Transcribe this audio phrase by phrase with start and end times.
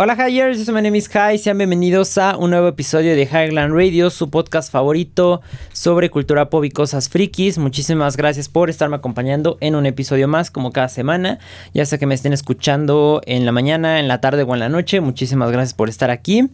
[0.00, 4.10] Hola soy my name is High, sean bienvenidos a un nuevo episodio de Highland Radio,
[4.10, 5.40] su podcast favorito
[5.72, 7.58] sobre cultura pop y cosas frikis.
[7.58, 11.40] Muchísimas gracias por estarme acompañando en un episodio más como cada semana,
[11.74, 14.68] ya sea que me estén escuchando en la mañana, en la tarde o en la
[14.68, 16.48] noche, muchísimas gracias por estar aquí.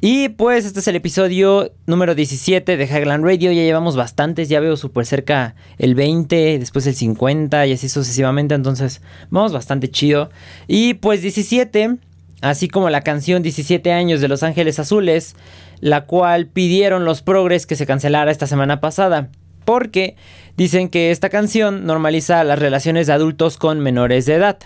[0.00, 4.60] Y pues este es el episodio número 17 de Highland Radio, ya llevamos bastantes, ya
[4.60, 9.00] veo súper cerca el 20, después el 50 y así sucesivamente, entonces
[9.30, 10.30] vamos bastante chido.
[10.68, 11.98] Y pues 17
[12.44, 15.34] así como la canción 17 años de Los Ángeles Azules,
[15.80, 19.30] la cual pidieron los progres que se cancelara esta semana pasada,
[19.64, 20.16] porque
[20.56, 24.58] dicen que esta canción normaliza las relaciones de adultos con menores de edad.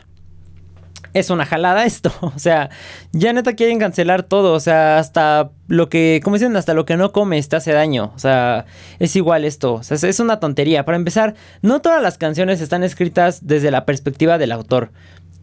[1.14, 2.68] Es una jalada esto, o sea,
[3.12, 6.96] ya neta quieren cancelar todo, o sea, hasta lo que, como dicen, hasta lo que
[6.96, 8.66] no comes te hace daño, o sea,
[8.98, 10.84] es igual esto, o sea, es una tontería.
[10.84, 14.90] Para empezar, no todas las canciones están escritas desde la perspectiva del autor,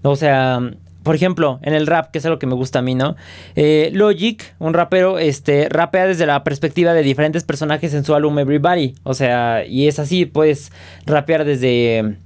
[0.03, 0.59] o sea,
[1.06, 3.16] por ejemplo, en el rap, que es algo que me gusta a mí, ¿no?
[3.56, 8.39] Eh, Logic, un rapero, este, rapea desde la perspectiva de diferentes personajes en su álbum
[8.39, 8.95] Everybody.
[9.03, 10.72] O sea, y es así, puedes
[11.06, 12.17] rapear desde,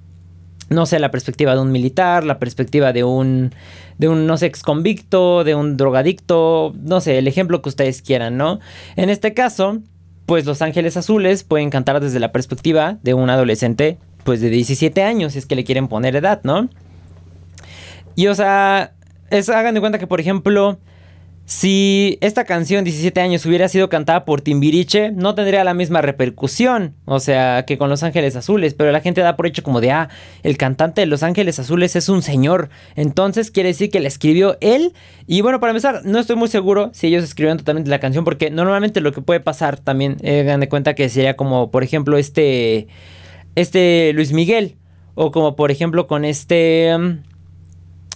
[0.70, 3.54] no sé, la perspectiva de un militar, la perspectiva de un,
[3.98, 8.02] de un, no sé, ex convicto, de un drogadicto, no sé, el ejemplo que ustedes
[8.02, 8.62] quieran, ¿no?
[8.96, 9.80] En este caso,
[10.26, 15.04] pues Los Ángeles Azules pueden cantar desde la perspectiva de un adolescente, pues de 17
[15.04, 16.70] años, si es que le quieren poner edad, ¿no?
[18.20, 18.96] Y o sea,
[19.32, 20.78] hagan de cuenta que, por ejemplo,
[21.46, 26.96] si esta canción 17 años hubiera sido cantada por Timbiriche, no tendría la misma repercusión,
[27.06, 29.92] o sea, que con Los Ángeles Azules, pero la gente da por hecho como de,
[29.92, 30.10] ah,
[30.44, 34.58] el cantante de Los Ángeles Azules es un señor, entonces quiere decir que la escribió
[34.60, 34.92] él,
[35.26, 38.52] y bueno, para empezar, no estoy muy seguro si ellos escribieron totalmente la canción, porque
[38.52, 42.18] normalmente lo que puede pasar también, eh, hagan de cuenta que sería como, por ejemplo,
[42.18, 42.90] este,
[43.56, 44.76] este Luis Miguel,
[45.16, 46.98] o como por ejemplo con este...
[46.98, 47.29] Mm,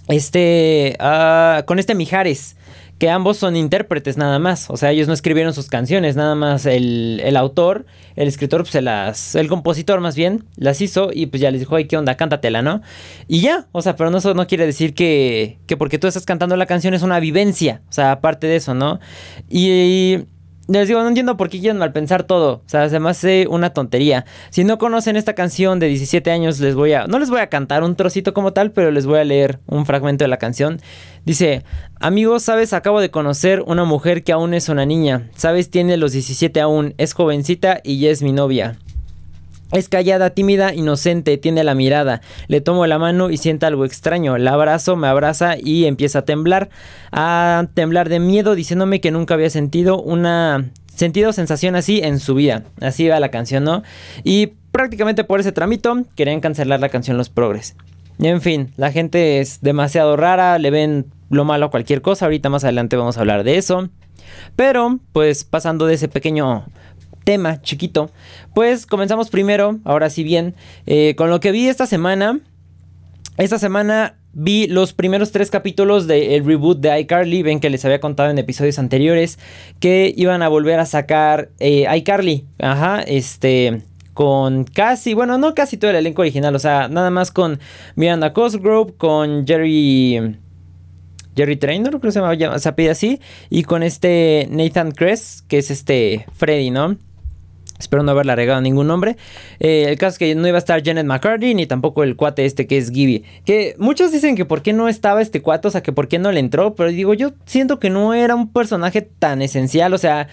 [0.07, 2.55] este, uh, con este Mijares,
[2.99, 6.65] que ambos son intérpretes nada más, o sea, ellos no escribieron sus canciones, nada más
[6.65, 11.25] el, el autor, el escritor, pues se las, el compositor más bien, las hizo y
[11.25, 12.15] pues ya les dijo, ay, ¿qué onda?
[12.15, 12.81] Cántatela, ¿no?
[13.27, 16.25] Y ya, o sea, pero no, eso no quiere decir que, que porque tú estás
[16.25, 18.99] cantando la canción es una vivencia, o sea, aparte de eso, ¿no?
[19.49, 20.19] Y
[20.67, 22.61] les digo, no entiendo por qué quieren malpensar todo.
[22.65, 24.25] O sea, se me hace una tontería.
[24.49, 27.05] Si no conocen esta canción de 17 años, les voy a.
[27.07, 29.85] No les voy a cantar un trocito como tal, pero les voy a leer un
[29.85, 30.79] fragmento de la canción.
[31.25, 31.63] Dice:
[31.99, 35.29] Amigos, sabes, acabo de conocer una mujer que aún es una niña.
[35.35, 38.77] Sabes, tiene los 17 aún, es jovencita y ya es mi novia.
[39.73, 42.21] Es callada, tímida, inocente, tiene la mirada.
[42.47, 44.37] Le tomo la mano y siente algo extraño.
[44.37, 46.69] La abrazo, me abraza y empieza a temblar.
[47.11, 50.69] A temblar de miedo, diciéndome que nunca había sentido una.
[50.93, 52.65] sentido sensación así en su vida.
[52.81, 53.81] Así va la canción, ¿no?
[54.23, 57.75] Y prácticamente por ese tramito querían cancelar la canción Los Progres.
[58.19, 62.25] Y en fin, la gente es demasiado rara, le ven lo malo a cualquier cosa.
[62.25, 63.89] Ahorita más adelante vamos a hablar de eso.
[64.55, 66.65] Pero, pues pasando de ese pequeño
[67.23, 68.11] tema chiquito,
[68.53, 72.39] pues comenzamos primero, ahora sí bien, eh, con lo que vi esta semana.
[73.37, 77.41] Esta semana vi los primeros tres capítulos del reboot de iCarly.
[77.41, 79.39] Ven que les había contado en episodios anteriores
[79.79, 82.45] que iban a volver a sacar eh, iCarly.
[82.59, 83.81] Ajá, este.
[84.13, 87.59] Con casi, bueno, no casi todo el elenco original, o sea, nada más con
[87.95, 90.37] Miranda Cosgrove, con Jerry.
[91.35, 93.19] Jerry Traynor, creo que se llama, se pide así,
[93.49, 96.97] y con este Nathan Kress, que es este Freddy, ¿no?
[97.83, 99.17] Espero no haberle regado ningún nombre.
[99.59, 102.45] Eh, el caso es que no iba a estar Janet McCarthy ni tampoco el cuate
[102.45, 103.23] este que es Gibby.
[103.45, 106.17] Que muchos dicen que por qué no estaba este cuate, o sea, que por qué
[106.17, 106.75] no le entró.
[106.75, 109.93] Pero digo, yo siento que no era un personaje tan esencial.
[109.93, 110.29] O sea,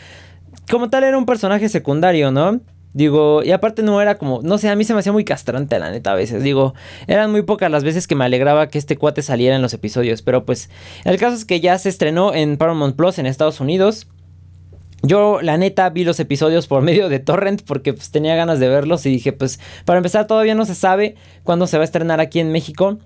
[0.71, 2.60] como tal era un personaje secundario, ¿no?
[2.93, 5.78] Digo, y aparte no era como, no sé, a mí se me hacía muy castrante
[5.78, 6.43] la neta a veces.
[6.43, 6.75] Digo,
[7.06, 10.22] eran muy pocas las veces que me alegraba que este cuate saliera en los episodios.
[10.22, 10.71] Pero pues,
[11.05, 14.09] el caso es que ya se estrenó en Paramount Plus en Estados Unidos.
[15.03, 18.69] Yo, la neta, vi los episodios por medio de Torrent porque pues, tenía ganas de
[18.69, 22.21] verlos y dije, pues, para empezar, todavía no se sabe cuándo se va a estrenar
[22.21, 22.98] aquí en México.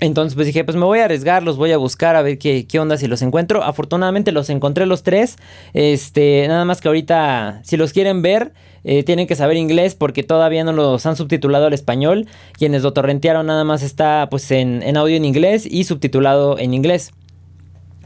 [0.00, 2.66] Entonces, pues dije, pues me voy a arriesgar, los voy a buscar a ver qué,
[2.66, 3.62] qué, onda si los encuentro.
[3.62, 5.36] Afortunadamente los encontré los tres.
[5.72, 8.52] Este, nada más que ahorita, si los quieren ver,
[8.82, 12.26] eh, tienen que saber inglés porque todavía no los han subtitulado al español.
[12.52, 16.74] Quienes lo torrentearon nada más está pues en, en audio en inglés y subtitulado en
[16.74, 17.12] inglés.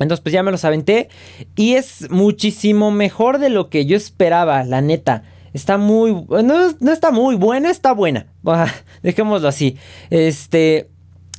[0.00, 1.08] Entonces pues ya me los aventé
[1.56, 5.22] y es muchísimo mejor de lo que yo esperaba, la neta.
[5.52, 6.12] Está muy...
[6.12, 8.26] No, no está muy buena, está buena.
[9.02, 9.76] Dejémoslo así.
[10.10, 10.88] Este...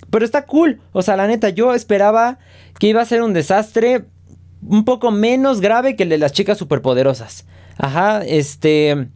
[0.09, 0.81] Pero está cool.
[0.91, 2.39] O sea, la neta, yo esperaba
[2.79, 4.05] que iba a ser un desastre
[4.61, 7.45] un poco menos grave que el de las chicas superpoderosas.
[7.77, 9.09] Ajá, este...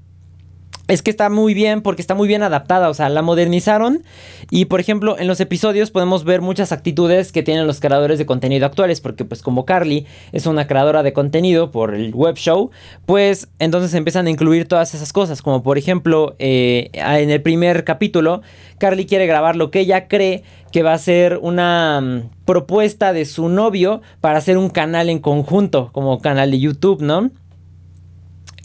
[0.88, 4.04] es que está muy bien porque está muy bien adaptada, o sea, la modernizaron
[4.52, 8.26] y por ejemplo en los episodios podemos ver muchas actitudes que tienen los creadores de
[8.26, 12.72] contenido actuales, porque pues como Carly es una creadora de contenido por el web show,
[13.06, 17.86] pues entonces empiezan a incluir todas esas cosas, como por ejemplo eh, en el primer
[17.86, 18.42] capítulo,
[18.78, 20.44] Carly quiere grabar lo que ella cree
[20.74, 25.20] que va a ser una mm, propuesta de su novio para hacer un canal en
[25.20, 27.30] conjunto, como canal de YouTube, ¿no?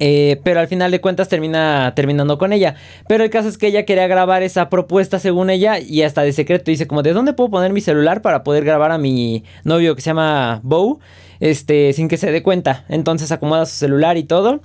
[0.00, 2.76] Eh, pero al final de cuentas termina terminando con ella.
[3.08, 6.32] Pero el caso es que ella quería grabar esa propuesta según ella y hasta de
[6.32, 9.94] secreto dice como de dónde puedo poner mi celular para poder grabar a mi novio
[9.94, 11.00] que se llama Bow,
[11.40, 12.84] este, sin que se dé cuenta.
[12.88, 14.60] Entonces acomoda su celular y todo.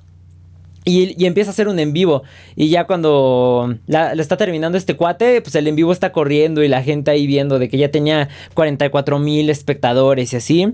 [0.86, 2.24] Y, empieza a hacer un en vivo.
[2.58, 6.68] Y ya cuando la, está terminando este cuate, pues el en vivo está corriendo y
[6.68, 10.74] la gente ahí viendo de que ya tenía 44 mil espectadores y así.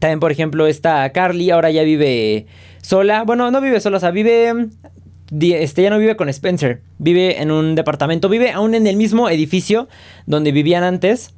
[0.00, 2.46] También, por ejemplo, está Carly, ahora ya vive
[2.86, 3.24] sola.
[3.24, 4.68] Bueno, no vive sola, o sea, vive.
[5.40, 6.82] Este ya no vive con Spencer.
[6.98, 8.28] Vive en un departamento.
[8.28, 9.88] Vive aún en el mismo edificio
[10.26, 11.34] donde vivían antes.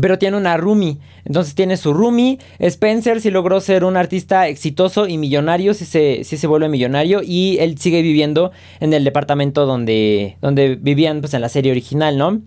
[0.00, 0.98] Pero tiene una roomie.
[1.24, 2.38] Entonces tiene su roomie.
[2.58, 5.74] Spencer sí logró ser un artista exitoso y millonario.
[5.74, 7.20] Sí se, se vuelve millonario.
[7.22, 8.50] Y él sigue viviendo
[8.80, 12.42] en el departamento donde, donde vivían pues, en la serie original, ¿no?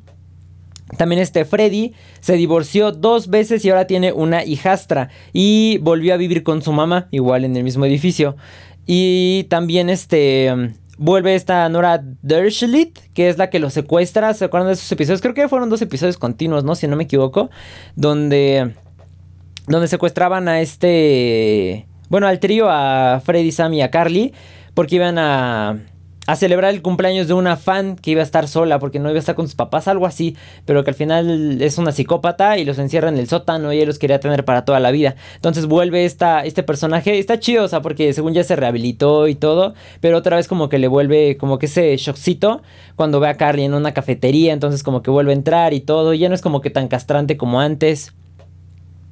[0.97, 6.17] También este Freddy se divorció dos veces y ahora tiene una hijastra y volvió a
[6.17, 8.35] vivir con su mamá, igual en el mismo edificio.
[8.85, 10.53] Y también este
[10.97, 14.33] vuelve esta Nora Dershlit, que es la que lo secuestra.
[14.33, 15.21] ¿Se acuerdan de esos episodios?
[15.21, 16.75] Creo que fueron dos episodios continuos, ¿no?
[16.75, 17.49] Si no me equivoco.
[17.95, 18.73] Donde.
[19.67, 21.87] Donde secuestraban a este.
[22.09, 24.33] Bueno, al trío, a Freddy, Sam y a Carly.
[24.73, 25.79] Porque iban a
[26.27, 29.17] a celebrar el cumpleaños de una fan que iba a estar sola porque no iba
[29.17, 30.35] a estar con sus papás, algo así,
[30.65, 33.85] pero que al final es una psicópata y los encierra en el sótano y ella
[33.85, 35.15] los quería tener para toda la vida.
[35.35, 39.35] Entonces vuelve esta, este personaje, está chido, o sea, porque según ya se rehabilitó y
[39.35, 42.61] todo, pero otra vez como que le vuelve como que ese shockcito
[42.95, 46.13] cuando ve a Carly en una cafetería, entonces como que vuelve a entrar y todo,
[46.13, 48.13] y ya no es como que tan castrante como antes.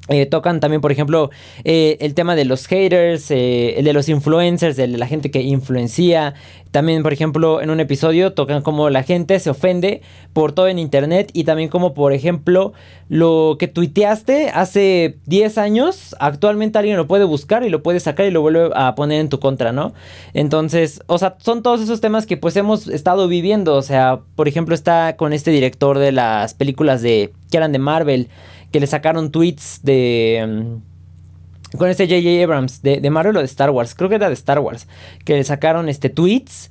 [0.09, 1.29] Eh, tocan también, por ejemplo,
[1.63, 5.41] eh, el tema de los haters, eh, el de los influencers, de la gente que
[5.41, 6.33] influencia.
[6.71, 10.01] También, por ejemplo, en un episodio tocan como la gente se ofende
[10.33, 12.73] por todo en internet y también como, por ejemplo,
[13.07, 18.25] lo que tuiteaste hace 10 años, actualmente alguien lo puede buscar y lo puede sacar
[18.25, 19.93] y lo vuelve a poner en tu contra, ¿no?
[20.33, 23.75] Entonces, o sea, son todos esos temas que pues hemos estado viviendo.
[23.75, 27.79] O sea, por ejemplo, está con este director de las películas de que eran de
[27.79, 28.27] Marvel
[28.73, 30.43] que le sacaron tweets de...
[30.45, 32.43] Mm, con este J.J.
[32.43, 34.87] Abrams, de, de, Marvel o de Star Wars, creo que era de Star Wars,
[35.25, 36.69] que le sacaron este tweets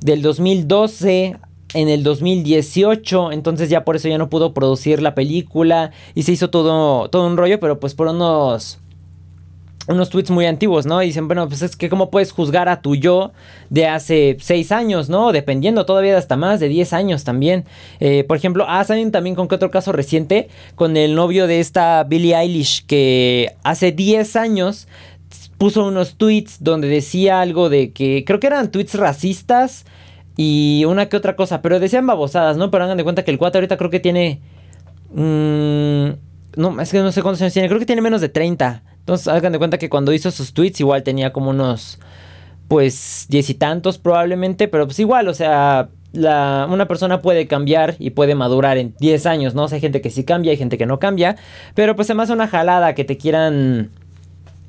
[0.00, 1.36] del 2012
[1.74, 6.32] en el 2018, entonces ya por eso ya no pudo producir la película y se
[6.32, 8.78] hizo todo, todo un rollo, pero pues por unos
[9.88, 11.02] unos tweets muy antiguos, ¿no?
[11.02, 13.32] Y dicen, bueno, pues es que cómo puedes juzgar a tu yo
[13.68, 15.32] de hace 6 años, ¿no?
[15.32, 17.64] Dependiendo todavía de hasta más de 10 años también.
[18.00, 20.48] Eh, por ejemplo, ah, ¿saben también con qué otro caso reciente?
[20.76, 24.86] Con el novio de esta Billie Eilish que hace 10 años
[25.58, 29.84] puso unos tweets donde decía algo de que creo que eran tweets racistas
[30.36, 32.70] y una que otra cosa, pero decían babosadas, ¿no?
[32.70, 34.40] Pero hagan de cuenta que el 4 ahorita creo que tiene...
[35.12, 36.10] Mmm,
[36.56, 38.82] no, es que no sé cuántos años tiene, creo que tiene menos de 30.
[39.12, 41.98] Entonces, hagan de cuenta que cuando hizo sus tweets, igual tenía como unos,
[42.66, 47.96] pues, diez y tantos probablemente, pero pues igual, o sea, la, una persona puede cambiar
[47.98, 49.66] y puede madurar en 10 años, ¿no?
[49.70, 51.36] Hay gente que sí cambia, hay gente que no cambia,
[51.74, 53.90] pero pues se me hace una jalada que te quieran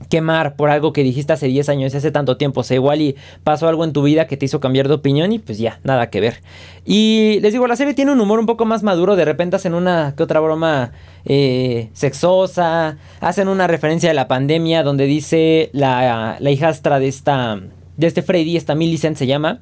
[0.10, 2.62] quemar por algo que dijiste hace 10 años, hace tanto tiempo.
[2.62, 5.32] O sea, igual y pasó algo en tu vida que te hizo cambiar de opinión
[5.32, 6.42] y pues ya, nada que ver.
[6.86, 9.16] Y les digo, la serie tiene un humor un poco más maduro.
[9.16, 10.92] De repente hacen una que otra broma
[11.26, 12.98] eh, sexosa.
[13.20, 17.62] Hacen una referencia a la pandemia donde dice la, la hijastra de esta,
[17.98, 19.60] de este Freddy, esta Millicent se llama.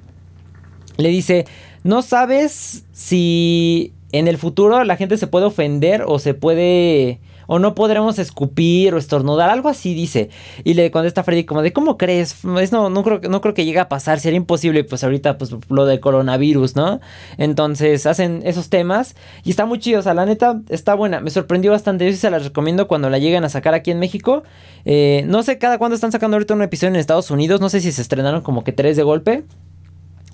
[0.97, 1.45] Le dice,
[1.83, 7.19] no sabes si en el futuro la gente se puede ofender o se puede
[7.51, 10.29] o no podremos escupir o estornudar, algo así dice.
[10.63, 12.45] Y le contesta Freddy como de, ¿cómo crees?
[12.45, 15.85] no, no, creo, no creo que llegue a pasar, sería imposible, pues ahorita pues lo
[15.85, 17.01] del coronavirus, ¿no?
[17.37, 21.29] Entonces hacen esos temas y está muy chido, o sea, la neta está buena, me
[21.29, 24.43] sorprendió bastante, yo sí se la recomiendo cuando la lleguen a sacar aquí en México.
[24.85, 27.81] Eh, no sé cada cuándo están sacando ahorita un episodio en Estados Unidos, no sé
[27.81, 29.43] si se estrenaron como que tres de golpe.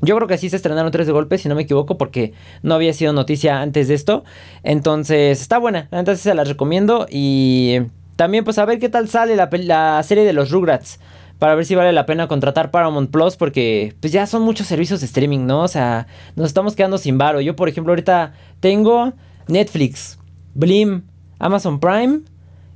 [0.02, 2.76] Yo creo que sí se estrenaron tres de golpe, si no me equivoco, porque no
[2.76, 4.24] había sido noticia antes de esto.
[4.64, 5.88] Entonces, está buena.
[5.92, 7.08] Entonces se las recomiendo.
[7.10, 7.80] Y
[8.16, 11.00] también, pues, a ver qué tal sale la, serie de los Rugrats.
[11.40, 13.38] Para ver si vale la pena contratar Paramount Plus.
[13.38, 15.64] Porque, pues, ya son muchos servicios de streaming, ¿no?
[15.64, 17.42] O sea, nos estamos quedando sin varo.
[17.42, 19.14] Yo, por ejemplo, ahorita tengo
[19.48, 20.20] Netflix,
[20.54, 21.04] Blim,
[21.40, 22.22] Amazon Prime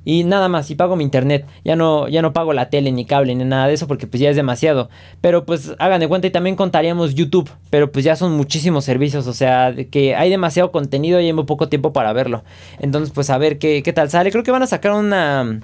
[0.04, 1.46] y nada más, y pago mi internet.
[1.64, 4.20] Ya no, ya no pago la tele, ni cable, ni nada de eso, porque pues
[4.20, 4.90] ya es demasiado.
[5.20, 9.26] Pero pues hagan de cuenta y también contaríamos YouTube, pero pues ya son muchísimos servicios,
[9.26, 12.42] o sea, que hay demasiado contenido y hay muy poco tiempo para verlo.
[12.80, 14.30] Entonces, pues a ver qué, qué tal sale.
[14.30, 15.60] Creo que van a sacar una,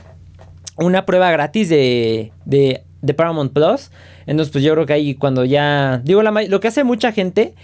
[0.76, 3.90] una prueba gratis de, de, de Paramount Plus.
[4.26, 6.02] Entonces, pues yo creo que ahí cuando ya...
[6.04, 7.54] Digo, lo que hace mucha gente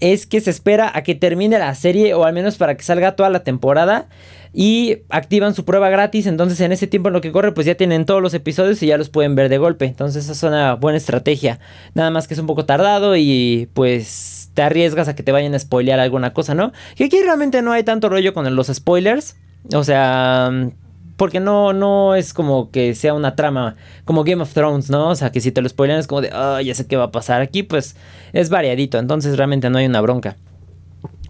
[0.00, 3.14] es que se espera a que termine la serie o al menos para que salga
[3.14, 4.08] toda la temporada
[4.54, 6.26] y activan su prueba gratis.
[6.26, 8.86] Entonces en ese tiempo en lo que corre pues ya tienen todos los episodios y
[8.86, 9.84] ya los pueden ver de golpe.
[9.84, 11.58] Entonces esa es una buena estrategia.
[11.94, 15.54] Nada más que es un poco tardado y pues te arriesgas a que te vayan
[15.54, 16.72] a spoilear alguna cosa, ¿no?
[16.94, 19.36] Que aquí realmente no hay tanto rollo con los spoilers.
[19.72, 20.50] O sea,
[21.16, 25.08] porque no, no es como que sea una trama como Game of Thrones, ¿no?
[25.08, 27.04] O sea, que si te lo spoilean es como de, ah, ya sé qué va
[27.04, 27.40] a pasar.
[27.40, 27.96] Aquí pues
[28.32, 30.36] es variadito, entonces realmente no hay una bronca.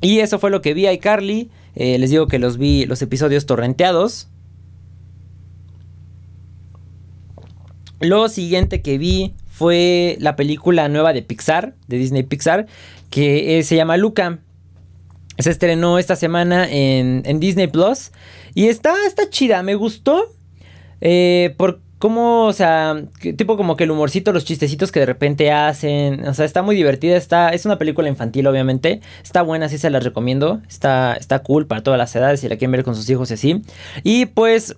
[0.01, 1.51] Y eso fue lo que vi a iCarly.
[1.77, 4.29] Eh, les digo que los vi los episodios torrenteados.
[8.01, 12.67] Lo siguiente que vi fue la película nueva de Pixar, de Disney Pixar,
[13.11, 14.41] que eh, se llama Luca.
[15.39, 18.13] Se estrenó esta semana en, Disney Plus.
[18.55, 20.33] Y está, está chida, me gustó.
[21.01, 21.55] Eh,
[22.05, 23.03] como, o sea,
[23.39, 26.77] tipo como que el humorcito, los chistecitos que de repente hacen, o sea, está muy
[26.77, 31.39] divertida, está, es una película infantil obviamente, está buena, sí se la recomiendo, está, está
[31.39, 33.63] cool para todas las edades si la quieren ver con sus hijos y así.
[34.03, 34.77] Y pues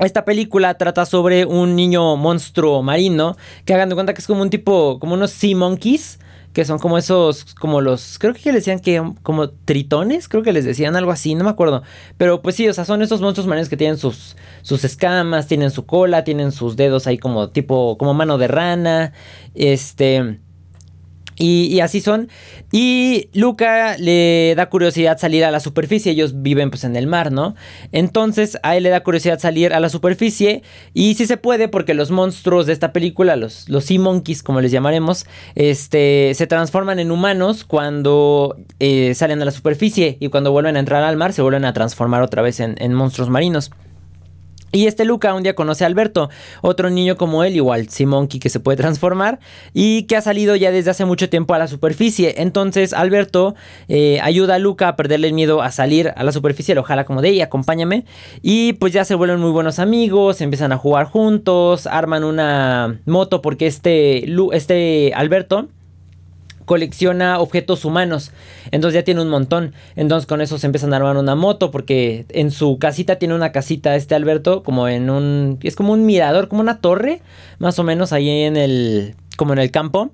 [0.00, 4.42] esta película trata sobre un niño monstruo marino que hagan de cuenta que es como
[4.42, 6.18] un tipo, como unos sea monkeys
[6.56, 10.54] que son como esos, como los, creo que les decían que como tritones, creo que
[10.54, 11.82] les decían algo así, no me acuerdo.
[12.16, 15.70] Pero pues sí, o sea, son esos monstruos marinos que tienen sus, sus escamas, tienen
[15.70, 19.12] su cola, tienen sus dedos ahí como tipo, como mano de rana,
[19.54, 20.38] este...
[21.38, 22.28] Y, así son.
[22.72, 26.12] Y Luca le da curiosidad salir a la superficie.
[26.12, 27.54] Ellos viven pues en el mar, ¿no?
[27.92, 30.62] Entonces a él le da curiosidad salir a la superficie.
[30.94, 34.60] Y sí se puede porque los monstruos de esta película, los, los Sea Monkeys como
[34.60, 40.16] les llamaremos, este, se transforman en humanos cuando eh, salen a la superficie.
[40.20, 43.28] Y cuando vuelven a entrar al mar se vuelven a transformar otra vez en monstruos
[43.28, 43.70] marinos.
[44.76, 46.28] Y este Luca un día conoce a Alberto,
[46.60, 49.40] otro niño como él, igual, Simonki, que se puede transformar
[49.72, 52.42] y que ha salido ya desde hace mucho tiempo a la superficie.
[52.42, 53.54] Entonces Alberto
[53.88, 57.04] eh, ayuda a Luca a perderle el miedo a salir a la superficie, lo jala
[57.04, 58.04] como de ella, acompáñame.
[58.42, 63.40] Y pues ya se vuelven muy buenos amigos, empiezan a jugar juntos, arman una moto
[63.40, 65.68] porque este, este Alberto
[66.66, 68.32] colecciona objetos humanos.
[68.70, 69.72] Entonces ya tiene un montón.
[69.94, 73.52] Entonces con eso se empiezan a armar una moto porque en su casita tiene una
[73.52, 77.22] casita este Alberto como en un es como un mirador, como una torre,
[77.58, 80.10] más o menos ahí en el como en el campo.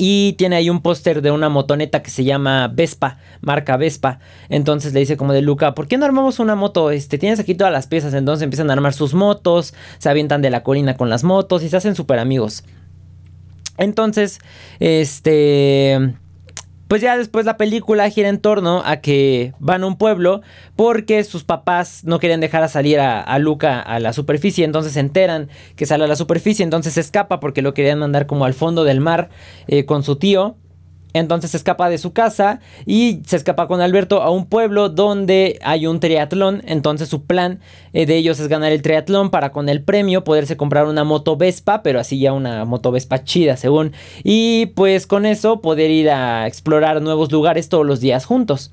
[0.00, 4.20] Y tiene ahí un póster de una motoneta que se llama Vespa, marca Vespa.
[4.48, 6.92] Entonces le dice como de Luca, ¿por qué no armamos una moto?
[6.92, 8.14] Este, tienes aquí todas las piezas.
[8.14, 11.68] Entonces empiezan a armar sus motos, se avientan de la colina con las motos y
[11.68, 12.62] se hacen súper amigos.
[13.78, 14.38] Entonces,
[14.80, 16.14] este...
[16.88, 20.40] Pues ya después la película gira en torno a que van a un pueblo
[20.74, 25.00] porque sus papás no querían dejar a salir a, Luca a la superficie, entonces se
[25.00, 28.54] enteran que sale a la superficie, entonces se escapa porque lo querían mandar como al
[28.54, 29.28] fondo del mar
[29.66, 30.56] eh, con su tío
[31.14, 35.58] entonces se escapa de su casa y se escapa con Alberto a un pueblo donde
[35.62, 36.62] hay un triatlón.
[36.66, 37.60] Entonces su plan
[37.92, 41.36] eh, de ellos es ganar el triatlón para con el premio poderse comprar una moto
[41.36, 43.92] Vespa, pero así ya una moto Vespa chida según.
[44.22, 48.72] Y pues con eso poder ir a explorar nuevos lugares todos los días juntos.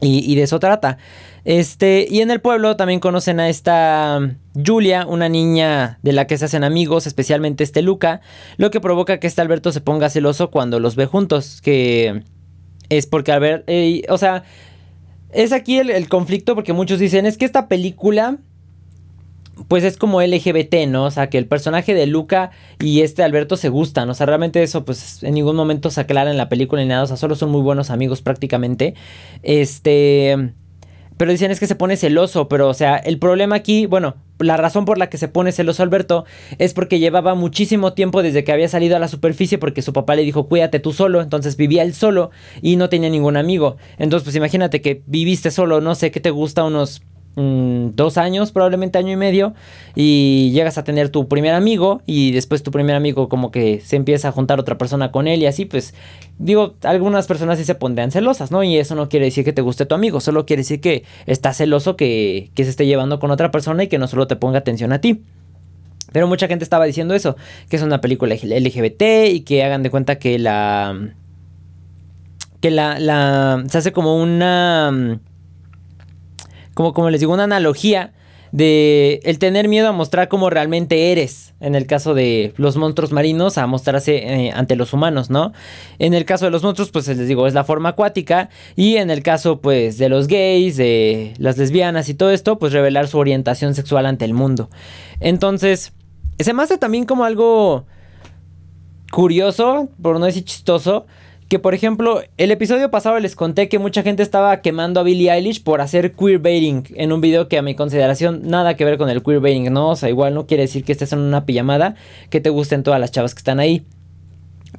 [0.00, 0.98] Y, de eso trata.
[1.44, 6.26] Este, y en el pueblo también conocen a esta mm, Julia, una niña de la
[6.26, 8.20] que se hacen amigos, especialmente este Luca,
[8.56, 12.22] lo que provoca que este Alberto se ponga celoso cuando los ve juntos, que
[12.88, 14.44] es porque Albert, eh, o sea,
[15.32, 18.38] es aquí el, el, conflicto porque muchos dicen, es que esta película,
[19.68, 21.04] pues es como LGBT, ¿no?
[21.04, 24.62] O sea, que el personaje de Luca y este Alberto se gustan, o sea, realmente
[24.62, 27.34] eso pues en ningún momento se aclara en la película ni nada, o sea, solo
[27.36, 28.94] son muy buenos amigos prácticamente.
[29.42, 30.52] Este...
[31.18, 34.56] Pero dicen es que se pone celoso, pero o sea, el problema aquí, bueno, la
[34.56, 36.24] razón por la que se pone celoso Alberto
[36.58, 40.14] es porque llevaba muchísimo tiempo desde que había salido a la superficie porque su papá
[40.14, 42.30] le dijo cuídate tú solo, entonces vivía él solo
[42.62, 43.76] y no tenía ningún amigo.
[43.98, 47.02] Entonces pues imagínate que viviste solo, no sé qué te gusta, unos
[47.40, 49.54] Mm, dos años, probablemente año y medio,
[49.94, 53.94] y llegas a tener tu primer amigo y después tu primer amigo como que se
[53.94, 55.94] empieza a juntar otra persona con él y así, pues
[56.40, 58.64] digo, algunas personas sí se pondrían celosas, ¿no?
[58.64, 61.54] Y eso no quiere decir que te guste tu amigo, solo quiere decir que está
[61.54, 64.58] celoso que, que se esté llevando con otra persona y que no solo te ponga
[64.58, 65.22] atención a ti.
[66.10, 67.36] Pero mucha gente estaba diciendo eso,
[67.68, 71.12] que es una película LGBT y que hagan de cuenta que la...
[72.60, 75.20] que la se hace como una
[76.78, 78.12] como, como les digo, una analogía
[78.52, 83.10] de el tener miedo a mostrar cómo realmente eres, en el caso de los monstruos
[83.10, 85.52] marinos, a mostrarse eh, ante los humanos, ¿no?
[85.98, 89.10] En el caso de los monstruos, pues les digo, es la forma acuática, y en
[89.10, 93.18] el caso, pues, de los gays, de las lesbianas y todo esto, pues revelar su
[93.18, 94.70] orientación sexual ante el mundo.
[95.18, 95.92] Entonces,
[96.38, 97.86] se me hace también como algo
[99.10, 101.06] curioso, por no decir chistoso,
[101.48, 105.30] que por ejemplo, el episodio pasado les conté que mucha gente estaba quemando a Billie
[105.32, 109.08] Eilish por hacer queerbaiting en un video que a mi consideración nada que ver con
[109.08, 109.90] el queerbaiting, ¿no?
[109.90, 111.94] O sea, igual no quiere decir que estés en una pijamada
[112.28, 113.86] que te gusten todas las chavas que están ahí.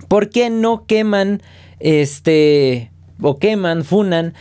[0.08, 1.42] ¿Por qué no queman
[1.80, 4.34] este o queman, funan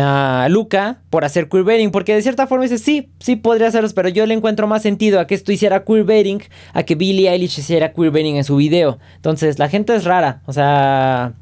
[0.00, 4.08] a Luca por hacer queerbaiting, porque de cierta forma dice, sí, sí podría hacerlo, pero
[4.08, 7.92] yo le encuentro más sentido a que esto hiciera queerbaiting a que Billie Eilish hiciera
[7.92, 8.98] queerbaiting en su video.
[9.16, 11.34] Entonces, la gente es rara, o sea,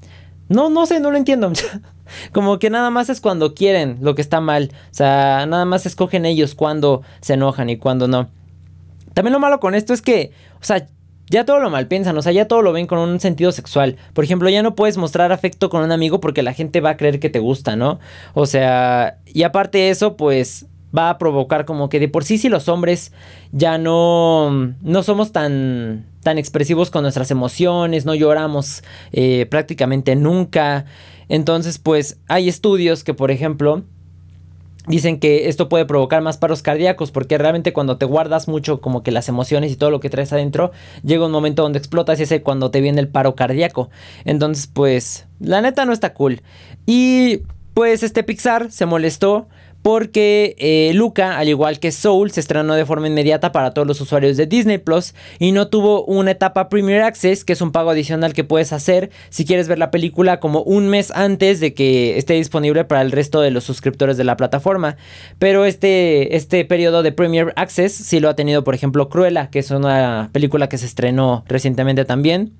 [0.51, 1.53] no, no sé, no lo entiendo.
[2.33, 4.73] Como que nada más es cuando quieren lo que está mal.
[4.73, 8.29] O sea, nada más escogen ellos cuando se enojan y cuando no.
[9.15, 10.89] También lo malo con esto es que, o sea,
[11.31, 13.97] ya todo lo mal piensan, o sea, ya todo lo ven con un sentido sexual.
[14.13, 16.97] Por ejemplo, ya no puedes mostrar afecto con un amigo porque la gente va a
[16.97, 18.01] creer que te gusta, ¿no?
[18.35, 20.67] O sea, y aparte de eso, pues
[20.97, 23.13] va a provocar como que de por sí si los hombres
[23.53, 28.83] ya no, no somos tan, tan expresivos con nuestras emociones, no lloramos
[29.13, 30.85] eh, prácticamente nunca.
[31.29, 33.85] Entonces pues hay estudios que por ejemplo
[34.87, 39.03] dicen que esto puede provocar más paros cardíacos porque realmente cuando te guardas mucho como
[39.03, 40.73] que las emociones y todo lo que traes adentro
[41.05, 43.91] llega un momento donde explotas y es cuando te viene el paro cardíaco.
[44.25, 46.43] Entonces pues la neta no está cool.
[46.87, 47.43] Y
[47.75, 49.47] pues este Pixar se molestó
[49.83, 54.01] porque eh, Luca, al igual que Soul, se estrenó de forma inmediata para todos los
[54.01, 57.91] usuarios de Disney Plus y no tuvo una etapa Premier Access, que es un pago
[57.91, 62.19] adicional que puedes hacer si quieres ver la película como un mes antes de que
[62.19, 64.97] esté disponible para el resto de los suscriptores de la plataforma.
[65.39, 69.61] Pero este, este periodo de Premier Access sí lo ha tenido, por ejemplo, Cruella, que
[69.61, 72.53] es una película que se estrenó recientemente también.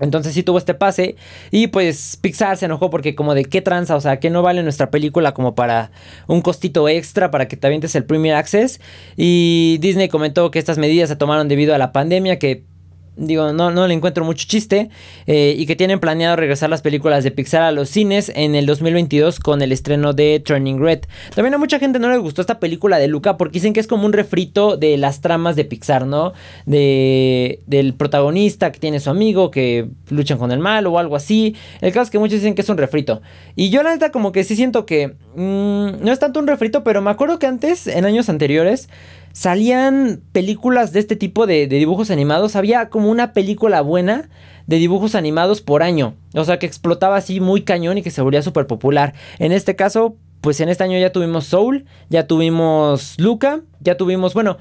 [0.00, 1.16] Entonces sí tuvo este pase
[1.50, 4.62] y pues Pixar se enojó porque como de qué tranza, o sea, que no vale
[4.62, 5.90] nuestra película como para
[6.26, 8.80] un costito extra para que te avientes el Premier Access
[9.16, 12.64] y Disney comentó que estas medidas se tomaron debido a la pandemia que
[13.16, 14.90] digo, no, no le encuentro mucho chiste,
[15.26, 18.66] eh, y que tienen planeado regresar las películas de Pixar a los cines en el
[18.66, 21.00] 2022 con el estreno de Turning Red.
[21.34, 23.86] También a mucha gente no le gustó esta película de Luca porque dicen que es
[23.86, 26.32] como un refrito de las tramas de Pixar, ¿no?
[26.66, 31.56] De, del protagonista que tiene su amigo que luchan con el mal o algo así.
[31.80, 33.20] El caso es que muchos dicen que es un refrito.
[33.56, 36.84] Y yo la neta como que sí siento que mm, no es tanto un refrito,
[36.84, 38.88] pero me acuerdo que antes, en años anteriores,
[39.32, 42.56] salían películas de este tipo de, dibujos animados.
[42.56, 44.28] Había como una película buena
[44.66, 46.14] de dibujos animados por año.
[46.34, 49.14] O sea, que explotaba así muy cañón y que se volvía súper popular.
[49.38, 54.34] En este caso, pues en este año ya tuvimos Soul, ya tuvimos Luca, ya tuvimos,
[54.34, 54.58] bueno,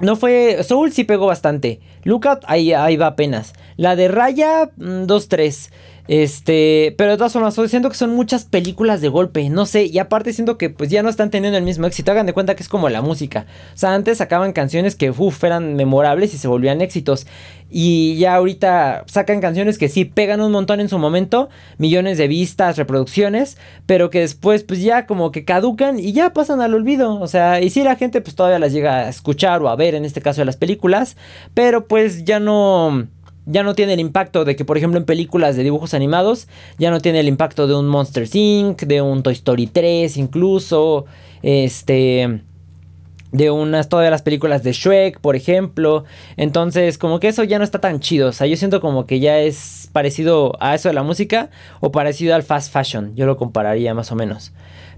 [0.00, 0.62] no fue.
[0.64, 1.80] Soul sí pegó bastante.
[2.04, 3.52] Luca ahí, ahí va apenas.
[3.76, 5.70] La de Raya, 2-3.
[6.08, 9.98] Este, pero de todas formas, siento que son muchas películas de golpe, no sé, y
[9.98, 12.62] aparte siento que pues ya no están teniendo el mismo éxito, hagan de cuenta que
[12.62, 13.46] es como la música.
[13.74, 17.26] O sea, antes sacaban canciones que uff, eran memorables y se volvían éxitos.
[17.72, 22.26] Y ya ahorita sacan canciones que sí pegan un montón en su momento, millones de
[22.26, 27.20] vistas, reproducciones, pero que después pues ya como que caducan y ya pasan al olvido.
[27.20, 29.94] O sea, y sí la gente pues todavía las llega a escuchar o a ver
[29.94, 31.16] en este caso de las películas,
[31.54, 33.06] pero pues ya no
[33.50, 36.90] ya no tiene el impacto de que, por ejemplo, en películas de dibujos animados, ya
[36.90, 41.06] no tiene el impacto de un Monster Inc., de un Toy Story 3, incluso,
[41.42, 42.42] este,
[43.32, 46.04] de unas, todas las películas de Shrek, por ejemplo.
[46.36, 48.28] Entonces, como que eso ya no está tan chido.
[48.28, 51.90] O sea, yo siento como que ya es parecido a eso de la música o
[51.90, 53.14] parecido al fast fashion.
[53.16, 54.52] Yo lo compararía más o menos.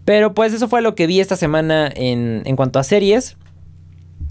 [0.04, 3.36] Pero pues eso fue lo que vi esta semana en, en cuanto a series.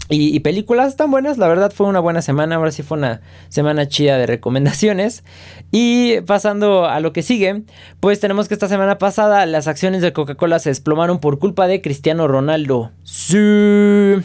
[0.08, 3.88] Y, películas tan buenas, la verdad fue una buena semana, ahora sí fue una semana
[3.88, 5.24] chida de recomendaciones.
[5.70, 7.62] Y pasando a lo que sigue,
[8.00, 11.80] pues tenemos que esta semana pasada las acciones de Coca-Cola se desplomaron por culpa de
[11.80, 12.90] Cristiano Ronaldo.
[13.04, 14.16] Sí.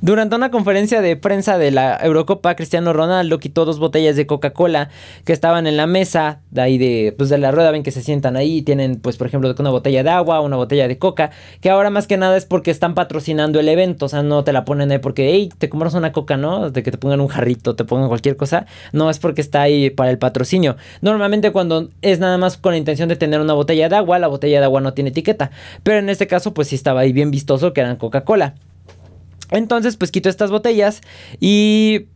[0.00, 4.90] Durante una conferencia de prensa de la Eurocopa, Cristiano Ronaldo quitó dos botellas de Coca-Cola
[5.24, 8.02] que estaban en la mesa de ahí de, pues de la rueda, ven que se
[8.02, 11.70] sientan ahí, tienen pues por ejemplo una botella de agua, una botella de coca, que
[11.70, 14.64] ahora más que nada es porque están patrocinando el evento, o sea, no te la
[14.64, 16.70] ponen ahí porque, hey, te compras una coca, ¿no?
[16.70, 19.90] De que te pongan un jarrito, te pongan cualquier cosa, no es porque está ahí
[19.90, 20.76] para el patrocinio.
[21.00, 24.28] Normalmente cuando es nada más con la intención de tener una botella de agua, la
[24.28, 25.50] botella de agua no tiene etiqueta,
[25.82, 28.54] pero en este caso pues sí estaba ahí bien vistoso que eran Coca-Cola.
[29.52, 31.00] Entonces, pues quito estas botellas
[31.40, 32.06] y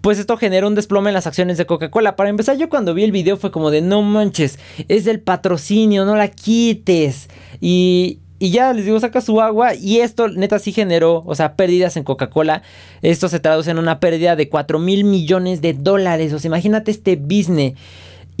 [0.00, 2.16] pues esto genera un desplome en las acciones de Coca-Cola.
[2.16, 6.04] Para empezar, yo cuando vi el video fue como de no manches, es del patrocinio,
[6.04, 7.28] no la quites.
[7.60, 11.56] Y, y ya les digo, saca su agua y esto neta sí generó, o sea,
[11.56, 12.62] pérdidas en Coca-Cola.
[13.02, 16.32] Esto se traduce en una pérdida de 4 mil millones de dólares.
[16.32, 17.74] O sea, imagínate este business.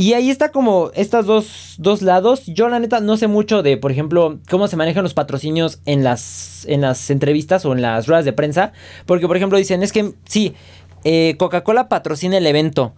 [0.00, 2.46] Y ahí está como estos dos, dos, lados.
[2.46, 6.04] Yo la neta no sé mucho de, por ejemplo, cómo se manejan los patrocinios en
[6.04, 8.72] las, en las entrevistas o en las ruedas de prensa.
[9.06, 10.54] Porque, por ejemplo, dicen, es que sí,
[11.02, 12.94] eh, Coca-Cola patrocina el evento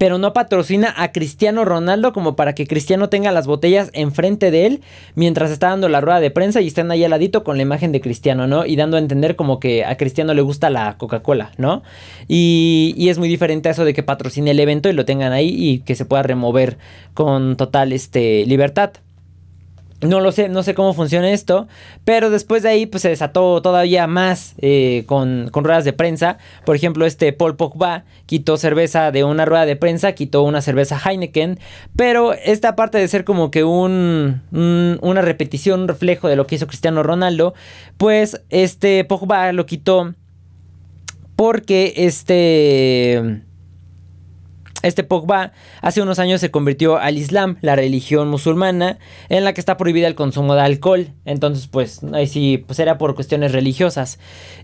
[0.00, 4.64] pero no patrocina a Cristiano Ronaldo como para que Cristiano tenga las botellas enfrente de
[4.64, 4.80] él
[5.14, 7.92] mientras está dando la rueda de prensa y estén ahí al ladito con la imagen
[7.92, 8.64] de Cristiano, ¿no?
[8.64, 11.82] Y dando a entender como que a Cristiano le gusta la Coca-Cola, ¿no?
[12.28, 15.34] Y, y, es muy diferente a eso de que patrocine el evento y lo tengan
[15.34, 16.78] ahí y que se pueda remover
[17.12, 18.92] con total este, libertad.
[20.02, 21.68] No lo sé, no sé cómo funciona esto,
[22.04, 26.38] pero después de ahí pues se desató todavía más eh, con, ruedas de prensa.
[26.64, 30.98] Por ejemplo, este Paul Pogba quitó cerveza de una rueda de prensa, quitó una cerveza
[30.98, 31.58] Heineken,
[31.96, 36.54] pero esta parte de ser como que un, una repetición, un reflejo de lo que
[36.54, 37.52] hizo Cristiano Ronaldo,
[37.98, 40.14] pues este Pogba lo quitó
[41.36, 43.42] porque este
[44.82, 49.60] este Pogba hace unos años se convirtió al Islam, la religión musulmana, en la que
[49.60, 51.08] está prohibida el consumo de alcohol.
[51.24, 54.18] Entonces, pues ahí sí, pues era por cuestiones religiosas.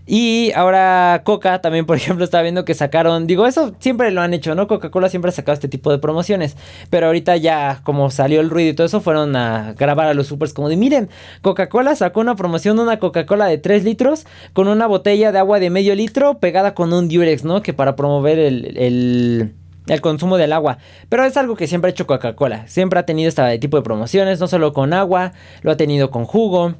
[0.05, 4.33] Y ahora Coca también, por ejemplo, estaba viendo que sacaron, digo, eso siempre lo han
[4.33, 4.67] hecho, ¿no?
[4.67, 6.57] Coca-Cola siempre ha sacado este tipo de promociones.
[6.89, 10.27] Pero ahorita ya, como salió el ruido y todo eso, fueron a grabar a los
[10.27, 11.09] supers como de, miren,
[11.41, 15.59] Coca-Cola sacó una promoción de una Coca-Cola de 3 litros con una botella de agua
[15.59, 17.61] de medio litro pegada con un Durex, ¿no?
[17.61, 19.53] Que para promover el el
[20.01, 20.77] consumo del agua.
[21.09, 22.67] Pero es algo que siempre ha hecho Coca-Cola.
[22.67, 26.25] Siempre ha tenido este tipo de promociones, no solo con agua, lo ha tenido con
[26.25, 26.75] jugo.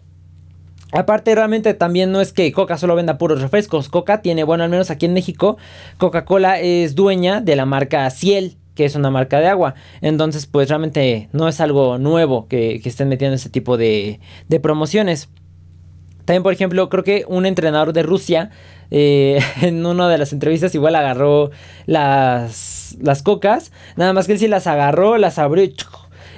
[0.91, 3.89] Aparte, realmente también no es que Coca solo venda puros refrescos.
[3.89, 5.57] Coca tiene, bueno, al menos aquí en México,
[5.97, 9.75] Coca-Cola es dueña de la marca Ciel, que es una marca de agua.
[10.01, 14.19] Entonces, pues realmente no es algo nuevo que, estén metiendo ese tipo de
[14.61, 15.29] promociones.
[16.27, 18.49] También, por ejemplo, creo que un entrenador de Rusia
[18.91, 21.51] eh, en una de las entrevistas igual agarró
[21.85, 23.71] las, las cocas.
[23.95, 25.63] Nada más que él sí las agarró, las abrió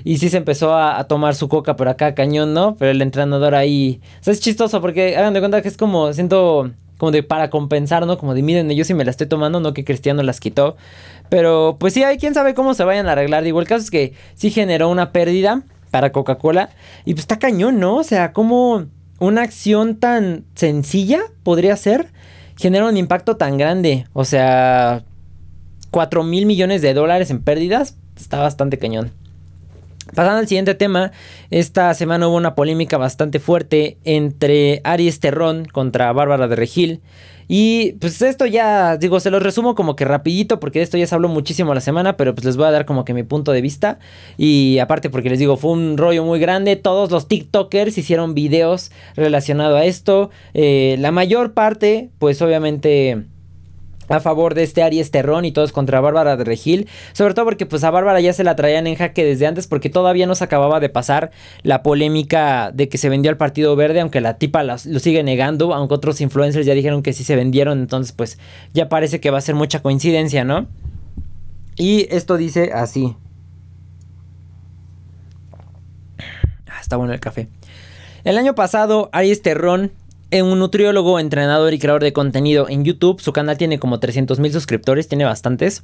[0.04, 2.75] y sí se empezó a, tomar su coca por acá, cañón, ¿no?
[2.78, 3.99] Pero el entrenador ahí...
[4.21, 7.49] O sea, es chistoso porque hagan de cuenta que es como, siento como de para
[7.49, 8.19] compensar, ¿no?
[8.19, 10.78] Como de miren, yo sí me la estoy tomando, no que Cristiano las quitó.
[11.30, 13.43] Pero pues sí, hay quien sabe cómo se vayan a arreglar.
[13.43, 16.69] Digo, el caso es que sí generó una pérdida para Coca-Cola.
[17.06, 17.97] Y pues está cañón, ¿no?
[17.97, 18.86] O sea, como
[19.19, 22.08] una acción tan sencilla podría ser
[22.60, 24.05] genera un impacto tan grande.
[24.13, 25.03] O sea,
[25.91, 29.12] 4 mil millones de dólares en pérdidas está bastante cañón.
[30.13, 31.12] Pasando al siguiente tema,
[31.51, 37.01] esta semana hubo una polémica bastante fuerte entre Aries Terrón contra Bárbara de Regil.
[37.52, 41.08] Y pues esto ya, digo, se los resumo como que rapidito porque de esto ya
[41.08, 43.52] se habló muchísimo la semana, pero pues les voy a dar como que mi punto
[43.52, 43.98] de vista.
[44.38, 48.92] Y aparte porque les digo, fue un rollo muy grande, todos los TikTokers hicieron videos
[49.16, 50.30] relacionados a esto.
[50.54, 53.26] Eh, la mayor parte, pues obviamente
[54.10, 56.88] a favor de este Aries Terrón y todos contra Bárbara de Regil.
[57.13, 59.89] Sobre todo porque pues a Bárbara ya se la traían en jaque desde antes porque
[59.89, 61.32] todavía no se acababa de pasar
[61.63, 65.74] la polémica de que se vendió al Partido Verde, aunque la tipa lo sigue negando,
[65.74, 68.38] aunque otros influencers ya dijeron que sí se vendieron, entonces pues
[68.74, 70.67] ya parece que va a ser mucha coincidencia, ¿no?
[71.76, 73.15] Y esto dice así.
[76.67, 77.48] Ah, está bueno el café.
[78.24, 79.91] El año pasado, Aries Terrón
[80.32, 83.20] un nutriólogo, entrenador y creador de contenido en YouTube.
[83.20, 85.84] Su canal tiene como 300 mil suscriptores, tiene bastantes.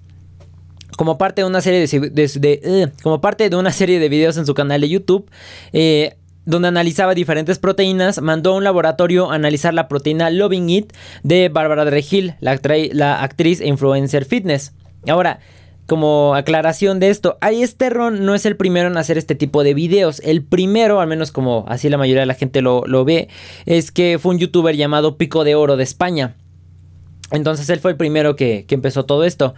[0.98, 4.46] Como parte de una serie de, eh, como parte de una serie de videos en
[4.46, 5.30] su canal de YouTube,
[5.74, 10.94] eh, donde analizaba diferentes proteínas, mandó a un laboratorio a analizar la proteína Loving It
[11.24, 12.60] de Bárbara de la,
[12.92, 14.74] la actriz e influencer fitness.
[15.08, 15.40] Ahora,
[15.86, 19.74] como aclaración de esto, Aries Terron no es el primero en hacer este tipo de
[19.74, 20.20] videos.
[20.22, 23.30] El primero, al menos como así la mayoría de la gente lo, lo ve,
[23.66, 26.36] es que fue un youtuber llamado Pico de Oro de España.
[27.32, 29.56] Entonces él fue el primero que, empezó todo esto.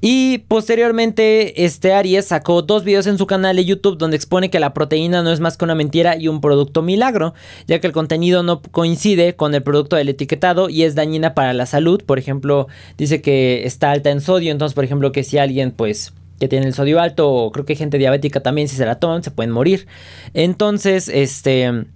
[0.00, 4.60] Y posteriormente, este Aries sacó dos videos en su canal de YouTube donde expone que
[4.60, 7.32] la proteína no es más que una mentira y un producto milagro,
[7.66, 11.54] ya que el contenido no coincide con el producto del etiquetado y es dañina para
[11.54, 12.02] la salud.
[12.04, 16.12] Por ejemplo, dice que está alta en sodio, entonces por ejemplo que si alguien pues
[16.38, 19.30] que tiene el sodio alto o creo que gente diabética también si se la se
[19.30, 19.86] pueden morir.
[20.34, 21.86] Entonces, este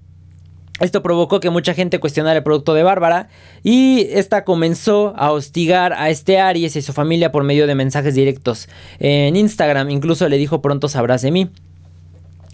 [0.80, 3.28] esto provocó que mucha gente cuestionara el producto de Bárbara
[3.62, 8.14] y esta comenzó a hostigar a este Aries y su familia por medio de mensajes
[8.14, 9.90] directos en Instagram.
[9.90, 11.50] Incluso le dijo pronto sabrás de mí.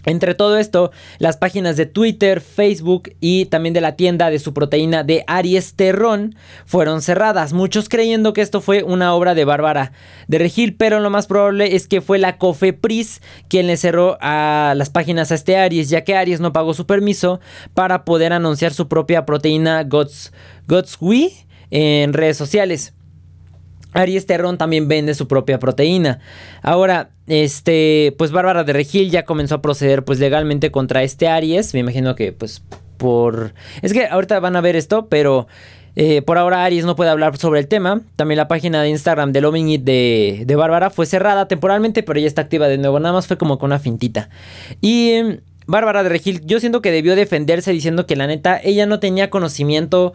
[0.05, 4.53] Entre todo esto, las páginas de Twitter, Facebook y también de la tienda de su
[4.53, 9.91] proteína de Aries Terrón fueron cerradas, muchos creyendo que esto fue una obra de Bárbara
[10.27, 14.73] de Regil, pero lo más probable es que fue la Cofepris quien le cerró a
[14.77, 17.41] las páginas a este Aries, ya que Aries no pagó su permiso
[17.73, 20.31] para poder anunciar su propia proteína Gods,
[20.67, 21.31] Godswe
[21.69, 22.93] en redes sociales.
[23.97, 26.19] Aries Terrón también vende su propia proteína.
[26.61, 31.73] Ahora, este, pues Bárbara de Regil ya comenzó a proceder pues legalmente contra este Aries.
[31.73, 32.61] Me imagino que pues
[32.97, 33.53] por...
[33.81, 35.47] Es que ahorita van a ver esto, pero
[35.95, 38.01] eh, por ahora Aries no puede hablar sobre el tema.
[38.15, 42.19] También la página de Instagram de Loving It de, de Bárbara fue cerrada temporalmente, pero
[42.19, 42.99] ya está activa de nuevo.
[42.99, 44.29] Nada más fue como con una fintita.
[44.81, 45.11] Y...
[45.11, 49.01] Em, Bárbara de Regil, yo siento que debió defenderse diciendo que la neta ella no
[49.01, 50.13] tenía conocimiento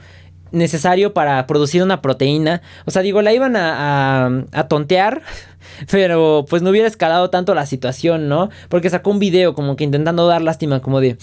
[0.53, 2.62] necesario para producir una proteína.
[2.85, 5.23] O sea, digo, la iban a, a, tontear,
[5.91, 8.51] pero pues no hubiera escalado tanto la situación, ¿no?
[8.69, 11.17] Porque sacó un video como que intentando dar lástima, como de,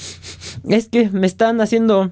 [0.68, 2.12] es que me están haciendo,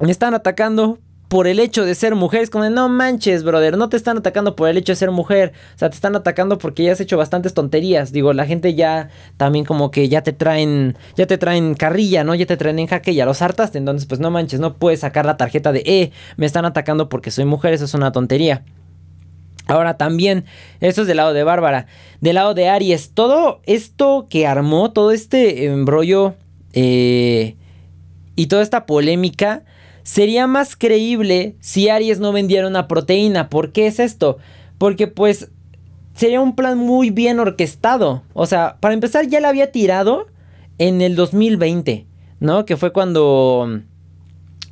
[0.00, 0.98] me están atacando
[1.34, 2.42] por el hecho de ser mujer.
[2.42, 5.52] Es como no manches, brother, no te están atacando por el hecho de ser mujer.
[5.74, 8.12] O sea, te están atacando porque ya has hecho bastantes tonterías.
[8.12, 12.36] Digo, la gente ya también como que ya te traen, ya te traen carrilla, ¿no?
[12.36, 13.78] Ya te traen en jaque, ya los hartaste.
[13.78, 17.32] Entonces, pues no manches, no puedes sacar la tarjeta de, eh, me están atacando porque
[17.32, 17.72] soy mujer.
[17.74, 18.62] Eso es una tontería.
[19.66, 20.44] Ahora también,
[20.78, 21.86] esto es del lado de Bárbara.
[22.20, 26.36] Del lado de Aries, todo esto que armó, todo este embrollo
[26.74, 27.56] eh,
[28.36, 29.64] y toda esta polémica
[30.04, 33.48] Sería más creíble si Aries no vendiera una proteína.
[33.48, 34.36] ¿Por qué es esto?
[34.78, 35.50] Porque pues
[36.14, 38.22] sería un plan muy bien orquestado.
[38.34, 40.26] O sea, para empezar ya la había tirado
[40.78, 42.06] en el 2020,
[42.38, 42.66] ¿no?
[42.66, 43.80] Que fue cuando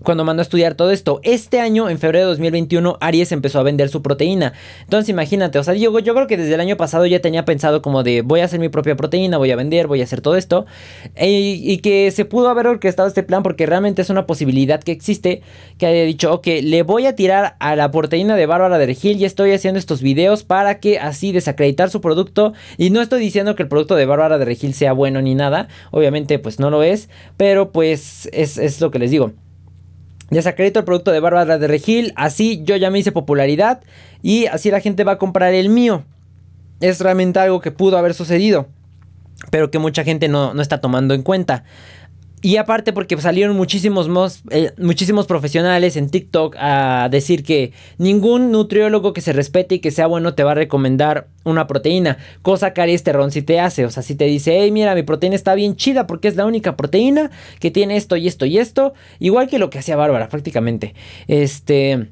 [0.02, 1.20] cuando mandó a estudiar todo esto.
[1.22, 4.52] Este año, en febrero de 2021, Aries empezó a vender su proteína.
[4.82, 7.82] Entonces imagínate, o sea, yo, yo creo que desde el año pasado ya tenía pensado
[7.82, 10.36] como de voy a hacer mi propia proteína, voy a vender, voy a hacer todo
[10.36, 10.66] esto.
[11.14, 14.92] E, y que se pudo haber orquestado este plan porque realmente es una posibilidad que
[14.92, 15.42] existe.
[15.78, 19.20] Que haya dicho, ok, le voy a tirar a la proteína de Bárbara de Regil
[19.20, 22.52] y estoy haciendo estos videos para que así desacreditar su producto.
[22.78, 25.68] Y no estoy diciendo que el producto de Bárbara de Regil sea bueno ni nada.
[25.90, 27.08] Obviamente pues no lo es.
[27.36, 29.32] Pero pues es, es lo que les digo.
[30.32, 33.82] Desacredito el producto de Bárbara de Regil, así yo ya me hice popularidad
[34.22, 36.04] y así la gente va a comprar el mío.
[36.80, 38.66] Es realmente algo que pudo haber sucedido,
[39.50, 41.64] pero que mucha gente no, no está tomando en cuenta.
[42.44, 49.12] Y aparte porque salieron muchísimos, eh, muchísimos profesionales en TikTok a decir que ningún nutriólogo
[49.12, 52.18] que se respete y que sea bueno te va a recomendar una proteína.
[52.42, 52.82] Cosa que
[53.30, 53.84] si te hace.
[53.84, 56.44] O sea, si te dice, hey, mira, mi proteína está bien chida porque es la
[56.44, 58.92] única proteína que tiene esto y esto y esto.
[59.20, 60.94] Igual que lo que hacía Bárbara prácticamente.
[61.28, 62.08] Este...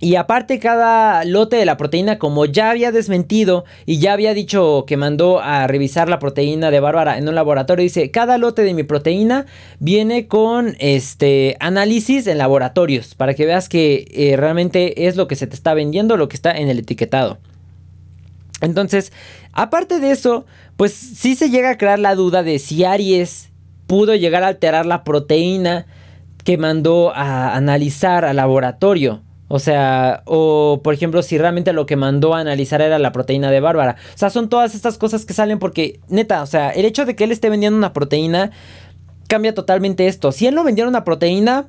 [0.00, 4.84] Y aparte cada lote de la proteína, como ya había desmentido y ya había dicho
[4.86, 8.74] que mandó a revisar la proteína de Bárbara en un laboratorio, dice, cada lote de
[8.74, 9.46] mi proteína
[9.80, 15.34] viene con este análisis en laboratorios para que veas que eh, realmente es lo que
[15.34, 17.38] se te está vendiendo, lo que está en el etiquetado.
[18.60, 19.12] Entonces,
[19.52, 23.50] aparte de eso, pues sí se llega a crear la duda de si Aries
[23.88, 25.86] pudo llegar a alterar la proteína
[26.44, 29.22] que mandó a analizar al laboratorio.
[29.48, 33.50] O sea, o por ejemplo, si realmente lo que mandó a analizar era la proteína
[33.50, 33.96] de Bárbara.
[34.14, 37.16] O sea, son todas estas cosas que salen porque, neta, o sea, el hecho de
[37.16, 38.50] que él esté vendiendo una proteína
[39.26, 40.32] cambia totalmente esto.
[40.32, 41.68] Si él no vendiera una proteína,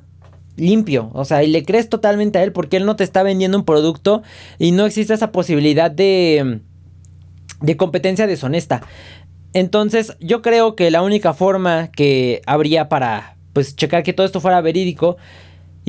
[0.56, 1.10] limpio.
[1.14, 3.64] O sea, y le crees totalmente a él porque él no te está vendiendo un
[3.64, 4.22] producto
[4.58, 6.60] y no existe esa posibilidad de,
[7.60, 8.82] de competencia deshonesta.
[9.52, 14.40] Entonces, yo creo que la única forma que habría para, pues, checar que todo esto
[14.40, 15.16] fuera verídico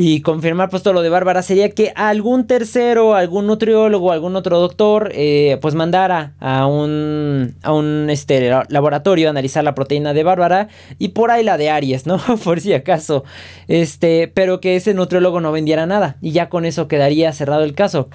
[0.03, 4.59] y confirmar pues todo lo de Bárbara sería que algún tercero, algún nutriólogo, algún otro
[4.59, 10.23] doctor, eh, pues mandara a un, a un este, laboratorio a analizar la proteína de
[10.23, 12.19] Bárbara y por ahí la de Aries, ¿no?
[12.43, 13.25] por si acaso.
[13.67, 17.75] Este, pero que ese nutriólogo no vendiera nada y ya con eso quedaría cerrado el
[17.75, 18.09] caso.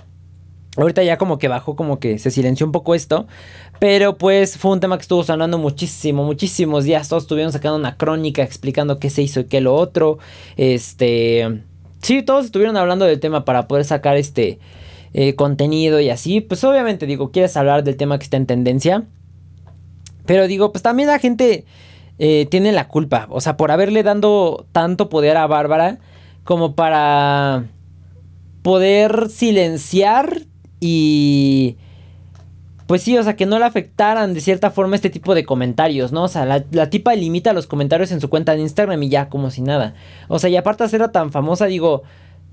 [0.76, 3.28] Ahorita ya como que bajó, como que se silenció un poco esto.
[3.78, 7.08] Pero pues fue un tema que estuvo sonando muchísimo, muchísimos días.
[7.08, 10.18] Todos estuvieron sacando una crónica explicando qué se hizo y qué lo otro.
[10.56, 11.62] Este...
[12.06, 14.60] Sí, todos estuvieron hablando del tema para poder sacar este
[15.12, 16.40] eh, contenido y así.
[16.40, 19.02] Pues obviamente digo, quieres hablar del tema que está en tendencia.
[20.24, 21.64] Pero digo, pues también la gente
[22.20, 23.26] eh, tiene la culpa.
[23.30, 25.98] O sea, por haberle dado tanto poder a Bárbara
[26.44, 27.64] como para
[28.62, 30.42] poder silenciar
[30.78, 31.76] y
[32.86, 36.12] pues sí, o sea, que no le afectaran de cierta forma este tipo de comentarios,
[36.12, 36.24] ¿no?
[36.24, 39.50] O sea, la, tipa limita los comentarios en su cuenta de Instagram y ya como
[39.50, 39.94] si nada.
[40.28, 42.04] O sea, y aparte de ser tan famosa, digo,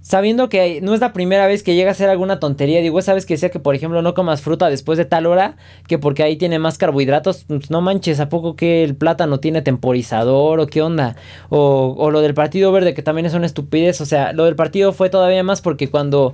[0.02, 3.28] sabiendo que no es la primera vez que llega a hacer alguna tontería, digo, sabes
[3.28, 5.56] que sea que por ejemplo no comas fruta después de tal hora,
[5.88, 9.62] que porque ahí tiene más carbohidratos, pues, no manches, ¿a poco que el plátano tiene
[9.62, 11.15] temporizador o qué onda?
[11.50, 14.56] O, o lo del Partido Verde, que también es una estupidez, o sea, lo del
[14.56, 16.34] partido fue todavía más porque cuando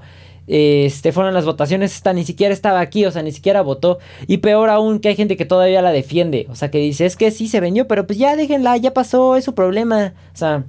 [0.52, 4.00] este, fueron las votaciones, esta ni siquiera estaba aquí, o sea, ni siquiera votó.
[4.26, 7.16] Y peor aún que hay gente que todavía la defiende, o sea, que dice, es
[7.16, 10.14] que sí se vendió, pero pues ya déjenla, ya pasó, es su problema.
[10.34, 10.64] O sea,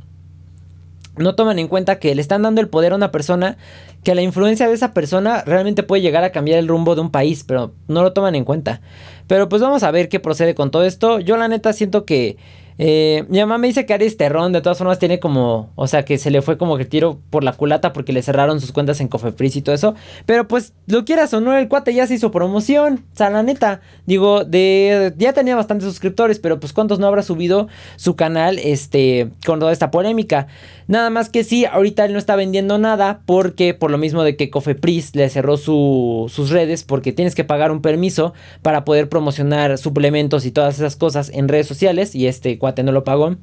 [1.17, 3.57] no toman en cuenta que le están dando el poder a una persona,
[4.05, 7.11] que la influencia de esa persona realmente puede llegar a cambiar el rumbo de un
[7.11, 8.83] país, pero no lo toman en cuenta.
[9.27, 11.21] Pero pues vamos a ver qué procede con todo esto.
[11.21, 12.37] Yo la neta siento que
[12.83, 16.07] eh, mi mamá me dice que Aries Terrón de todas formas tiene como, o sea,
[16.07, 19.03] que se le fue como que tiro por la culata porque le cerraron sus cuentas
[19.03, 19.95] en Cofepris y todo eso.
[20.25, 23.05] Pero pues, lo quieras o no, el cuate ya se hizo promoción.
[23.13, 27.23] O sea, la neta, digo, de ya tenía bastantes suscriptores, pero pues cuántos no habrá
[27.23, 30.47] subido su canal este con toda esta polémica.
[30.89, 34.37] Nada más que sí, ahorita él no está vendiendo nada porque por lo mismo de
[34.37, 39.79] que Cofepris le cerró sus redes porque tienes que pagar un permiso para poder promocionar
[39.79, 43.37] suplementos y todas esas cosas en redes sociales y este no lo pagó.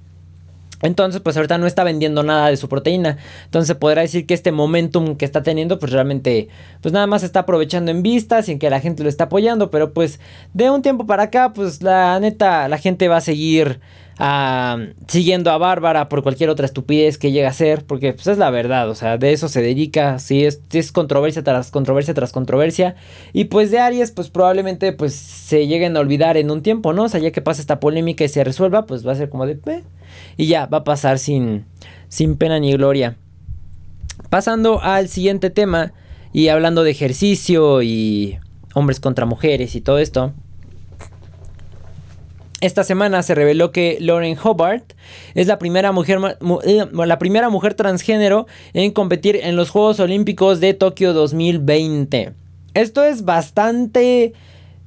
[0.84, 3.18] Entonces, pues ahorita no está vendiendo nada de su proteína.
[3.46, 6.50] Entonces, podrá decir que este momentum que está teniendo, pues realmente,
[6.82, 9.72] pues nada más está aprovechando en vistas y en que la gente lo está apoyando.
[9.72, 10.20] Pero pues,
[10.54, 13.80] de un tiempo para acá, pues la neta, la gente va a seguir
[15.08, 18.49] siguiendo a Bárbara por cualquier otra estupidez que llegue a ser, porque pues es la
[18.49, 22.95] verdad, o sea, de eso se dedica, sí, es, controversia tras controversia tras controversia,
[23.34, 27.03] y pues de Aries, pues probablemente pues se lleguen a olvidar en un tiempo, ¿no?
[27.03, 29.45] O sea, ya que pasa esta polémica y se resuelva, pues va a ser como
[29.45, 29.84] de, eh",
[30.36, 31.65] y ya, va a pasar sin,
[32.08, 33.17] sin pena ni gloria.
[34.30, 35.93] Pasando al siguiente tema,
[36.34, 38.39] y hablando de ejercicio y
[38.73, 40.34] hombres contra mujeres y todo esto,
[42.60, 44.93] esta semana se reveló que Lauren Hobart
[45.36, 46.20] es la primera mujer,
[46.65, 52.34] eh, la primera mujer transgénero en competir en los Juegos Olímpicos de Tokio 2020.
[52.74, 54.34] Esto es bastante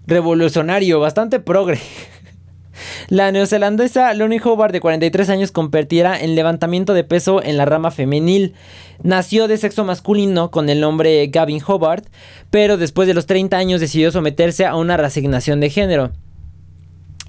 [0.07, 1.79] revolucionario, bastante progre.
[3.09, 7.91] La neozelandesa Lauren Hobart, de 43 años, competirá en levantamiento de peso en la rama
[7.91, 8.55] femenil.
[9.03, 12.07] Nació de sexo masculino con el nombre Gavin Hobart,
[12.51, 16.13] pero después de los 30 años decidió someterse a una reasignación de género.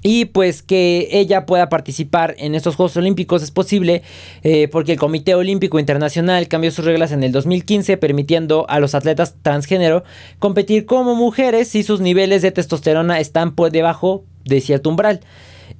[0.02, 4.02] Y pues que ella pueda participar en estos Juegos Olímpicos es posible
[4.42, 8.96] eh, porque el Comité Olímpico Internacional cambió sus reglas en el 2015 permitiendo a los
[8.96, 10.02] atletas transgénero
[10.40, 15.20] competir como mujeres si sus niveles de testosterona están por debajo de cierto umbral.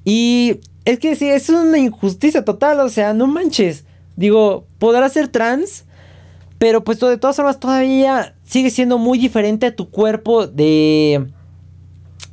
[0.04, 3.85] Y es que sí, es una injusticia total, o sea, no manches.
[4.16, 5.85] Digo, podrá ser trans,
[6.58, 11.26] pero pues de todas formas todavía sigue siendo muy diferente a tu cuerpo de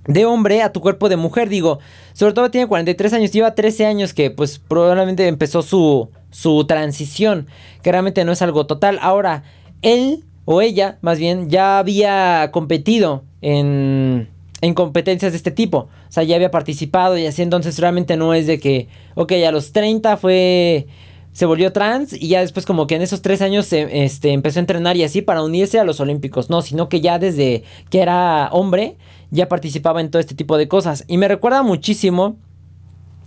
[0.10, 1.48] de hombre a tu cuerpo de mujer.
[1.50, 1.80] Digo,
[2.14, 7.48] sobre todo tiene 43 años, lleva 13 años que pues probablemente empezó su, su transición,
[7.84, 9.00] que realmente no es algo total.
[9.02, 9.44] Ahora,
[9.82, 14.28] él o ella, más bien, ya había competido en,
[14.62, 15.78] en competencias de este tipo.
[15.78, 19.52] O sea, ya había participado y así, entonces realmente no es de que, ok, a
[19.52, 20.88] los 30 fue
[21.32, 24.62] se volvió trans y ya después como que en esos tres años este, empezó a
[24.62, 26.50] entrenar y así para unirse a los Olímpicos.
[26.50, 28.98] No, sino que ya desde que era hombre
[29.32, 31.04] ya participaba en todo este tipo de cosas.
[31.08, 32.38] Y me recuerda muchísimo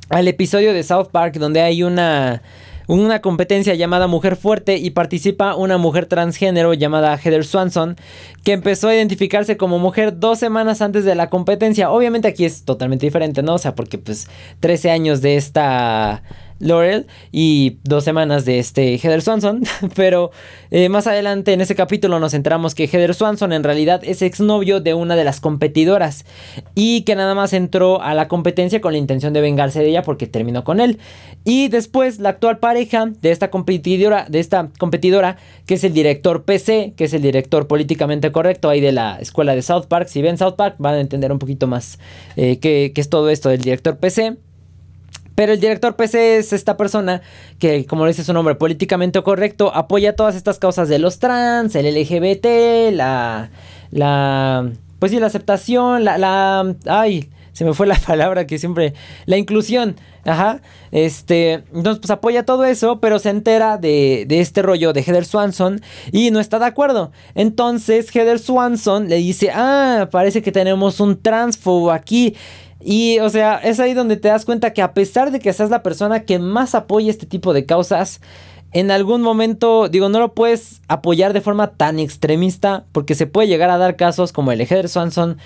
[0.09, 2.43] al episodio de South Park donde hay una
[2.89, 7.97] una competencia llamada Mujer Fuerte y participa una mujer transgénero llamada Heather Swanson
[8.45, 11.91] que empezó a identificarse como mujer dos semanas antes de la competencia.
[11.91, 13.55] Obviamente aquí es totalmente diferente, ¿no?
[13.55, 14.29] O sea, porque pues
[14.61, 16.23] 13 años de esta
[16.63, 19.63] Laurel y dos semanas de este Heather Swanson.
[19.95, 20.31] Pero
[20.71, 24.81] eh, más adelante en ese capítulo nos enteramos que Heather Swanson en realidad es exnovio
[24.81, 26.25] de una de las competidoras
[26.75, 30.03] y que nada más entró a la competencia con la intención de vengarse de ella
[30.03, 30.99] porque terminó con él.
[31.45, 36.45] Y después la actual pareja de esta competidora, de esta competidora, que es el director
[36.45, 40.07] PC, que es el director políticamente correcto ahí de la escuela de South Park.
[40.09, 41.99] Si ven South Park van a entender un poquito más
[42.37, 44.37] eh, qué, qué es todo esto del director PC.
[45.35, 47.23] Pero el director PC es esta persona
[47.59, 51.87] que, como dice su nombre, políticamente correcto, apoya todas estas causas de los trans, el
[51.87, 53.51] LGBT, la.
[53.91, 54.71] la.
[54.99, 56.19] Pues sí, la aceptación, la.
[56.19, 58.95] la ay, se me fue la palabra que siempre.
[59.27, 59.97] La inclusión.
[60.25, 60.61] Ajá.
[60.91, 61.65] Este.
[61.75, 65.81] Entonces, pues apoya todo eso, pero se entera de, de este rollo de Heather Swanson
[66.13, 67.13] y no está de acuerdo.
[67.35, 72.37] Entonces, Heather Swanson le dice: Ah, parece que tenemos un transfobo aquí.
[72.85, 75.71] Y, o sea, es ahí donde te das cuenta que a pesar de que seas
[75.71, 78.21] la persona que más apoya este tipo de causas,
[78.73, 83.49] en algún momento, digo, no lo puedes apoyar de forma tan extremista, porque se puede
[83.49, 85.39] llegar a dar casos como el de Heather Swanson,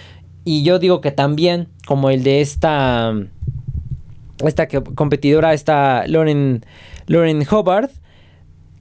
[0.44, 3.12] y yo digo que también como el de esta,
[4.44, 6.64] esta competidora, esta Lauren,
[7.06, 7.90] Lauren Hobart,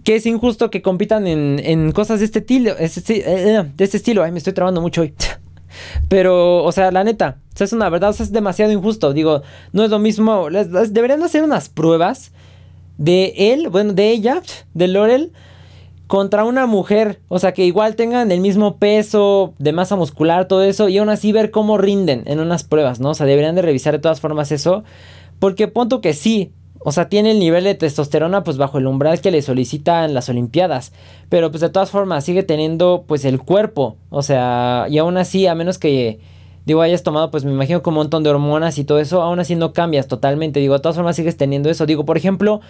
[0.03, 4.24] que es injusto que compitan en, cosas de este estilo, eh, de este estilo.
[4.24, 5.16] Ay, me estoy trabando mucho hoy.
[6.09, 9.13] Pero, o sea, la neta, es una verdad, o sea, es demasiado injusto.
[9.13, 10.47] Digo, no es lo mismo.
[10.49, 12.32] deberían hacer unas pruebas
[12.97, 14.41] de él, bueno, de ella,
[14.73, 15.32] de Laurel,
[16.07, 17.19] contra una mujer.
[17.28, 21.09] O sea, que igual tengan el mismo peso de masa muscular, todo eso, y aún
[21.09, 23.11] así ver cómo rinden en unas pruebas, ¿no?
[23.11, 24.84] O sea, deberían de revisar de todas formas eso.
[25.39, 26.51] Porque punto que sí,
[26.88, 30.30] o sea, tiene el nivel de testosterona pues bajo el umbral que le solicitan las
[30.30, 30.94] Olimpiadas.
[31.30, 33.98] Pero pues de todas formas sigue teniendo pues el cuerpo.
[34.12, 36.20] O sea, y aún así, a menos que
[36.68, 39.40] digo, hayas tomado, pues me imagino con un montón de hormonas y todo eso, aún
[39.40, 40.60] así no cambias totalmente.
[40.60, 41.88] Digo, de todas formas sigues teniendo eso.
[41.88, 42.62] Digo, por ejemplo,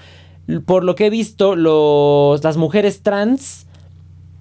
[0.65, 3.67] por lo que he visto, los, las mujeres trans,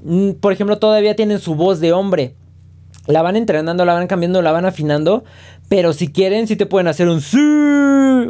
[0.05, 2.37] mm, por ejemplo, todavía tienen su voz de hombre.
[3.07, 5.24] La van entrenando, la van cambiando, la van afinando.
[5.68, 7.38] Pero si quieren, sí te pueden hacer un sí.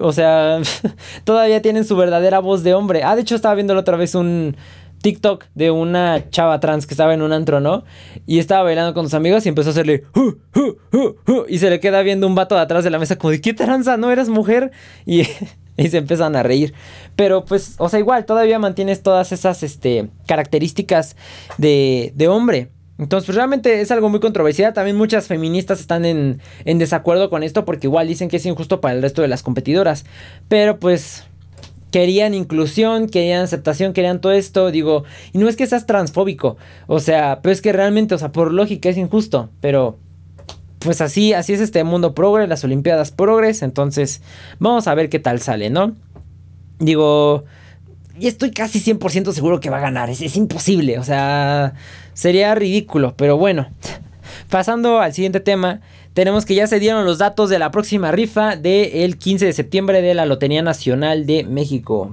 [0.00, 0.60] O sea,
[1.24, 3.02] todavía tienen su verdadera voz de hombre.
[3.04, 4.56] Ah, de hecho, estaba viendo la otra vez un
[5.04, 7.84] TikTok de una chava trans que estaba en un antro, ¿no?
[8.26, 10.04] Y estaba bailando con sus amigos y empezó a hacerle.
[11.48, 13.52] y se le queda viendo un vato de atrás de la mesa, como de, ¿qué
[13.52, 13.96] tranza?
[13.96, 14.72] ¿No eres mujer?
[15.06, 15.22] Y.
[15.76, 16.72] y se empiezan a reír.
[17.16, 21.16] Pero pues, o sea, igual, todavía mantienes todas esas este, características
[21.58, 22.70] de, de hombre.
[22.98, 24.72] Entonces, pues realmente es algo muy controversial.
[24.72, 28.80] También muchas feministas están en, en desacuerdo con esto porque igual dicen que es injusto
[28.80, 30.04] para el resto de las competidoras.
[30.48, 31.24] Pero pues
[31.94, 36.56] querían inclusión, querían aceptación, querían todo esto, digo, y no es que seas transfóbico,
[36.88, 39.96] o sea, pero es que realmente, o sea, por lógica es injusto, pero
[40.80, 44.22] pues así, así es este mundo progres, las Olimpiadas progres, entonces
[44.58, 45.94] vamos a ver qué tal sale, ¿no?
[46.80, 47.44] Digo,
[48.18, 51.74] y estoy casi 100% seguro que va a ganar, es, es imposible, o sea,
[52.14, 53.68] sería ridículo, pero bueno,
[54.48, 55.80] pasando al siguiente tema,
[56.14, 60.00] tenemos que ya se dieron los datos de la próxima rifa del 15 de septiembre
[60.00, 62.12] de la Lotería Nacional de México.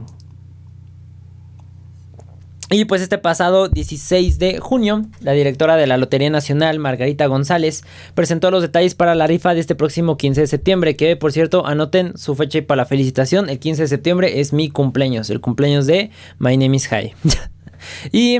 [2.73, 7.83] Y pues este pasado 16 de junio, la directora de la Lotería Nacional, Margarita González,
[8.15, 11.67] presentó los detalles para la rifa de este próximo 15 de septiembre, que por cierto
[11.67, 15.41] anoten su fecha y para la felicitación, el 15 de septiembre es mi cumpleaños, el
[15.41, 17.13] cumpleaños de My Name is High.
[18.13, 18.39] y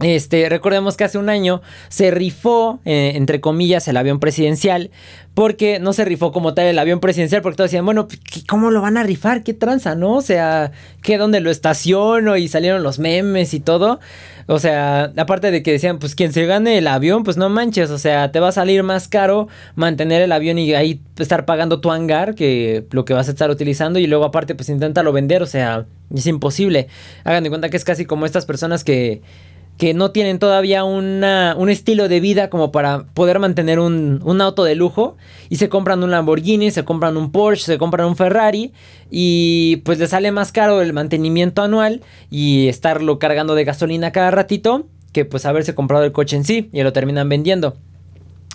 [0.00, 4.90] este, recordemos que hace un año se rifó, eh, entre comillas, el avión presidencial,
[5.32, 8.70] porque no se rifó como tal el avión presidencial, porque todos decían, bueno, pues, ¿cómo
[8.70, 9.42] lo van a rifar?
[9.42, 10.14] ¿Qué tranza, no?
[10.14, 10.72] O sea,
[11.02, 12.36] ¿qué dónde lo estaciono?
[12.36, 14.00] Y salieron los memes y todo.
[14.48, 17.90] O sea, aparte de que decían, pues quien se gane el avión, pues no manches,
[17.90, 21.80] o sea, te va a salir más caro mantener el avión y ahí estar pagando
[21.80, 25.42] tu hangar que lo que vas a estar utilizando y luego aparte pues inténtalo vender,
[25.42, 26.86] o sea, es imposible.
[27.24, 29.20] Hagan de cuenta que es casi como estas personas que
[29.78, 34.40] que no tienen todavía una, un estilo de vida como para poder mantener un, un,
[34.40, 35.16] auto de lujo
[35.48, 38.72] y se compran un Lamborghini, se compran un Porsche, se compran un Ferrari
[39.10, 44.30] y pues les sale más caro el mantenimiento anual y estarlo cargando de gasolina cada
[44.30, 47.76] ratito que pues haberse comprado el coche en sí y lo terminan vendiendo.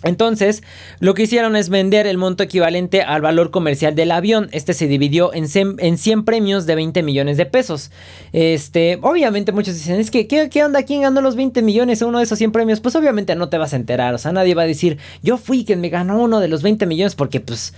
[0.04, 0.64] Entonces,
[1.00, 4.50] lo que hicieron es vender el monto equivalente al valor comercial del avión.
[4.52, 7.92] Este se dividió en 100, premios de 20 millones de pesos.
[8.34, 10.84] Este, obviamente muchos dicen, es que, ¿qué, ¿qué, onda?
[10.84, 12.80] ¿Quién ganó los 20 millones uno de esos 100 premios?
[12.80, 14.14] Pues obviamente no te vas a enterar.
[14.14, 16.86] O sea, nadie va a decir, yo fui quien me ganó uno de los 20
[16.88, 17.74] millones porque pues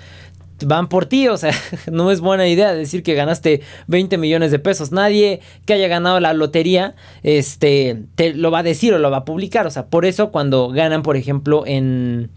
[0.65, 1.53] van por ti, o sea,
[1.91, 4.91] no es buena idea decir que ganaste 20 millones de pesos.
[4.91, 9.17] Nadie que haya ganado la lotería, este, te lo va a decir o lo va
[9.17, 12.29] a publicar, o sea, por eso cuando ganan, por ejemplo, en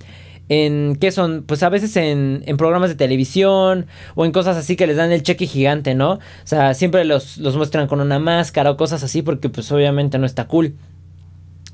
[0.48, 4.76] en qué son, pues a veces en, en, programas de televisión o en cosas así
[4.76, 6.12] que les dan el cheque gigante, ¿no?
[6.12, 10.18] O sea, siempre los, los muestran con una máscara o cosas así porque pues obviamente
[10.18, 10.74] no está cool.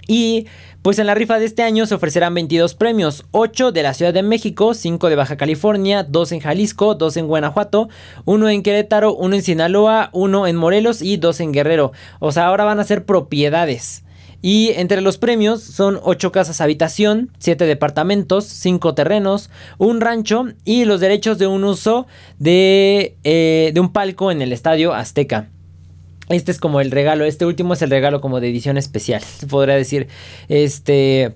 [0.07, 0.47] Y
[0.83, 4.13] pues en la rifa de este año se ofrecerán 22 premios, 8 de la Ciudad
[4.13, 7.89] de México, 5 de Baja California, 2 en Jalisco, 2 en Guanajuato,
[8.25, 11.93] 1 en Querétaro, 1 en Sinaloa, 1 en Morelos y 2 en Guerrero.
[12.19, 14.03] O sea, ahora van a ser propiedades.
[14.45, 20.85] Y entre los premios son 8 casas habitación, 7 departamentos, 5 terrenos, un rancho y
[20.85, 22.09] los derechos de un uso
[22.41, 25.52] de, eh, de un palco en el Estadio Azteca.
[26.33, 29.47] Este es como el regalo, este último es el regalo como de edición especial, se
[29.47, 30.09] podría decir.
[30.49, 31.35] Este,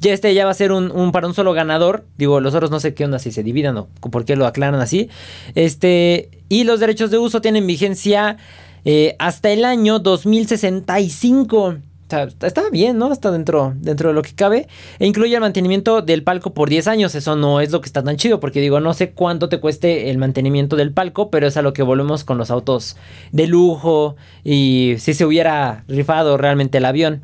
[0.00, 2.04] ya este ya va a ser un, para un solo ganador.
[2.18, 4.80] Digo, los otros no sé qué onda si se dividan o por qué lo aclaran
[4.80, 5.08] así.
[5.54, 8.36] Este, y los derechos de uso tienen vigencia
[8.84, 11.76] eh, hasta el año 2065
[12.12, 13.12] está bien, ¿no?
[13.12, 14.68] Está dentro, dentro de lo que cabe.
[14.98, 17.14] E incluye el mantenimiento del palco por 10 años.
[17.14, 20.10] Eso no es lo que está tan chido, porque digo, no sé cuánto te cueste
[20.10, 22.96] el mantenimiento del palco, pero es a lo que volvemos con los autos
[23.32, 27.22] de lujo y si se hubiera rifado realmente el avión.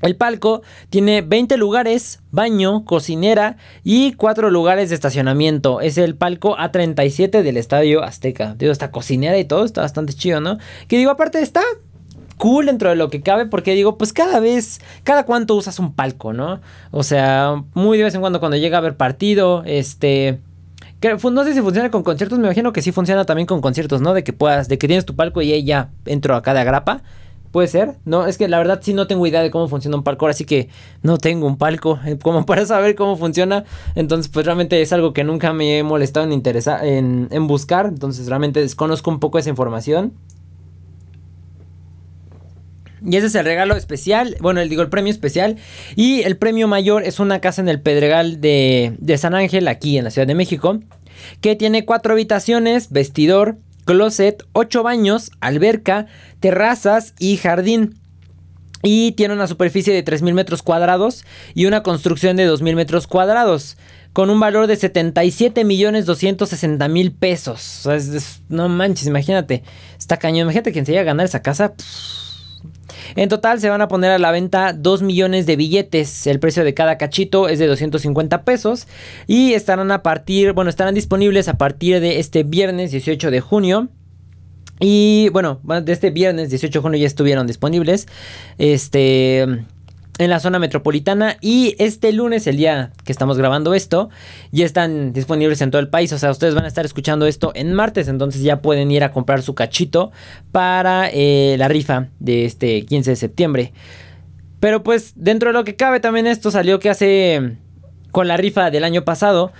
[0.00, 5.80] El palco tiene 20 lugares, baño, cocinera y 4 lugares de estacionamiento.
[5.80, 8.54] Es el palco A37 del Estadio Azteca.
[8.56, 10.58] Digo, esta cocinera y todo está bastante chido, ¿no?
[10.86, 11.62] Que digo, aparte está
[12.38, 15.92] cool dentro de lo que cabe, porque digo, pues cada vez, cada cuánto usas un
[15.92, 16.60] palco, ¿no?
[16.90, 20.40] O sea, muy de vez en cuando cuando llega a haber partido, este...
[21.02, 24.14] no sé si funciona con conciertos, me imagino que sí funciona también con conciertos, ¿no?
[24.14, 27.02] De que puedas, de que tienes tu palco y ahí ya entro a cada grapa.
[27.50, 30.02] Puede ser, no, es que la verdad sí no tengo idea de cómo funciona un
[30.02, 30.68] palco, así que
[31.02, 33.64] no tengo un palco eh, como para saber cómo funciona.
[33.94, 37.86] Entonces, pues realmente es algo que nunca me he molestado en, interesa en, en buscar.
[37.86, 40.12] Entonces, realmente desconozco un poco esa información.
[43.06, 45.56] Y ese es el regalo especial, bueno, digo el premio especial.
[45.96, 50.04] Y el premio mayor es una casa en el Pedregal de, San Ángel, aquí en
[50.04, 50.80] la Ciudad de México,
[51.40, 56.06] que tiene cuatro habitaciones, vestidor, closet, 8 baños, alberca,
[56.40, 57.94] terrazas y jardín.
[58.82, 61.24] Y tiene una superficie de 3.000 metros cuadrados
[61.54, 63.76] y una construcción de 2.000 metros cuadrados.
[64.12, 67.86] Con un valor de 77 millones 260 mil pesos.
[68.48, 69.62] No manches, imagínate.
[69.98, 70.46] Está cañón.
[70.46, 71.74] Imagínate quien se a ganar esa casa.
[73.16, 76.26] En total se van a poner a la venta 2 millones de billetes.
[76.26, 78.86] El precio de cada cachito es de 250 pesos.
[79.26, 83.88] Y estarán a partir, bueno, estarán disponibles a partir de este viernes 18 de junio.
[84.80, 88.06] Y bueno, de este viernes 18 de junio ya estuvieron disponibles.
[88.58, 89.64] Este
[90.18, 94.10] en la zona metropolitana y este lunes, el día que estamos grabando esto,
[94.50, 96.12] ya están disponibles en todo el país.
[96.12, 99.12] O sea, ustedes van a estar escuchando esto en martes, entonces ya pueden ir a
[99.12, 100.10] comprar su cachito
[100.52, 103.72] para eh, la rifa de este 15 de septiembre.
[104.60, 107.56] Pero pues dentro de lo que cabe también esto salió que hace
[108.10, 109.52] con la rifa del año pasado.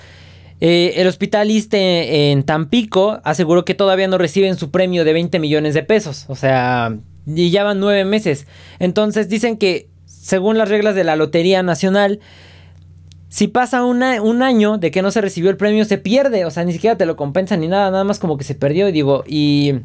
[0.60, 5.38] Eh, el hospital ISTE en Tampico aseguró que todavía no reciben su premio de 20
[5.38, 6.24] millones de pesos.
[6.26, 6.96] O sea,
[7.26, 8.48] y ya van nueve meses.
[8.80, 9.88] Entonces dicen que
[10.28, 12.20] según las reglas de la Lotería Nacional,
[13.30, 16.44] si pasa un año de que no se recibió el premio, se pierde.
[16.44, 18.90] O sea, ni siquiera te lo compensan ni nada, nada más como que se perdió.
[18.90, 19.80] Y digo, y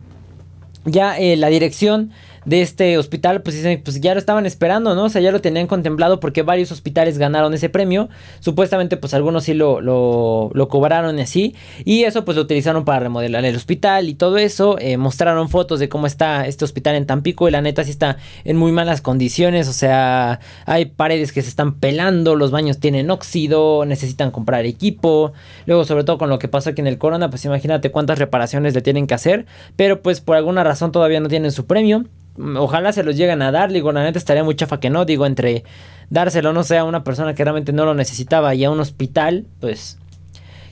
[0.84, 2.12] ya eh, la dirección
[2.46, 5.06] de este hospital, pues dicen, pues ya lo estaban esperando, ¿no?
[5.06, 8.10] O sea, ya lo tenían contemplado porque varios hospitales ganaron ese premio.
[8.40, 11.56] Supuestamente, pues algunos sí lo, lo, cobraron así.
[11.86, 14.78] Y eso, pues lo utilizaron para remodelar el hospital y todo eso.
[14.80, 17.48] Eh, mostraron fotos de cómo está este hospital en Tampico.
[17.48, 19.68] Y la neta sí está en muy malas condiciones.
[19.68, 25.34] O sea, hay paredes que se están pelando, los baños tienen óxido, necesitan comprar equipo.
[25.66, 28.74] Luego, sobre todo con lo que pasó aquí en el Corona, pues imagínate cuántas reparaciones
[28.74, 29.46] le tienen que hacer.
[29.76, 32.06] Pero pues por alguna razón todavía no tienen su premio.
[32.38, 35.26] Ojalá se los lleguen a dar, digo, la neta estaría muy chafa que no, digo,
[35.26, 35.64] entre
[36.10, 39.46] dárselo, no sé, a una persona que realmente no lo necesitaba y a un hospital,
[39.60, 40.00] pues,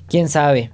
[0.07, 0.71] quién sabe.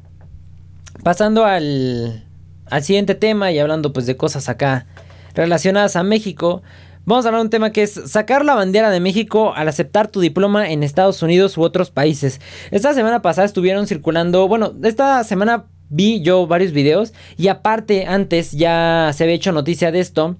[1.03, 2.25] Pasando al,
[2.69, 4.87] al siguiente tema y hablando pues de cosas acá
[5.35, 6.63] relacionadas a México,
[7.05, 10.07] vamos a hablar de un tema que es sacar la bandera de México al aceptar
[10.07, 12.41] tu diploma en Estados Unidos u otros países.
[12.71, 18.51] Esta semana pasada estuvieron circulando, bueno, esta semana vi yo varios videos y aparte antes
[18.53, 20.35] ya se había hecho noticia de esto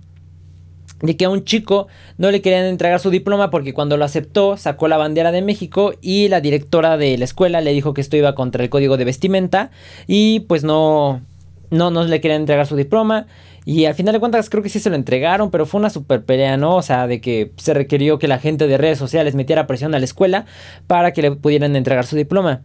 [1.02, 1.88] de que a un chico
[2.18, 5.94] no le querían entregar su diploma porque cuando lo aceptó sacó la bandera de México
[6.02, 9.06] y la directora de la escuela le dijo que esto iba contra el código de
[9.06, 9.72] vestimenta
[10.08, 11.22] y pues no
[11.70, 13.28] no no le querían entregar su diploma
[13.68, 16.24] y al final de cuentas creo que sí se lo entregaron, pero fue una super
[16.24, 16.78] pelea, ¿no?
[16.78, 20.00] O sea, de que se requirió que la gente de redes sociales metiera presión a
[20.00, 20.46] la escuela
[20.88, 22.62] para que le pudieran entregar su diploma.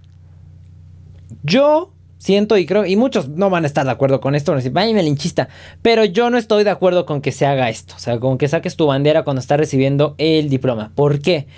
[1.43, 1.93] Yo
[2.23, 4.61] Siento y creo, y muchos no van a estar de acuerdo con esto, van a
[4.61, 5.49] decir, vaya melinchista,
[5.83, 8.47] pero yo no estoy de acuerdo con que se haga esto, o sea, con que
[8.47, 10.93] saques tu bandera cuando estás recibiendo el diploma.
[10.95, 11.49] ¿Por qué?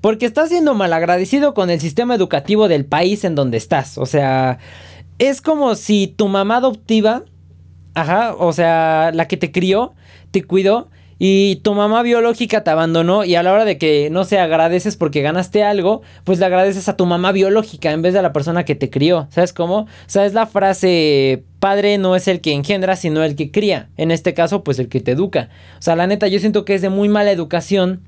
[0.00, 4.60] Porque estás siendo malagradecido con el sistema educativo del país en donde estás, o sea,
[5.18, 7.24] es como si tu mamá adoptiva,
[7.92, 9.92] ajá, o sea, la que te crió,
[10.30, 10.88] te cuidó,
[11.18, 14.96] y tu mamá biológica te abandonó y a la hora de que no se agradeces
[14.96, 18.32] porque ganaste algo, pues le agradeces a tu mamá biológica en vez de a la
[18.32, 19.28] persona que te crió.
[19.30, 19.80] ¿Sabes cómo?
[19.80, 23.88] O sea, es la frase padre no es el que engendra, sino el que cría.
[23.96, 25.48] En este caso, pues el que te educa.
[25.78, 28.02] O sea, la neta, yo siento que es de muy mala educación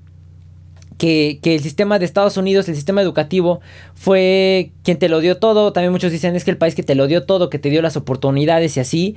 [0.99, 3.61] que, que, el sistema de Estados Unidos, el sistema educativo,
[3.95, 5.73] fue quien te lo dio todo.
[5.73, 7.81] También muchos dicen es que el país que te lo dio todo, que te dio
[7.81, 9.17] las oportunidades y así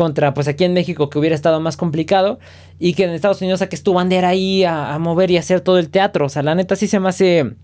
[0.00, 2.38] contra pues aquí en México que hubiera estado más complicado
[2.78, 5.78] y que en Estados Unidos saques tu bandera ahí a, a mover y hacer todo
[5.78, 6.24] el teatro.
[6.24, 7.54] O sea, la neta sí se me hace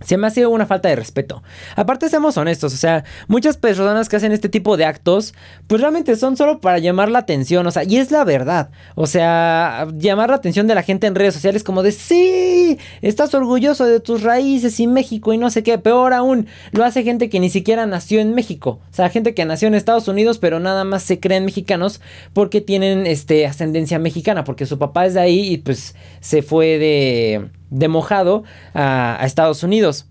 [0.00, 1.42] se me ha sido una falta de respeto.
[1.76, 5.34] Aparte, seamos honestos, o sea, muchas personas que hacen este tipo de actos,
[5.66, 8.70] pues realmente son solo para llamar la atención, o sea, y es la verdad.
[8.94, 13.34] O sea, llamar la atención de la gente en redes sociales como de, sí, estás
[13.34, 15.78] orgulloso de tus raíces y México y no sé qué.
[15.78, 18.80] Peor aún, lo hace gente que ni siquiera nació en México.
[18.90, 22.00] O sea, gente que nació en Estados Unidos, pero nada más se creen mexicanos
[22.32, 26.78] porque tienen este, ascendencia mexicana, porque su papá es de ahí y pues se fue
[26.78, 28.44] de de mojado
[28.74, 30.06] a, Estados Unidos.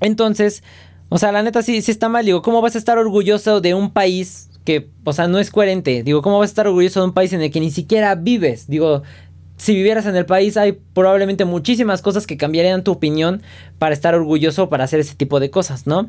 [0.00, 0.62] Entonces,
[1.08, 2.24] o sea, la neta sí, sí está mal.
[2.24, 6.02] Digo, ¿cómo vas a estar orgulloso de un país que, o sea, no es coherente.
[6.02, 8.66] Digo, ¿cómo vas a estar orgulloso de un país en el que ni siquiera vives?
[8.68, 9.02] Digo,
[9.56, 13.42] si vivieras en el país hay probablemente muchísimas cosas que cambiarían tu opinión
[13.78, 16.08] para estar orgulloso para hacer ese tipo de cosas, ¿no?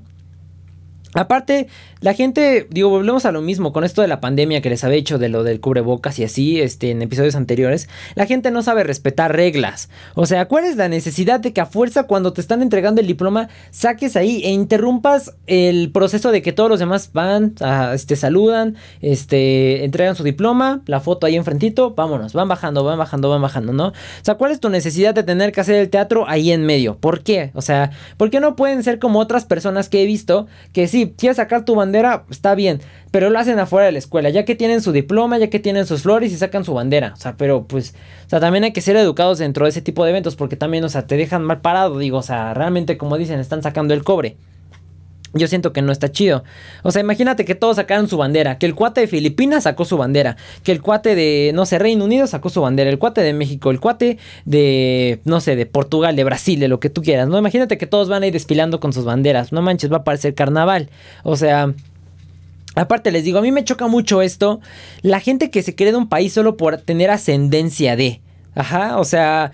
[1.14, 1.68] Aparte,
[2.00, 4.98] la gente, digo, volvemos a lo mismo con esto de la pandemia que les había
[4.98, 7.90] hecho de lo del cubrebocas y así, este, en episodios anteriores.
[8.16, 9.90] La gente no sabe respetar reglas.
[10.16, 13.08] O sea, ¿cuál es la necesidad de que a fuerza cuando te están entregando el
[13.08, 18.16] diploma saques ahí e interrumpas el proceso de que todos los demás van, a, este,
[18.16, 23.42] saludan, este, entregan su diploma, la foto ahí enfrentito, vámonos, van bajando, van bajando, van
[23.42, 23.88] bajando, ¿no?
[23.88, 23.94] O
[24.24, 26.98] sea, ¿cuál es tu necesidad de tener que hacer el teatro ahí en medio?
[26.98, 27.52] ¿Por qué?
[27.54, 31.01] O sea, ¿por qué no pueden ser como otras personas que he visto que sí
[31.10, 32.82] quieres sacar tu bandera, está bien,
[33.12, 35.86] pero lo hacen afuera de la escuela, ya que tienen su diploma, ya que tienen
[35.86, 37.14] sus flores y sacan su bandera.
[37.14, 37.94] O sea, pero pues,
[38.30, 41.08] también hay que ser educados dentro de ese tipo de eventos porque también, o sea,
[41.08, 44.38] te dejan mal parado, digo, o sea, realmente como dicen, están sacando el cobre.
[45.34, 46.44] Yo siento que no está chido.
[46.84, 48.58] O sea, imagínate que todos sacaron su bandera.
[48.58, 50.36] Que el cuate de Filipinas sacó su bandera.
[50.64, 52.90] Que el cuate de, no sé, Reino Unido sacó su bandera.
[52.90, 53.72] El cuate de México.
[53.72, 57.30] El cuate de, no sé, de Portugal, de Brasil, de lo que tú quieras.
[57.30, 59.54] No, imagínate que todos van a ir desfilando con sus banderas.
[59.54, 60.90] No manches, va a parecer carnaval.
[61.24, 61.74] O sea...
[62.74, 64.62] Aparte les digo, a mí me choca mucho esto.
[65.02, 68.22] La gente que se cree de un país solo por tener ascendencia de.
[68.56, 69.52] Ajá, o sea,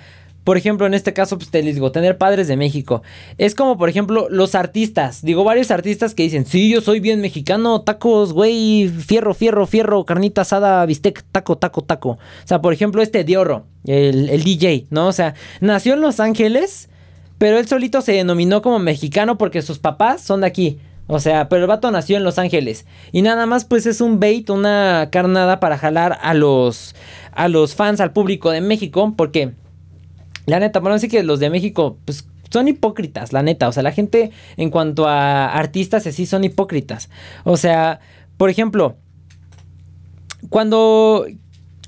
[0.47, 3.03] por ejemplo, en este caso, pues te les digo, tener padres de México.
[3.37, 5.21] Es como, por ejemplo, los artistas.
[5.21, 10.05] Digo, varios artistas que dicen, sí, yo soy bien mexicano, tacos, güey, fierro, fierro, fierro,
[10.05, 12.11] carnita asada, bistec, taco, taco, taco.
[12.11, 15.07] O sea, por ejemplo, este Diorro, el, el DJ, ¿no?
[15.07, 16.87] O sea, nació en Los Ángeles,
[17.37, 20.79] pero él solito se denominó como mexicano porque sus papás son de aquí.
[21.07, 22.85] O sea, pero el vato nació en Los Ángeles.
[23.11, 26.95] Y nada más pues es un bait, una carnada para jalar a los,
[27.33, 29.13] a los fans, al público de México.
[29.17, 29.51] Porque
[30.47, 33.67] la neta, bueno, sí que los de México, pues son hipócritas, la neta.
[33.67, 37.09] O sea, la gente en cuanto a artistas así son hipócritas.
[37.43, 37.99] O sea,
[38.37, 38.95] por ejemplo,
[40.49, 41.25] cuando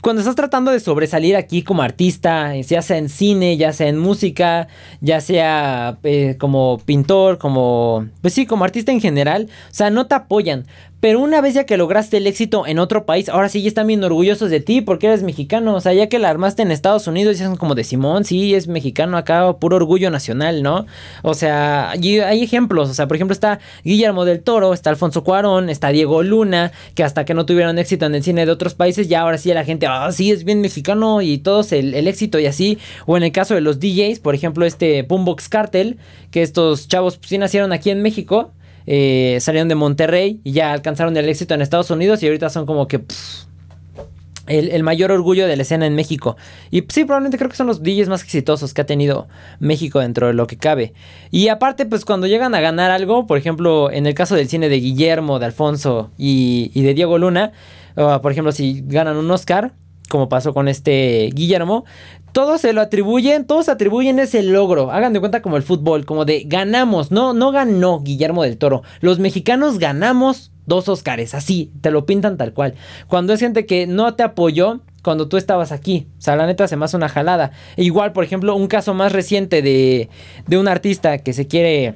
[0.02, 3.98] cuando estás tratando de sobresalir aquí como artista, ya sea en cine, ya sea en
[3.98, 4.68] música,
[5.02, 10.08] ya sea eh, como pintor, como, pues sí, como artista en general, o sea, no
[10.08, 10.66] te apoyan.
[11.00, 13.88] Pero una vez ya que lograste el éxito en otro país, ahora sí ya están
[13.88, 15.76] bien orgullosos de ti porque eres mexicano.
[15.76, 18.54] O sea, ya que la armaste en Estados Unidos, ya son como de Simón, sí,
[18.54, 20.86] es mexicano acá, puro orgullo nacional, ¿no?
[21.22, 22.90] O sea, hay ejemplos.
[22.90, 27.04] O sea, por ejemplo, está Guillermo del Toro, está Alfonso Cuarón, está Diego Luna, que
[27.04, 29.64] hasta que no tuvieron éxito en el cine de otros países, ya ahora sí la
[29.64, 32.78] gente, ah, sí, es bien mexicano y todos el, el éxito y así.
[33.06, 35.98] O en el caso de los DJs, por ejemplo, este Boombox Cartel,
[36.32, 38.52] que estos chavos pues, sí nacieron aquí en México
[38.86, 42.66] eh, salieron de Monterrey y ya alcanzaron el éxito en Estados Unidos y ahorita son
[42.66, 43.04] como que
[44.48, 46.36] el, mayor orgullo de la escena en México.
[46.72, 49.28] Y sí, probablemente creo que son los DJs más exitosos que ha tenido
[49.60, 50.94] México dentro de lo que cabe.
[51.30, 54.70] Y aparte, pues cuando llegan a ganar algo, por ejemplo, en el caso del cine
[54.70, 57.52] de Guillermo, de Alfonso y, y de Diego Luna,
[57.96, 59.74] por ejemplo, si ganan un Oscar,
[60.10, 61.86] como pasó con este Guillermo,
[62.32, 64.92] todos se lo atribuyen, todos atribuyen ese logro.
[64.92, 67.12] Hagan de cuenta como el fútbol, como de ganamos.
[67.12, 68.84] No, no ganó Guillermo del Toro.
[69.02, 72.76] Los mexicanos ganamos dos Óscares, así, te lo pintan tal cual.
[73.08, 76.08] Cuando es gente que no te apoyó cuando tú estabas aquí.
[76.18, 77.52] O sea, la neta se me hace una jalada.
[77.76, 80.10] E igual, por ejemplo, un caso más reciente de,
[80.48, 81.96] de un artista que se quiere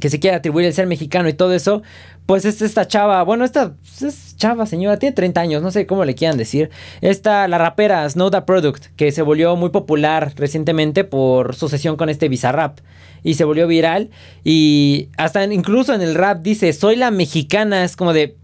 [0.00, 1.82] que se quiere atribuir el ser mexicano y todo eso,
[2.26, 6.04] pues es esta chava, bueno, esta es chava, señora, tiene 30 años, no sé cómo
[6.04, 6.70] le quieran decir.
[7.02, 12.08] Esta, la rapera Snow Product, que se volvió muy popular recientemente por su sesión con
[12.08, 12.78] este Bizarrap.
[13.22, 14.10] Y se volvió viral.
[14.42, 17.84] Y hasta incluso en el rap dice, soy la mexicana.
[17.84, 18.36] Es como de,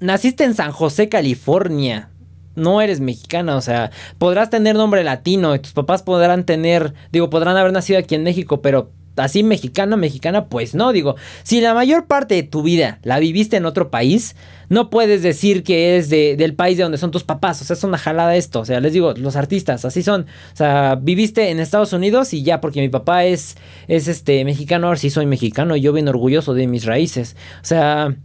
[0.00, 2.10] naciste en San José, California.
[2.54, 7.30] No eres mexicana, o sea, podrás tener nombre latino y tus papás podrán tener, digo,
[7.30, 11.74] podrán haber nacido aquí en México, pero así mexicana, mexicana, pues no, digo, si la
[11.74, 14.36] mayor parte de tu vida la viviste en otro país,
[14.68, 17.74] no puedes decir que es de, del país de donde son tus papás, o sea,
[17.74, 21.50] es una jalada esto, o sea, les digo, los artistas, así son, o sea, viviste
[21.50, 23.56] en Estados Unidos y ya, porque mi papá es,
[23.88, 27.64] es este, mexicano, ahora sí soy mexicano y yo bien orgulloso de mis raíces, o
[27.64, 28.16] sea...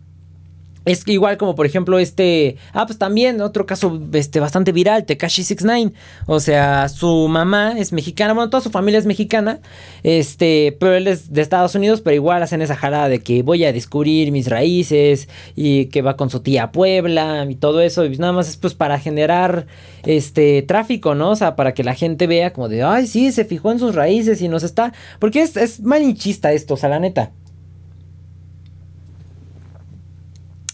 [0.88, 5.44] Es igual como por ejemplo este, ah pues también otro caso este bastante viral, Tekashi
[5.44, 5.94] 69,
[6.26, 9.60] o sea, su mamá es mexicana, bueno, toda su familia es mexicana,
[10.04, 13.66] este, pero él es de Estados Unidos, pero igual hacen esa jalada de que voy
[13.66, 18.06] a descubrir mis raíces y que va con su tía a Puebla y todo eso,
[18.06, 19.68] y nada más es pues para generar
[20.06, 21.32] este tráfico, ¿no?
[21.32, 23.94] O sea, para que la gente vea como de, ay, sí, se fijó en sus
[23.94, 27.32] raíces y nos está, porque es, es malinchista esto, o sea, la neta.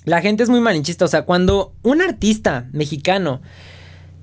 [0.06, 1.06] La gente es muy malinchista.
[1.06, 3.41] O sea, cuando un artista mexicano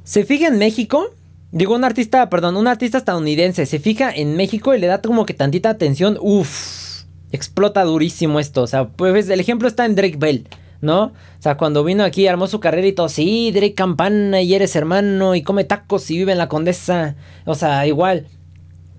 [0.05, 1.11] se fija en México,
[1.53, 5.27] digo un artista, perdón, un artista estadounidense se fija en México y le da como
[5.27, 8.63] que tantita atención, uff, explota durísimo esto.
[8.63, 10.49] O sea, pues el ejemplo está en Drake Bell.
[10.81, 11.05] ¿no?
[11.05, 14.75] O sea, cuando vino aquí, armó su carrera y todo, sí, Drake Campana y eres
[14.77, 17.17] hermano y come tacos y vive en la condesa.
[17.45, 18.27] O sea, igual,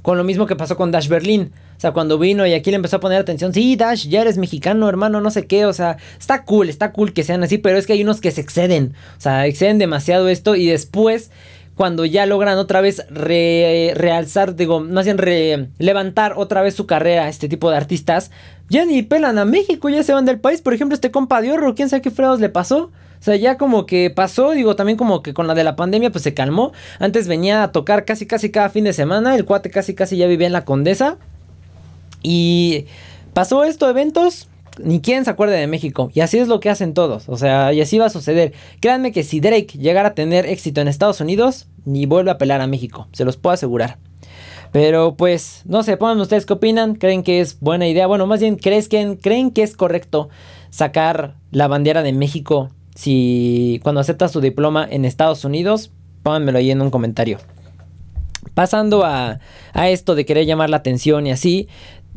[0.02, 1.52] con lo mismo que pasó con Dash Berlin.
[1.82, 4.38] O sea, cuando vino y aquí le empezó a poner atención, sí, Dash, ya eres
[4.38, 7.80] mexicano, hermano, no sé qué, o sea, está cool, está cool que sean así, pero
[7.80, 11.32] es que hay unos que se exceden, o sea, exceden demasiado esto y después
[11.74, 17.50] cuando ya logran otra vez realzar, digo, más bien levantar otra vez su carrera, este
[17.50, 18.30] tipo de artistas,
[18.70, 20.62] ya ni pelan a México, ya se van del país.
[20.62, 22.92] Por ejemplo, este compa de oro, quién sabe qué fregados le pasó.
[23.20, 26.12] O sea, ya como que pasó, digo, también como que con la de la pandemia
[26.12, 26.74] pues se calmó.
[27.00, 30.28] Antes venía a tocar casi casi cada fin de semana, el cuate casi casi ya
[30.28, 31.18] vivía en la Condesa.
[32.24, 32.86] Y
[33.34, 34.48] pasó esto, eventos,
[34.80, 36.12] ni quien se acuerde de México.
[36.14, 37.28] Y así es lo que hacen todos.
[37.28, 38.54] O sea, y así va a suceder.
[38.80, 42.62] Créanme que si Drake llegara a tener éxito en Estados Unidos, ni vuelve a pelar
[42.62, 43.08] a México.
[43.12, 43.98] Se los puedo asegurar.
[44.72, 46.96] Pero pues, no sé, pongan ustedes qué opinan.
[46.96, 48.08] ¿Creen que es buena idea?
[48.08, 50.30] Bueno, más bien, ¿creen que, ¿creen que es correcto
[50.70, 55.92] sacar la bandera de México si cuando acepta su diploma en Estados Unidos?
[56.24, 57.40] Pónganmelo ahí en un comentario.
[58.54, 59.40] Pasando a,
[59.74, 61.68] a, esto de querer llamar la atención y así,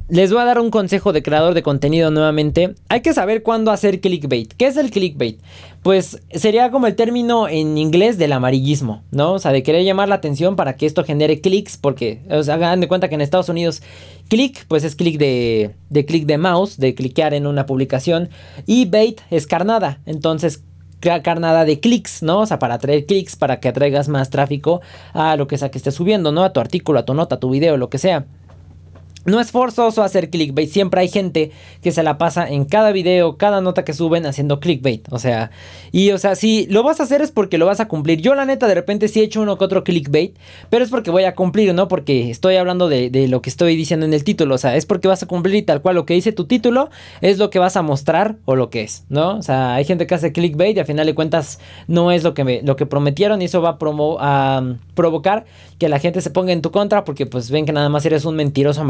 [0.09, 2.75] les voy a dar un consejo de creador de contenido nuevamente.
[2.89, 4.53] Hay que saber cuándo hacer clickbait.
[4.53, 5.41] ¿Qué es el clickbait?
[5.83, 9.33] Pues sería como el término en inglés del amarillismo, ¿no?
[9.33, 12.81] O sea, de querer llamar la atención para que esto genere clics, porque, o hagan
[12.81, 13.83] de cuenta que en Estados Unidos
[14.29, 18.29] click, pues es clic de, de clic de mouse, de cliquear en una publicación,
[18.67, 20.01] y bait es carnada.
[20.07, 20.63] Entonces,
[21.23, 22.41] carnada de clics, ¿no?
[22.41, 24.81] O sea, para atraer clics, para que atraigas más tráfico
[25.13, 26.45] a lo que sea que estés subiendo, ¿no?
[26.45, 28.27] A tu artículo, a tu nota, a tu video, lo que sea.
[29.25, 31.51] No es forzoso hacer clickbait, siempre hay gente
[31.83, 35.51] que se la pasa en cada video, cada nota que suben haciendo clickbait, o sea,
[35.93, 38.21] y o sea, si lo vas a hacer es porque lo vas a cumplir.
[38.21, 40.37] Yo la neta de repente sí he hecho uno que otro clickbait,
[40.71, 41.89] pero es porque voy a cumplir, ¿no?
[41.89, 44.87] Porque estoy hablando de, de, lo que estoy diciendo en el título, o sea, es
[44.87, 47.59] porque vas a cumplir y tal cual lo que dice tu título es lo que
[47.59, 49.37] vas a mostrar o lo que es, ¿no?
[49.37, 52.35] O sea, hay gente que hace clickbait y al final de cuentas no es lo
[52.35, 53.79] que, me, lo que prometieron y eso va
[54.21, 54.63] a,
[54.95, 55.45] provocar
[55.79, 58.25] que la gente se ponga en tu contra porque pues ven que nada más eres
[58.25, 58.85] un mentiroso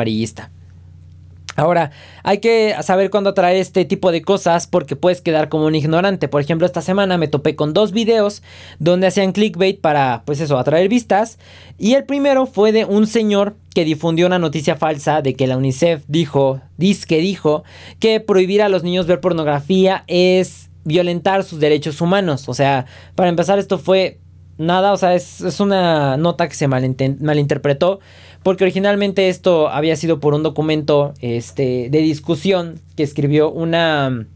[1.57, 1.93] Ahora,
[2.25, 6.27] hay que saber cuándo traer este tipo de cosas porque puedes quedar como un ignorante.
[6.27, 8.43] Por ejemplo, esta semana me topé con dos videos
[8.81, 11.39] donde hacían clickbait para, pues eso, atraer vistas.
[11.79, 15.57] Y el primero fue de un señor que difundió una noticia falsa de que la
[15.57, 16.61] UNICEF dijo,
[17.07, 17.63] que dijo,
[18.01, 22.49] que prohibir a los niños ver pornografía es violentar sus derechos humanos.
[22.49, 24.19] O sea, para empezar, esto fue
[24.59, 28.01] nada, o sea, es, una nota que se malinterpretó,
[28.45, 34.27] porque originalmente esto había sido por un documento este, de discusión que escribió una,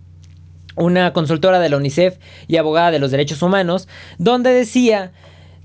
[0.75, 2.17] una consultora de la UNICEF
[2.49, 3.87] y abogada de los derechos humanos,
[4.17, 5.13] donde decía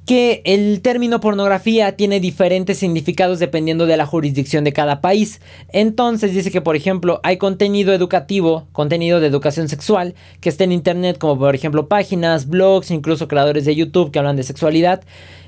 [0.06, 5.40] que el término pornografía tiene diferentes significados dependiendo de la jurisdicción de cada país.
[5.70, 10.74] Entonces dice que, por ejemplo, hay contenido educativo, contenido de educación sexual, que está en
[10.74, 15.04] Internet, como por ejemplo páginas, blogs, incluso creadores de YouTube que hablan de sexualidad.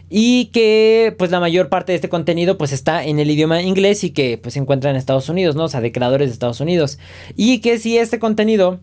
[0.10, 4.04] Y que pues la mayor parte de este contenido pues está en el idioma inglés
[4.04, 5.66] y que pues se encuentra en Estados Unidos, ¿no?
[5.66, 7.00] O sea, de creadores de Estados Unidos.
[7.36, 8.80] Y que si este contenido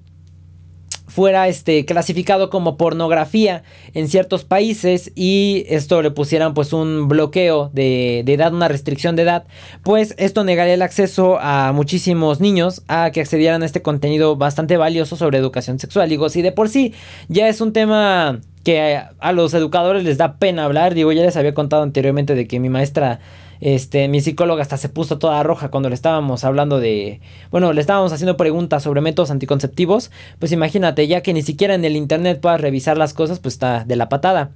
[1.12, 7.70] fuera este, clasificado como pornografía en ciertos países y esto le pusieran pues un bloqueo
[7.74, 9.44] de, de, edad, una restricción de edad,
[9.82, 14.78] pues esto negaría el acceso a muchísimos niños a que accedieran a este contenido bastante
[14.78, 16.08] valioso sobre educación sexual.
[16.08, 16.94] Digo, si de por sí
[17.28, 21.36] ya es un tema que a los educadores les da pena hablar, digo, ya les
[21.36, 23.20] había contado anteriormente de que mi maestra
[23.62, 27.20] este, mi psicóloga hasta se puso toda roja cuando le estábamos hablando de,
[27.52, 30.10] bueno, le estábamos haciendo preguntas sobre métodos anticonceptivos,
[30.40, 33.84] pues imagínate, ya que ni siquiera en el internet puedas revisar las cosas, pues está
[33.84, 34.50] de la patada.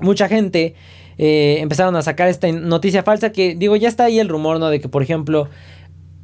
[0.00, 0.74] Mucha gente
[1.18, 4.70] eh, empezaron a sacar esta noticia falsa que, digo, ya está ahí el rumor, ¿no?
[4.70, 5.48] De que, por ejemplo,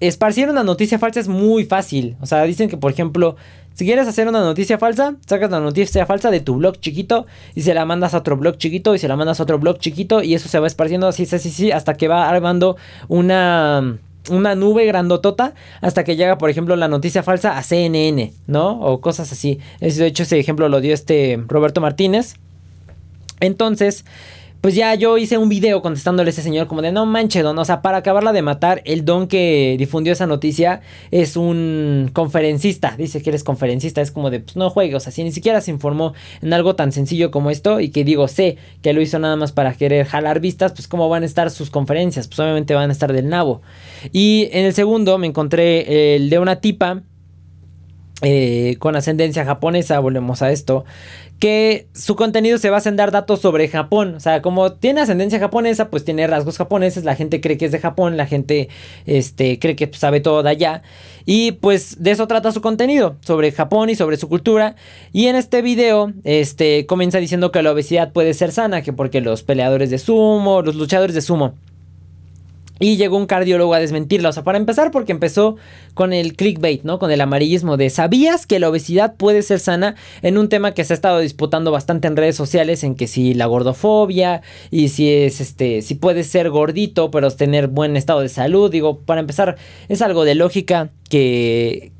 [0.00, 2.16] esparcir una noticia falsa es muy fácil.
[2.20, 3.36] O sea, dicen que, por ejemplo,
[3.74, 7.62] si quieres hacer una noticia falsa, sacas la noticia falsa de tu blog chiquito y
[7.62, 10.22] se la mandas a otro blog chiquito y se la mandas a otro blog chiquito
[10.22, 12.76] y eso se va esparciendo así, así, así, hasta que va armando
[13.08, 18.80] una una nube grandotota hasta que llega, por ejemplo, la noticia falsa a CNN, ¿no?
[18.80, 19.60] O cosas así.
[19.80, 22.34] De hecho, ese ejemplo lo dio este Roberto Martínez.
[23.40, 24.04] Entonces,
[24.66, 27.56] pues ya yo hice un video contestándole a ese señor como de no manche don,
[27.56, 30.80] o sea, para acabarla de matar, el don que difundió esa noticia
[31.12, 35.12] es un conferencista, dice que eres conferencista, es como de pues no juegue, o sea,
[35.12, 38.56] si ni siquiera se informó en algo tan sencillo como esto y que digo, sé
[38.82, 41.70] que lo hizo nada más para querer jalar vistas, pues cómo van a estar sus
[41.70, 43.62] conferencias, pues obviamente van a estar del nabo.
[44.12, 47.04] Y en el segundo me encontré el de una tipa
[48.22, 50.86] eh, con ascendencia japonesa, volvemos a esto,
[51.38, 54.14] que su contenido se basa en dar datos sobre Japón.
[54.14, 57.72] O sea, como tiene ascendencia japonesa, pues tiene rasgos japoneses, la gente cree que es
[57.72, 58.70] de Japón, la gente
[59.04, 60.82] este, cree que sabe todo de allá.
[61.26, 64.76] Y pues de eso trata su contenido, sobre Japón y sobre su cultura.
[65.12, 69.20] Y en este video, este, comienza diciendo que la obesidad puede ser sana, que porque
[69.20, 71.54] los peleadores de sumo, los luchadores de sumo,
[72.78, 74.28] y llegó un cardiólogo a desmentirla.
[74.28, 75.56] O sea, para empezar, porque empezó
[75.94, 76.98] con el clickbait, ¿no?
[76.98, 79.94] Con el amarillismo de ¿sabías que la obesidad puede ser sana?
[80.22, 83.34] En un tema que se ha estado disputando bastante en redes sociales, en que si
[83.34, 88.28] la gordofobia y si es este, si puedes ser gordito, pero tener buen estado de
[88.28, 88.70] salud.
[88.70, 89.56] Digo, para empezar,
[89.88, 91.92] es algo de lógica que,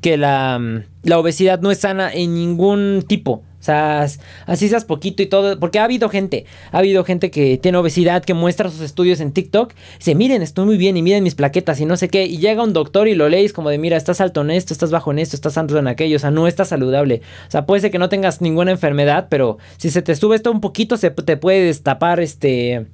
[0.00, 3.42] que la, la obesidad no es sana en ningún tipo.
[3.60, 4.06] O sea,
[4.46, 5.58] así seas poquito y todo.
[5.58, 9.32] Porque ha habido gente, ha habido gente que tiene obesidad, que muestra sus estudios en
[9.32, 9.74] TikTok.
[9.98, 12.24] Dice, miren, estoy muy bien y miren mis plaquetas y no sé qué.
[12.26, 14.90] Y llega un doctor y lo lees como de, mira, estás alto en esto, estás
[14.90, 16.16] bajo en esto, estás alto en aquello.
[16.16, 17.22] O sea, no estás saludable.
[17.48, 20.52] O sea, puede ser que no tengas ninguna enfermedad, pero si se te sube esto
[20.52, 22.86] un poquito, se te puede destapar este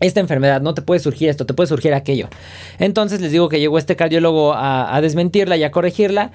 [0.00, 2.28] esta enfermedad, no te puede surgir esto, te puede surgir aquello.
[2.78, 6.30] Entonces les digo que llegó este cardiólogo a, a desmentirla y a corregirla.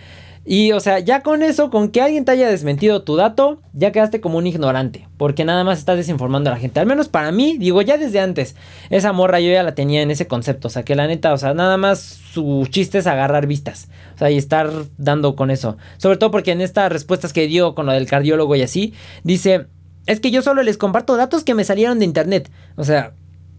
[0.46, 3.91] Y o sea, ya con eso, con que alguien te haya desmentido tu dato, ya
[3.91, 5.08] quedaste como un ignorante.
[5.18, 6.80] Porque nada más estás desinformando a la gente.
[6.80, 8.56] Al menos para mí, digo, ya desde antes,
[8.89, 10.68] esa morra yo ya la tenía en ese concepto.
[10.68, 13.88] O sea, que la neta, o sea, nada más su chiste es agarrar vistas.
[14.16, 15.78] O sea, y estar dando con eso.
[15.98, 19.68] Sobre todo porque en estas respuestas que dio con lo del cardiólogo y así, dice,
[20.08, 22.52] es que yo solo les comparto datos que me salieron de internet.
[22.76, 23.14] O sea,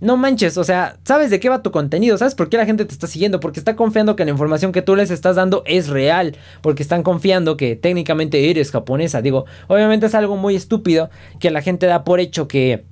[0.05, 2.85] no manches, o sea, sabes de qué va tu contenido, sabes por qué la gente
[2.85, 5.89] te está siguiendo, porque está confiando que la información que tú les estás dando es
[5.89, 9.23] real, porque están confiando que técnicamente eres japonesa.
[9.23, 11.09] Digo, obviamente es algo muy estúpido
[11.41, 12.85] que la gente da por hecho que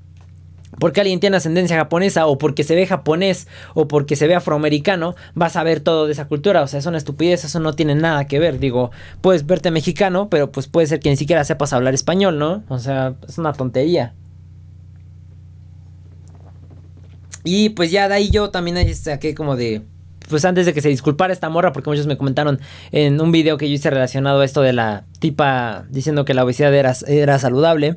[0.78, 5.14] porque alguien tiene ascendencia japonesa o porque se ve japonés o porque se ve afroamericano,
[5.34, 6.62] vas a ver todo de esa cultura.
[6.62, 8.58] O sea, es una estupidez, eso no tiene nada que ver.
[8.58, 8.90] Digo,
[9.20, 12.64] puedes verte mexicano, pero pues puede ser que ni siquiera sepas hablar español, ¿no?
[12.70, 14.14] O sea, es una tontería.
[17.44, 19.82] Y pues ya de ahí yo también saqué como de...
[20.28, 22.60] Pues antes de que se disculpara esta morra, porque muchos me comentaron
[22.92, 26.44] en un video que yo hice relacionado a esto de la tipa diciendo que la
[26.44, 27.96] obesidad era, era saludable.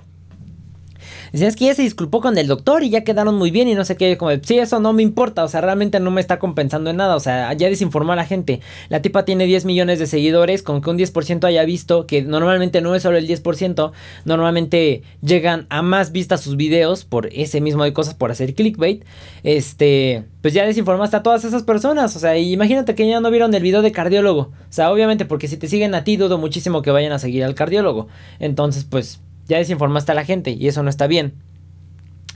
[1.43, 3.83] Es que ya se disculpó con el doctor y ya quedaron muy bien y no
[3.83, 4.17] sé qué.
[4.17, 5.43] Como, sí, eso no me importa.
[5.43, 7.15] O sea, realmente no me está compensando en nada.
[7.15, 8.61] O sea, ya desinformó a la gente.
[8.88, 10.63] La tipa tiene 10 millones de seguidores.
[10.63, 13.91] Con que un 10% haya visto, que normalmente no es solo el 10%.
[14.23, 19.03] Normalmente llegan a más vistas sus videos por ese mismo de cosas, por hacer clickbait.
[19.43, 22.15] Este, pues ya desinformaste a todas esas personas.
[22.15, 24.41] O sea, imagínate que ya no vieron el video de cardiólogo.
[24.41, 27.43] O sea, obviamente, porque si te siguen a ti, dudo muchísimo que vayan a seguir
[27.43, 28.07] al cardiólogo.
[28.39, 31.34] Entonces, pues ya desinformaste a la gente y eso no está bien.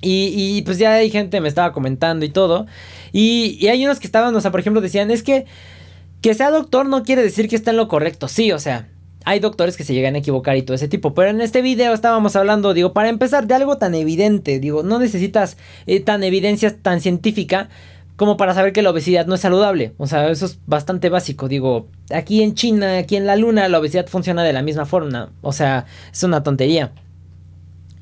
[0.01, 2.67] Y, pues ya hay gente me estaba comentando y todo.
[3.11, 5.45] Y, y, hay unos que estaban, o sea, por ejemplo, decían, es que
[6.21, 8.27] que sea doctor no quiere decir que está en lo correcto.
[8.27, 8.89] Sí, o sea,
[9.25, 11.13] hay doctores que se llegan a equivocar y todo ese tipo.
[11.13, 14.59] Pero en este video estábamos hablando, digo, para empezar, de algo tan evidente.
[14.59, 15.57] Digo, no necesitas
[15.87, 17.69] eh, tan evidencia tan científica
[18.19, 19.93] como para saber que la obesidad no es saludable.
[19.97, 21.47] O sea, eso es bastante básico.
[21.47, 25.31] Digo, aquí en China, aquí en la Luna, la obesidad funciona de la misma forma.
[25.41, 26.91] O sea, es una tontería.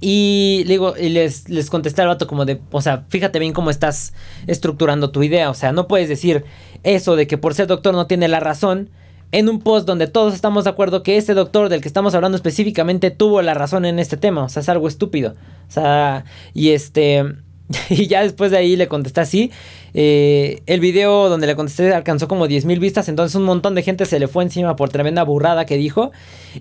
[0.02, 3.70] Y, digo, y les, les contesté al vato como de, o sea, fíjate bien cómo
[3.70, 4.16] estás
[4.48, 5.52] estructurando tu idea.
[5.52, 6.46] O sea, no puedes decir
[6.82, 8.90] eso de que por ser doctor no tiene la razón
[9.32, 12.38] en un post donde todos estamos de acuerdo que ese doctor del que estamos hablando
[12.38, 14.46] específicamente tuvo la razón en este tema.
[14.46, 15.36] O sea, es algo estúpido.
[15.68, 17.24] O sea, y este...
[17.90, 19.52] Y ya después de ahí le contesté así.
[19.94, 23.10] Eh, el video donde le contesté alcanzó como 10 mil vistas.
[23.10, 26.12] Entonces un montón de gente se le fue encima por tremenda burrada que dijo.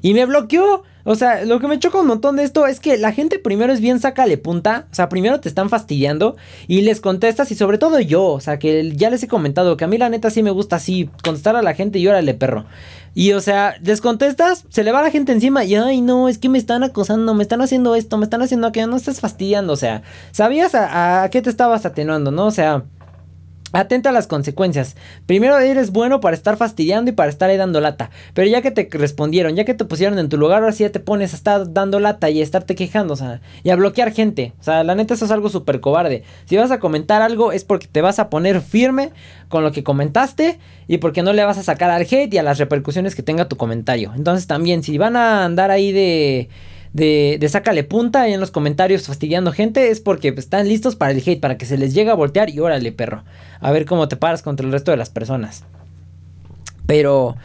[0.03, 0.83] Y me bloqueó.
[1.07, 3.73] O sea, lo que me choca un montón de esto es que la gente primero
[3.73, 4.89] es bien sácale punta.
[4.91, 6.37] O sea, primero te están fastidiando.
[6.67, 7.51] Y les contestas.
[7.53, 8.25] Y sobre todo yo.
[8.25, 10.77] O sea, que ya les he comentado que a mí la neta sí me gusta
[10.77, 11.09] así.
[11.25, 12.67] Contestar a la gente y órale, perro.
[13.15, 16.37] Y o sea, les contestas, se le va la gente encima y ay no, es
[16.37, 19.73] que me están acosando, me están haciendo esto, me están haciendo aquello, no estás fastidiando,
[19.73, 20.03] o sea,
[20.33, 22.45] sabías a, a qué te estabas atenuando, ¿no?
[22.45, 22.85] O sea,
[23.73, 24.97] Atenta a las consecuencias.
[25.27, 28.11] Primero eres bueno para estar fastidiando y para estar ahí dando lata.
[28.33, 30.91] Pero ya que te respondieron, ya que te pusieron en tu lugar, ahora sí ya
[30.91, 34.13] te pones a estar dando lata y a estarte quejando, o sea, y a bloquear
[34.13, 34.53] gente.
[34.61, 36.23] O sea, la neta eso es algo súper cobarde.
[36.45, 39.11] Si vas a comentar algo es porque te vas a poner firme
[39.49, 40.59] con lo que comentaste
[40.89, 43.49] y porque no le vas a sacar al hate y a las repercusiones que tenga
[43.49, 44.13] tu comentario.
[44.15, 46.49] Entonces también, si van a andar ahí de
[46.97, 51.13] de, de sácale punta ahí en los comentarios fastidiando gente es porque están listos para
[51.13, 53.23] el hate, para que se les llegue a voltear y órale, perro.
[53.61, 55.65] A ver cómo te paras contra el resto de las personas.
[56.87, 57.37] Pero,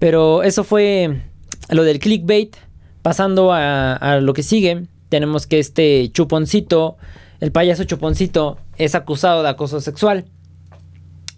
[0.00, 1.22] pero eso fue
[1.70, 2.56] lo del clickbait.
[3.02, 6.96] Pasando a, a lo que sigue, tenemos que este chuponcito,
[7.38, 10.24] el payaso chuponcito, es acusado de acoso sexual.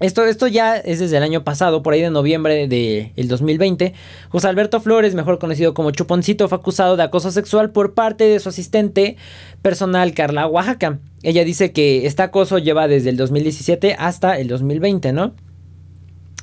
[0.00, 3.92] Esto, esto ya es desde el año pasado, por ahí de noviembre del 2020.
[4.30, 8.40] José Alberto Flores, mejor conocido como Chuponcito, fue acusado de acoso sexual por parte de
[8.40, 9.16] su asistente
[9.60, 10.98] personal, Carla Oaxaca.
[11.22, 15.34] Ella dice que este acoso lleva desde el 2017 hasta el 2020, ¿no?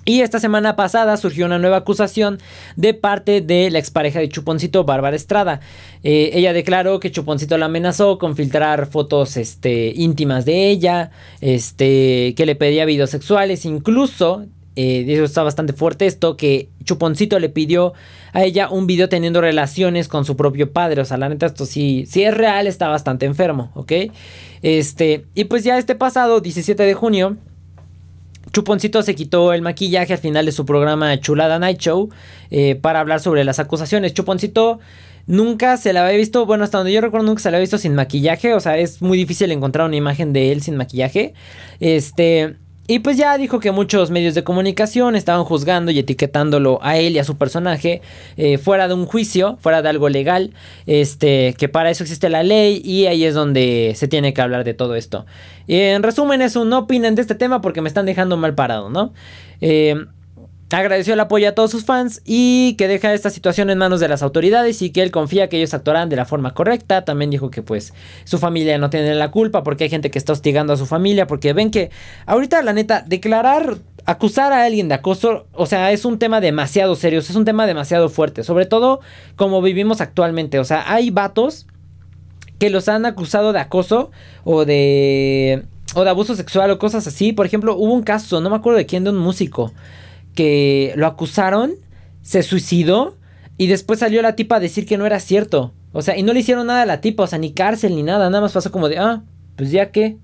[0.08, 2.40] Y esta semana pasada surgió una nueva acusación
[2.78, 5.60] de parte de la expareja de Chuponcito, Bárbara Estrada.
[6.02, 12.34] Eh, ella declaró que Chuponcito la amenazó con filtrar fotos este, íntimas de ella, este,
[12.38, 14.46] que le pedía videos sexuales, incluso,
[14.78, 17.92] eh, eso está bastante fuerte esto, que Chuponcito le pidió
[18.32, 21.02] a ella un video teniendo relaciones con su propio padre.
[21.02, 23.92] O sea, la neta, esto sí, es real, está bastante enfermo, ¿ok?
[24.62, 27.36] Este, y pues ya este pasado, 17 de junio,
[28.52, 32.10] Chuponcito se quitó el maquillaje al final de su programa Chulada Night Show
[32.50, 34.14] eh, para hablar sobre las acusaciones.
[34.14, 34.80] Chuponcito
[35.26, 37.78] nunca se la había visto, bueno, hasta donde yo recuerdo nunca se la había visto
[37.78, 41.34] sin maquillaje, o sea, es muy difícil encontrar una imagen de él sin maquillaje.
[41.80, 42.56] Este,
[42.88, 47.16] y pues ya dijo que muchos medios de comunicación estaban juzgando y etiquetándolo a él
[47.16, 48.02] y a su personaje
[48.38, 50.54] eh, fuera de un juicio, fuera de algo legal,
[50.86, 54.64] este, que para eso existe la ley y ahí es donde se tiene que hablar
[54.64, 55.26] de todo esto.
[55.68, 59.14] en resumen, eso no opinen de este tema porque me están dejando mal parado, ¿no?
[59.60, 60.06] Eh,
[60.70, 64.10] Agradeció el apoyo a todos sus fans y que deja esta situación en manos de
[64.10, 67.06] las autoridades y que él confía que ellos actuarán de la forma correcta.
[67.06, 67.94] También dijo que pues
[68.26, 71.26] su familia no tiene la culpa porque hay gente que está hostigando a su familia
[71.26, 71.90] porque ven que
[72.26, 76.96] ahorita la neta declarar acusar a alguien de acoso, o sea, es un tema demasiado
[76.96, 79.00] serio, es un tema demasiado fuerte, sobre todo
[79.36, 81.68] como vivimos actualmente, o sea, hay vatos
[82.58, 84.12] que los han acusado de acoso
[84.44, 85.64] o de
[85.96, 87.32] o de abuso sexual o cosas así.
[87.32, 89.74] Por ejemplo, hubo un caso, no me acuerdo de quién, de un músico
[90.38, 91.74] que lo acusaron,
[92.22, 93.18] se suicidó
[93.58, 95.74] y después salió la tipa a decir que no era cierto.
[95.94, 98.04] O sea, y no le hicieron nada a la tipa, o sea, ni cárcel ni
[98.04, 99.24] nada, nada más pasó como de, ah,
[99.56, 100.18] pues ya que.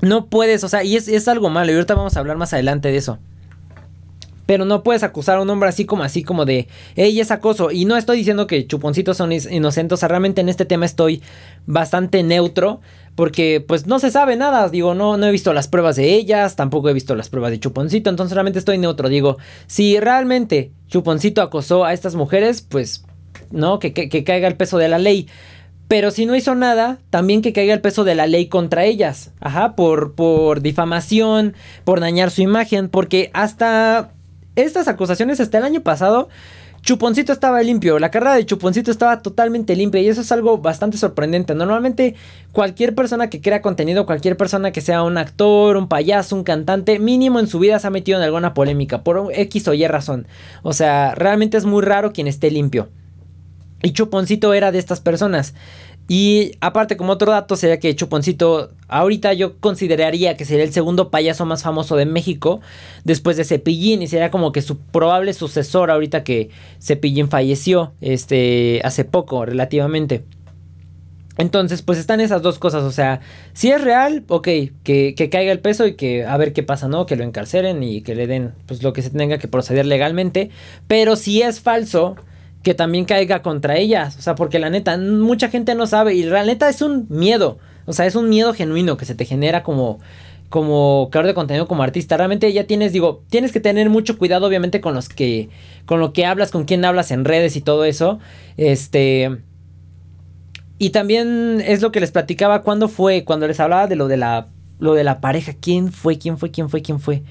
[0.00, 2.52] No puedes, o sea, y es, es algo malo, y ahorita vamos a hablar más
[2.52, 3.20] adelante de eso.
[4.46, 6.66] Pero no puedes acusar a un hombre así como así como de,
[6.96, 7.70] ella es acoso.
[7.70, 9.94] Y no estoy diciendo que chuponcitos son inocentes.
[9.94, 11.22] O sea, realmente en este tema estoy
[11.66, 12.80] bastante neutro.
[13.14, 14.68] Porque pues no se sabe nada.
[14.68, 16.56] Digo, no, no he visto las pruebas de ellas.
[16.56, 18.10] Tampoco he visto las pruebas de chuponcito.
[18.10, 19.08] Entonces realmente estoy neutro.
[19.08, 23.04] Digo, si realmente chuponcito acosó a estas mujeres, pues
[23.50, 25.28] no, que, que caiga el peso de la ley.
[25.86, 29.32] Pero si no hizo nada, también que caiga el peso de la ley contra ellas.
[29.40, 31.54] Ajá, por, por difamación,
[31.84, 32.88] por dañar su imagen.
[32.88, 34.10] Porque hasta
[34.56, 36.28] estas acusaciones hasta el año pasado,
[36.84, 40.98] Chuponcito estaba limpio, la carrera de Chuponcito estaba totalmente limpia y eso es algo bastante
[40.98, 41.54] sorprendente.
[41.54, 42.14] Normalmente
[42.52, 46.98] cualquier persona que crea contenido, cualquier persona que sea un actor, un payaso, un cantante,
[46.98, 50.26] mínimo en su vida se ha metido en alguna polémica por X o Y razón.
[50.62, 52.90] O sea, realmente es muy raro quien esté limpio.
[53.82, 55.54] Y Chuponcito era de estas personas.
[56.06, 61.10] Y aparte, como otro dato, sería que Chuponcito, ahorita yo consideraría que sería el segundo
[61.10, 62.60] payaso más famoso de México,
[63.04, 66.50] después de Cepillín, y sería como que su probable sucesor ahorita que
[66.80, 70.24] Cepillín falleció, este, hace poco, relativamente.
[71.36, 73.20] Entonces, pues están esas dos cosas, o sea,
[73.54, 74.44] si es real, ok,
[74.84, 77.06] que, que, caiga el peso y que a ver qué pasa, ¿no?
[77.06, 80.50] Que lo encarceren y que le den, pues lo que se tenga que proceder legalmente,
[80.86, 82.14] pero si es falso,
[82.64, 84.16] que también caiga contra ellas.
[84.18, 86.14] O sea, porque la neta, mucha gente no sabe.
[86.14, 87.58] Y la neta es un miedo.
[87.86, 90.00] O sea, es un miedo genuino que se te genera como
[90.48, 92.16] como creador de contenido, como artista.
[92.16, 95.48] Realmente ya tienes, digo, tienes que tener mucho cuidado, obviamente, con los que.
[95.84, 98.20] con lo que hablas, con quién hablas en redes y todo eso.
[98.56, 99.38] Este.
[100.78, 104.16] Y también es lo que les platicaba cuando fue, cuando les hablaba de lo de
[104.16, 104.46] la.
[104.78, 105.54] lo de la pareja.
[105.60, 106.18] ¿Quién fue?
[106.18, 106.52] ¿Quién fue?
[106.52, 106.82] ¿Quién fue?
[106.82, 107.24] ¿Quién fue?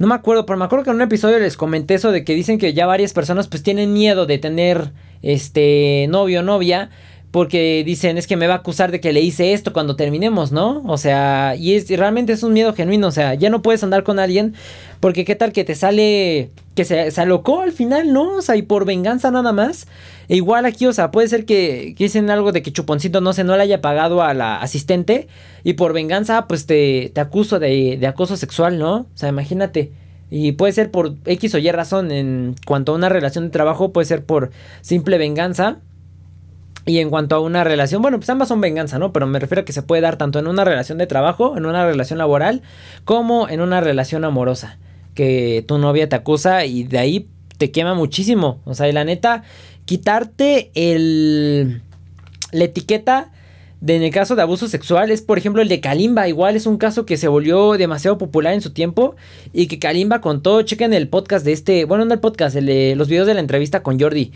[0.00, 2.34] No me acuerdo, pero me acuerdo que en un episodio les comenté eso de que
[2.34, 6.88] dicen que ya varias personas pues tienen miedo de tener este novio o novia
[7.30, 10.50] porque dicen es que me va a acusar de que le hice esto cuando terminemos,
[10.50, 10.82] ¿no?
[10.86, 14.02] O sea, y es realmente es un miedo genuino, o sea, ya no puedes andar
[14.02, 14.54] con alguien
[14.98, 18.36] porque qué tal que te sale que se, se alocó al final, ¿no?
[18.36, 19.86] O sea, y por venganza nada más.
[20.28, 23.44] E igual aquí, o sea, puede ser que, dicen algo de que Chuponcito no se
[23.44, 25.28] no le haya pagado a la asistente
[25.64, 28.96] y por venganza pues te, te acuso de, de acoso sexual, ¿no?
[28.96, 29.92] O sea, imagínate.
[30.30, 33.92] Y puede ser por X o Y razón en cuanto a una relación de trabajo,
[33.92, 34.50] puede ser por
[34.80, 35.78] simple venganza
[36.90, 39.12] y en cuanto a una relación, bueno, pues ambas son venganza, ¿no?
[39.12, 41.64] Pero me refiero a que se puede dar tanto en una relación de trabajo, en
[41.64, 42.62] una relación laboral,
[43.04, 44.78] como en una relación amorosa.
[45.14, 47.28] Que tu novia te acusa y de ahí
[47.58, 48.60] te quema muchísimo.
[48.64, 49.44] O sea, y la neta,
[49.84, 51.82] quitarte el,
[52.50, 53.30] la etiqueta
[53.80, 56.26] de, en el caso de abuso sexual es, por ejemplo, el de Kalimba.
[56.26, 59.14] Igual es un caso que se volvió demasiado popular en su tiempo
[59.52, 60.62] y que Kalimba contó.
[60.62, 64.00] Chequen el podcast de este, bueno, no el podcast, los videos de la entrevista con
[64.00, 64.32] Jordi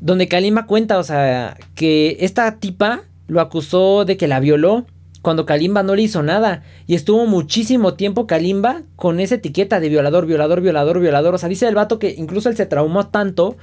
[0.00, 4.86] donde Kalima cuenta, o sea, que esta tipa lo acusó de que la violó
[5.22, 6.62] cuando Kalimba no le hizo nada.
[6.86, 11.34] Y estuvo muchísimo tiempo Kalimba con esa etiqueta de violador, violador, violador, violador.
[11.34, 13.56] O sea, dice el vato que incluso él se traumó tanto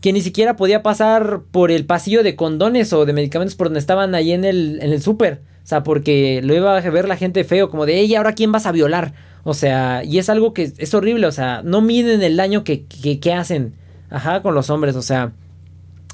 [0.00, 3.80] que ni siquiera podía pasar por el pasillo de condones o de medicamentos por donde
[3.80, 5.40] estaban ahí en el, en el súper.
[5.64, 8.52] O sea, porque lo iba a ver la gente feo, como de, ella ahora quién
[8.52, 9.12] vas a violar?
[9.44, 12.84] O sea, y es algo que es horrible, o sea, no miden el daño que,
[12.84, 13.74] que, hacen,
[14.08, 15.32] ajá, con los hombres, o sea,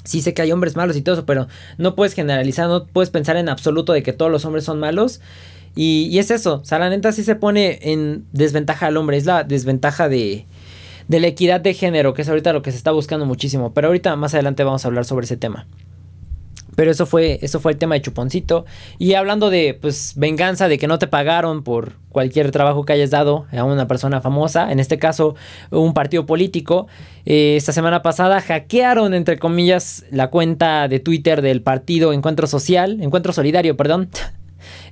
[0.05, 1.47] sí sé que hay hombres malos y todo eso, pero
[1.77, 5.19] no puedes generalizar, no puedes pensar en absoluto de que todos los hombres son malos.
[5.75, 9.17] Y, y es eso, o sea, la neta sí se pone en desventaja al hombre,
[9.17, 10.45] es la desventaja de,
[11.07, 13.73] de la equidad de género, que es ahorita lo que se está buscando muchísimo.
[13.73, 15.67] Pero ahorita más adelante vamos a hablar sobre ese tema.
[16.75, 18.65] Pero eso fue, eso fue el tema de Chuponcito.
[18.97, 23.09] Y hablando de pues venganza, de que no te pagaron por cualquier trabajo que hayas
[23.09, 25.35] dado a una persona famosa, en este caso
[25.69, 26.87] un partido político,
[27.25, 33.01] eh, esta semana pasada hackearon, entre comillas, la cuenta de Twitter del partido Encuentro Social,
[33.01, 34.09] Encuentro Solidario, perdón.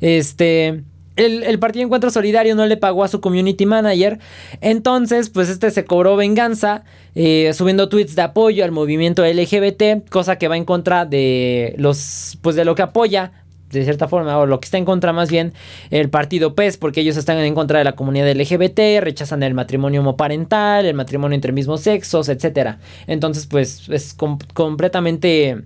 [0.01, 0.84] Este
[1.16, 4.20] el, Partido Encuentro Solidario no le pagó a su community manager.
[4.61, 6.84] Entonces, pues este se cobró venganza.
[7.16, 10.09] Eh, subiendo tweets de apoyo al movimiento LGBT.
[10.09, 12.38] Cosa que va en contra de los.
[12.41, 13.32] Pues de lo que apoya.
[13.70, 15.53] De cierta forma, o lo que está en contra más bien
[15.89, 20.01] el partido PES, porque ellos están en contra de la comunidad LGBT, rechazan el matrimonio
[20.01, 22.76] homoparental, el matrimonio entre mismos sexos, etc.
[23.07, 24.16] Entonces, pues es
[24.53, 25.64] completamente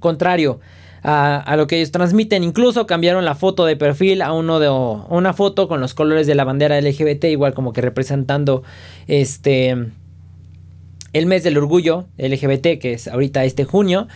[0.00, 0.60] contrario
[1.02, 2.44] a, lo que ellos transmiten.
[2.44, 6.34] Incluso cambiaron la foto de perfil a uno de una foto con los colores de
[6.34, 8.62] la bandera LGBT, igual como que representando
[9.06, 9.90] este
[11.12, 14.08] el mes del orgullo LGBT, que es ahorita este junio.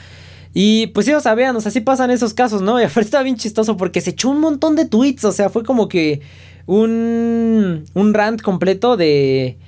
[0.55, 2.81] Y pues sea, vean, o sea, sí pasan esos casos, ¿no?
[2.81, 5.65] Y aparte estaba bien chistoso porque se echó un montón de tweets, o sea, fue
[5.65, 6.23] como que
[6.65, 9.59] un, un rant completo de,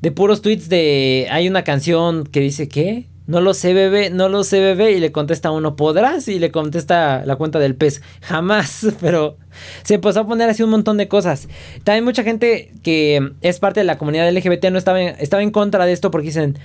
[0.00, 1.26] de puros tweets de...
[1.30, 3.06] Hay una canción que dice, ¿qué?
[3.26, 4.92] No lo sé, bebé, no lo sé, bebé.
[4.92, 6.28] Y le contesta uno, ¿podrás?
[6.28, 8.86] Y le contesta la cuenta del pez, jamás.
[9.00, 9.36] Pero
[9.82, 11.48] se empezó a poner así un montón de cosas.
[11.84, 15.50] También mucha gente que es parte de la comunidad LGBT no estaba en, estaba en
[15.50, 16.58] contra de esto porque dicen,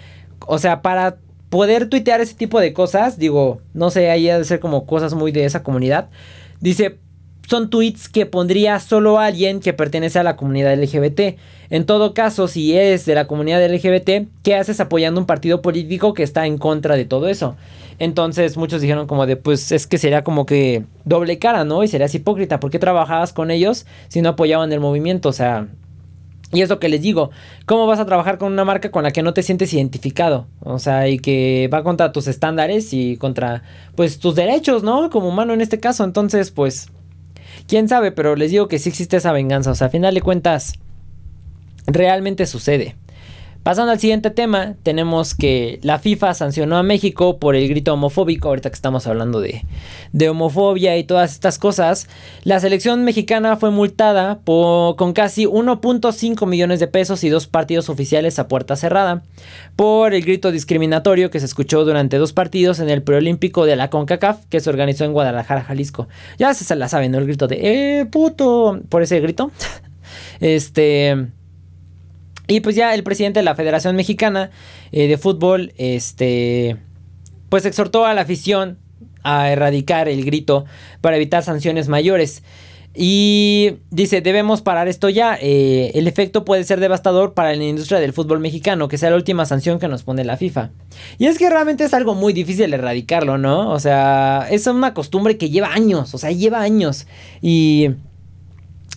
[0.46, 1.18] o sea, para
[1.50, 5.14] poder tuitear ese tipo de cosas, digo, no sé, ahí ha de ser como cosas
[5.16, 6.10] muy de esa comunidad.
[6.60, 7.00] Dice,
[7.52, 11.38] son tweets que pondría solo alguien que pertenece a la comunidad LGBT.
[11.72, 16.14] En todo caso, si eres de la comunidad LGBT, ¿qué haces apoyando un partido político
[16.14, 17.56] que está en contra de todo eso?
[17.98, 21.82] Entonces muchos dijeron como de, pues es que sería como que doble cara, ¿no?
[21.84, 22.60] Y serías hipócrita.
[22.60, 25.30] ¿Por qué trabajabas con ellos si no apoyaban el movimiento?
[25.30, 25.68] O sea,
[26.52, 27.32] y es lo que les digo,
[27.66, 30.48] ¿cómo vas a trabajar con una marca con la que no te sientes identificado?
[30.60, 33.64] O sea, y que va contra tus estándares y contra,
[33.96, 35.10] pues, tus derechos, ¿no?
[35.10, 36.04] Como humano en este caso.
[36.04, 36.90] Entonces, pues,
[37.68, 39.72] quién sabe, pero les digo que sí existe esa venganza.
[39.72, 40.74] O sea, a final de cuentas,
[41.88, 42.96] realmente sucede.
[43.64, 48.48] Pasando al siguiente tema, tenemos que la FIFA sancionó a México por el grito homofóbico,
[48.48, 49.64] ahorita que estamos hablando de,
[50.14, 52.08] de homofobia y todas estas cosas.
[52.44, 58.40] La selección mexicana fue multada con casi 1.5 millones de pesos y dos partidos oficiales
[58.40, 59.22] a puerta cerrada
[59.76, 63.92] por el grito discriminatorio que se escuchó durante dos partidos en el preolímpico de la
[63.92, 66.08] CONCACAF que se organizó en Guadalajara, Jalisco.
[66.40, 67.20] Ya se la saben, ¿no?
[67.20, 67.60] El grito de
[68.00, 68.82] ¡eh, puto!
[68.90, 69.52] Por ese grito.
[70.40, 71.28] este...
[72.52, 74.52] Y pues ya el presidente de la Federación Mexicana
[74.92, 76.76] eh, de Fútbol, este,
[77.48, 78.78] pues exhortó a la afición
[79.24, 80.66] a erradicar el grito
[81.00, 82.44] para evitar sanciones mayores.
[82.94, 85.38] Y dice, debemos parar esto ya.
[85.42, 89.16] Eh, el efecto puede ser devastador para la industria del fútbol mexicano, que sea la
[89.16, 90.72] última sanción que nos pone la FIFA.
[91.20, 93.72] Y es que realmente es algo muy difícil erradicarlo, ¿no?
[93.72, 97.08] O sea, es una costumbre que lleva años, o sea, lleva años.
[97.42, 97.92] Y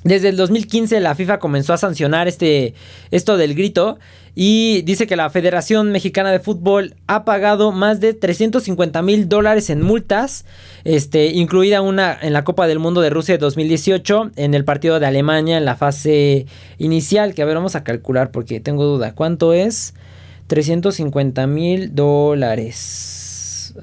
[0.04, 2.74] desde el 2015 la FIFA comenzó a sancionar este,
[3.10, 3.98] esto del grito
[4.34, 9.70] y dice que la Federación Mexicana de Fútbol ha pagado más de 350 mil dólares
[9.70, 10.44] en multas,
[10.84, 15.00] este, incluida una en la Copa del Mundo de Rusia de 2018, en el partido
[15.00, 16.46] de Alemania en la fase
[16.78, 19.14] inicial, que a ver, vamos a calcular porque tengo duda.
[19.14, 19.94] ¿Cuánto es?
[20.48, 23.74] 350 mil dólares.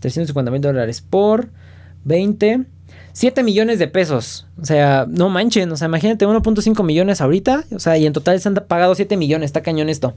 [0.00, 1.50] 350 eh, mil dólares por
[2.04, 2.64] 20.
[3.16, 4.46] 7 millones de pesos.
[4.60, 5.72] O sea, no manchen.
[5.72, 7.64] O sea, imagínate 1.5 millones ahorita.
[7.74, 9.46] O sea, y en total se han pagado 7 millones.
[9.46, 10.12] Está cañón esto.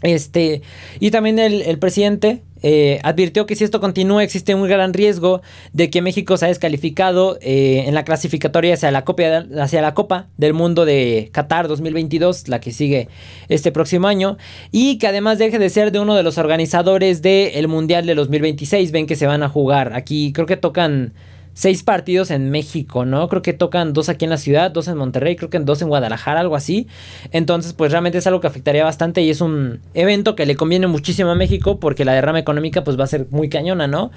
[0.00, 0.62] Este,
[0.98, 5.42] y también el, presidente eh, advirtió que si esto continúa existe un gran riesgo
[5.74, 10.28] de que México sea descalificado eh, en la clasificatoria hacia la, Copa, hacia la Copa
[10.38, 13.08] del Mundo de Qatar 2022, la que sigue
[13.50, 14.38] este próximo año,
[14.72, 18.90] y que además deje de ser de uno de los organizadores del Mundial de 2026.
[18.90, 19.92] Ven que se van a jugar.
[19.92, 21.12] Aquí creo que tocan
[21.52, 23.28] seis partidos en México, ¿no?
[23.28, 25.88] Creo que tocan dos aquí en la ciudad, dos en Monterrey, creo que dos en
[25.88, 26.86] Guadalajara, algo así.
[27.32, 30.86] Entonces, pues realmente es algo que afectaría bastante y es un evento que le conviene
[30.86, 34.10] muchísimo a México porque la derrama económica pues va a ser muy cañona, ¿no?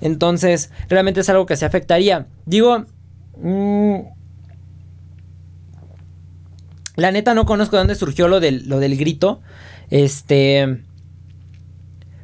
[0.00, 2.26] Entonces, realmente es algo que se afectaría.
[2.46, 2.86] Digo,
[3.42, 4.00] Mm,
[6.96, 9.40] la neta no conozco de dónde surgió lo del, lo del grito.
[9.90, 10.84] Este...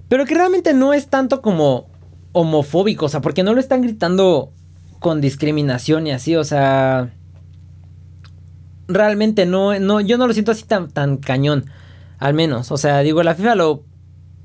[0.09, 1.89] Pero que realmente no es tanto como
[2.33, 4.53] homofóbico, o sea, porque no lo están gritando
[4.99, 7.13] con discriminación y así, o sea,
[8.89, 11.67] realmente no, no, yo no lo siento así tan, tan cañón,
[12.19, 13.85] al menos, o sea, digo, la FIFA lo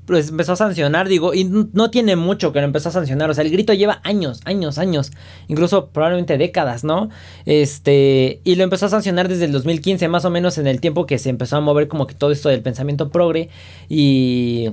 [0.06, 3.34] pues, empezó a sancionar, digo, y no tiene mucho que lo empezó a sancionar, o
[3.34, 5.12] sea, el grito lleva años, años, años,
[5.48, 7.08] incluso probablemente décadas, ¿no?
[7.46, 11.06] Este, y lo empezó a sancionar desde el 2015, más o menos en el tiempo
[11.06, 13.48] que se empezó a mover como que todo esto del pensamiento progre
[13.88, 14.70] y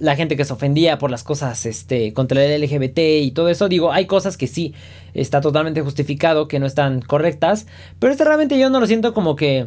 [0.00, 3.68] la gente que se ofendía por las cosas este, contra el LGBT y todo eso.
[3.68, 4.74] Digo, hay cosas que sí
[5.14, 7.66] está totalmente justificado, que no están correctas.
[7.98, 9.66] Pero este realmente yo no lo siento como que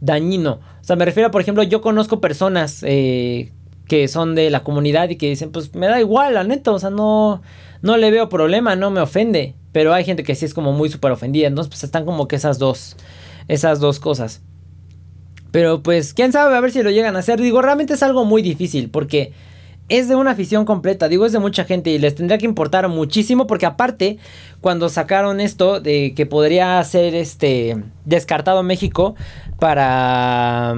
[0.00, 0.60] dañino.
[0.80, 3.52] O sea, me refiero, por ejemplo, yo conozco personas eh,
[3.86, 6.78] que son de la comunidad y que dicen, pues me da igual, la neta, o
[6.78, 7.42] sea, no,
[7.82, 9.54] no le veo problema, no me ofende.
[9.70, 11.46] Pero hay gente que sí es como muy súper ofendida.
[11.46, 12.96] Entonces, pues están como que esas dos,
[13.48, 14.42] esas dos cosas.
[15.52, 17.40] Pero pues, quién sabe, a ver si lo llegan a hacer.
[17.40, 19.32] Digo, realmente es algo muy difícil porque
[19.88, 22.88] es de una afición completa, digo, es de mucha gente y les tendría que importar
[22.88, 24.18] muchísimo porque aparte,
[24.60, 29.14] cuando sacaron esto de que podría ser este descartado México
[29.58, 30.74] para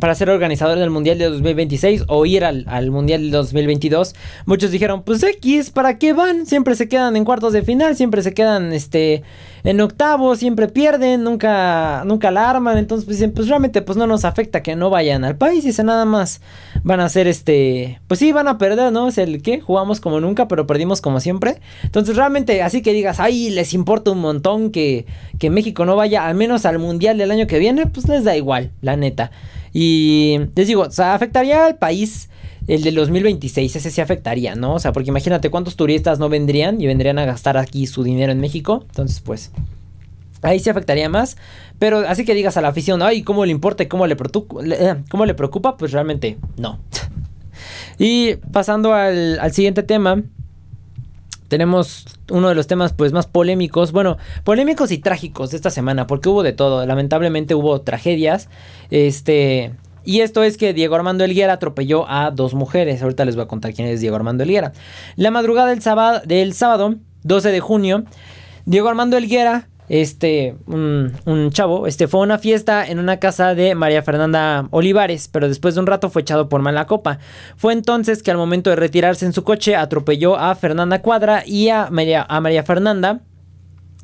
[0.00, 4.14] para ser organizador del Mundial de 2026 o ir al, al, Mundial de 2022,
[4.44, 6.46] muchos dijeron, pues X, ¿para qué van?
[6.46, 9.22] Siempre se quedan en cuartos de final, siempre se quedan este,
[9.64, 14.06] en octavos, siempre pierden, nunca, nunca la arman, entonces pues dicen, pues realmente pues no
[14.06, 16.40] nos afecta que no vayan al país, y se nada más
[16.82, 19.08] van a ser este, pues sí, van a perder, ¿no?
[19.08, 21.60] Es el que jugamos como nunca, pero perdimos como siempre.
[21.84, 25.06] Entonces realmente así que digas, ay, les importa un montón que,
[25.38, 28.36] que México no vaya al menos al Mundial del año que viene, pues les da
[28.36, 29.30] igual, la neta.
[29.78, 32.30] Y les digo, o sea, afectaría al país
[32.66, 34.72] el del 2026, ese sí afectaría, ¿no?
[34.72, 38.32] O sea, porque imagínate cuántos turistas no vendrían y vendrían a gastar aquí su dinero
[38.32, 38.86] en México.
[38.88, 39.52] Entonces, pues,
[40.40, 41.36] ahí sí afectaría más.
[41.78, 45.26] Pero así que digas a la afición, ay, ¿cómo le importa cómo le, eh, cómo
[45.26, 45.76] le preocupa?
[45.76, 46.80] Pues realmente no.
[47.98, 50.22] y pasando al, al siguiente tema,
[51.48, 56.06] tenemos uno de los temas pues más polémicos, bueno, polémicos y trágicos de esta semana,
[56.06, 58.48] porque hubo de todo, lamentablemente hubo tragedias,
[58.90, 59.72] este,
[60.04, 63.48] y esto es que Diego Armando Elguera atropelló a dos mujeres, ahorita les voy a
[63.48, 64.72] contar quién es Diego Armando Elguera.
[65.16, 66.94] La madrugada del sábado, del sábado
[67.24, 68.04] 12 de junio,
[68.66, 73.74] Diego Armando Elguera este, un, chavo, este, fue a una fiesta en una casa de
[73.74, 77.18] María Fernanda Olivares, pero después de un rato fue echado por mala copa.
[77.56, 81.68] Fue entonces que al momento de retirarse en su coche atropelló a Fernanda Cuadra y
[81.68, 83.20] a María, a María Fernanda.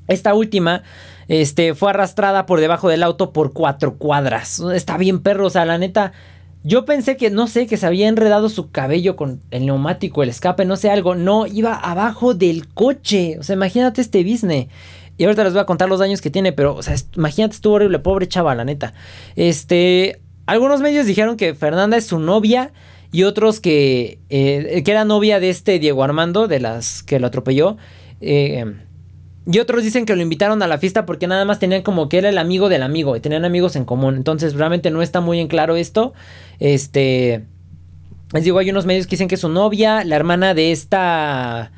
[0.09, 0.83] Esta última,
[1.29, 4.61] este, fue arrastrada por debajo del auto por cuatro cuadras.
[4.61, 6.13] Está bien perro, o sea, la neta...
[6.65, 10.29] Yo pensé que, no sé, que se había enredado su cabello con el neumático, el
[10.29, 11.17] escape, no sé, algo.
[11.17, 13.37] No, iba abajo del coche.
[13.41, 14.69] O sea, imagínate este business.
[15.19, 17.75] Y ahorita les voy a contar los daños que tiene, pero, o sea, imagínate, estuvo
[17.75, 18.95] horrible, pobre chava, la neta.
[19.37, 22.73] Este, algunos medios dijeron que Fernanda es su novia
[23.13, 27.27] y otros que, eh, que era novia de este Diego Armando, de las que lo
[27.27, 27.77] atropelló.
[28.21, 28.75] Eh,
[29.45, 32.19] y otros dicen que lo invitaron a la fiesta porque nada más tenían como que
[32.19, 34.17] era el amigo del amigo y tenían amigos en común.
[34.17, 36.15] Entonces realmente no está muy en claro esto.
[36.59, 37.45] Este...
[38.33, 41.71] Les digo, hay unos medios que dicen que es su novia, la hermana de esta...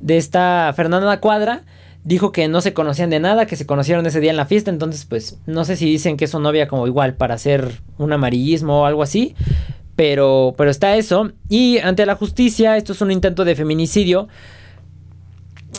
[0.00, 1.62] De esta Fernanda Cuadra
[2.06, 4.70] dijo que no se conocían de nada, que se conocieron ese día en la fiesta,
[4.70, 8.12] entonces pues no sé si dicen que es su novia como igual para hacer un
[8.12, 9.34] amarillismo o algo así,
[9.96, 11.32] pero, pero está eso.
[11.48, 14.28] Y ante la justicia, esto es un intento de feminicidio.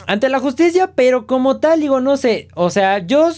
[0.05, 3.31] Ante la justicia, pero como tal, digo, no sé, o sea, yo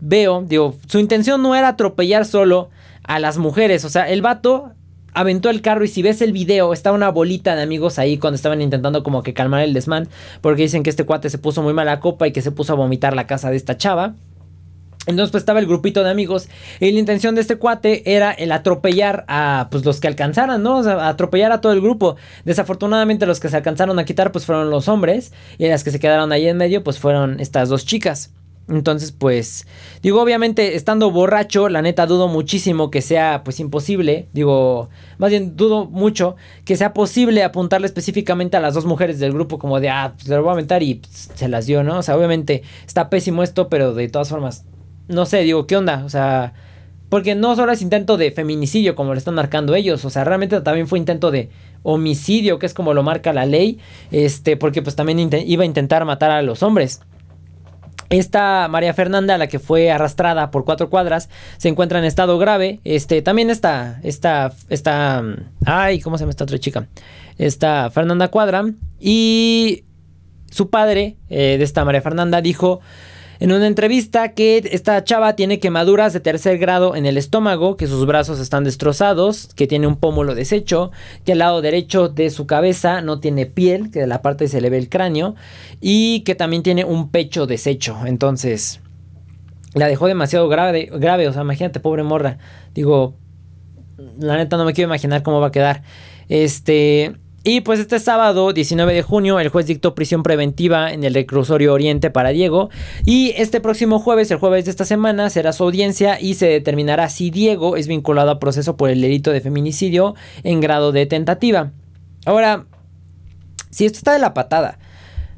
[0.00, 2.68] veo, digo, su intención no era atropellar solo
[3.02, 4.72] a las mujeres, o sea, el vato
[5.16, 8.36] aventó el carro y si ves el video está una bolita de amigos ahí cuando
[8.36, 10.08] estaban intentando como que calmar el desmán
[10.42, 12.76] porque dicen que este cuate se puso muy mala copa y que se puso a
[12.76, 14.14] vomitar la casa de esta chava.
[15.06, 16.48] Entonces pues estaba el grupito de amigos
[16.80, 20.78] y la intención de este cuate era el atropellar a pues los que alcanzaran, ¿no?
[20.78, 22.16] O sea, atropellar a todo el grupo.
[22.44, 26.00] Desafortunadamente los que se alcanzaron a quitar pues fueron los hombres y las que se
[26.00, 28.32] quedaron ahí en medio pues fueron estas dos chicas.
[28.68, 29.64] Entonces, pues,
[30.02, 34.88] digo, obviamente, estando borracho, la neta dudo muchísimo que sea, pues, imposible, digo,
[35.18, 36.34] más bien dudo mucho
[36.64, 40.28] que sea posible apuntarle específicamente a las dos mujeres del grupo como de, ah, pues
[40.28, 41.98] le voy a aventar y pues, se las dio, ¿no?
[41.98, 44.64] O sea, obviamente está pésimo esto, pero de todas formas,
[45.06, 46.04] no sé, digo, ¿qué onda?
[46.04, 46.52] O sea,
[47.08, 50.60] porque no solo es intento de feminicidio como lo están marcando ellos, o sea, realmente
[50.60, 51.50] también fue intento de
[51.84, 53.78] homicidio, que es como lo marca la ley,
[54.10, 57.00] este, porque pues también iba a intentar matar a los hombres.
[58.10, 62.80] Esta María Fernanda, la que fue arrastrada por cuatro cuadras, se encuentra en estado grave.
[62.84, 65.22] Este, también está, esta, esta,
[65.64, 66.86] ay, ¿cómo se llama esta otra chica?
[67.38, 68.64] Esta Fernanda Cuadra.
[69.00, 69.84] Y
[70.50, 72.80] su padre, eh, de esta María Fernanda, dijo
[73.40, 77.86] en una entrevista que esta chava tiene quemaduras de tercer grado en el estómago, que
[77.86, 80.90] sus brazos están destrozados, que tiene un pómulo deshecho,
[81.24, 84.60] que al lado derecho de su cabeza no tiene piel, que de la parte se
[84.60, 85.34] le ve el cráneo,
[85.80, 87.98] y que también tiene un pecho deshecho.
[88.06, 88.80] Entonces,
[89.74, 92.38] la dejó demasiado grave, grave, o sea, imagínate, pobre morra.
[92.74, 93.14] Digo,
[94.18, 95.82] la neta no me quiero imaginar cómo va a quedar.
[96.28, 97.16] Este,
[97.48, 101.72] y pues este sábado, 19 de junio, el juez dictó prisión preventiva en el reclusorio
[101.72, 102.70] Oriente para Diego.
[103.04, 107.08] Y este próximo jueves, el jueves de esta semana, será su audiencia y se determinará
[107.08, 111.70] si Diego es vinculado a proceso por el delito de feminicidio en grado de tentativa.
[112.24, 112.66] Ahora,
[113.70, 114.80] si esto está de la patada.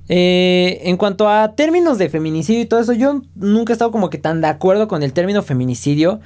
[0.08, 4.08] Eh, en cuanto a términos de feminicidio y todo eso, yo nunca he estado como
[4.08, 6.20] que tan de acuerdo con el término feminicidio.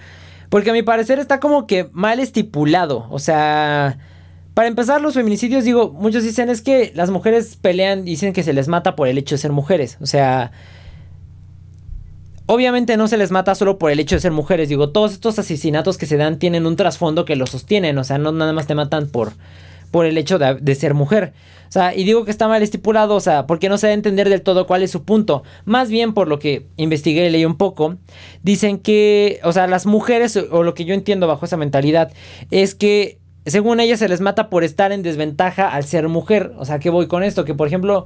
[0.49, 3.09] Porque a mi parecer está como que mal estipulado.
[3.11, 3.99] O sea,
[4.55, 8.53] para empezar, los feminicidios, digo, muchos dicen es que las mujeres pelean dicen que se
[8.53, 9.97] les mata por el hecho de ser mujeres.
[10.01, 10.53] O sea,
[12.47, 14.69] obviamente no se les mata solo por el hecho de ser mujeres.
[14.69, 17.97] Digo, todos estos asesinatos que se dan tienen un trasfondo que los sostienen.
[17.97, 19.33] O sea, no nada más te matan por,
[19.91, 21.33] por el hecho de, ser mujer.
[21.69, 23.95] O sea, y digo que está mal estipulado, o sea, porque no se da a
[23.95, 25.45] entender del todo cuál es su punto.
[25.65, 27.97] Más bien por lo que investigué y leí un poco,
[28.43, 32.13] dicen que, o sea, las mujeres, o lo que yo entiendo bajo esa mentalidad,
[32.51, 36.53] es que según ella se les mata por estar en desventaja al ser mujer.
[36.59, 37.45] O sea, ¿qué voy con esto?
[37.45, 38.05] Que por ejemplo,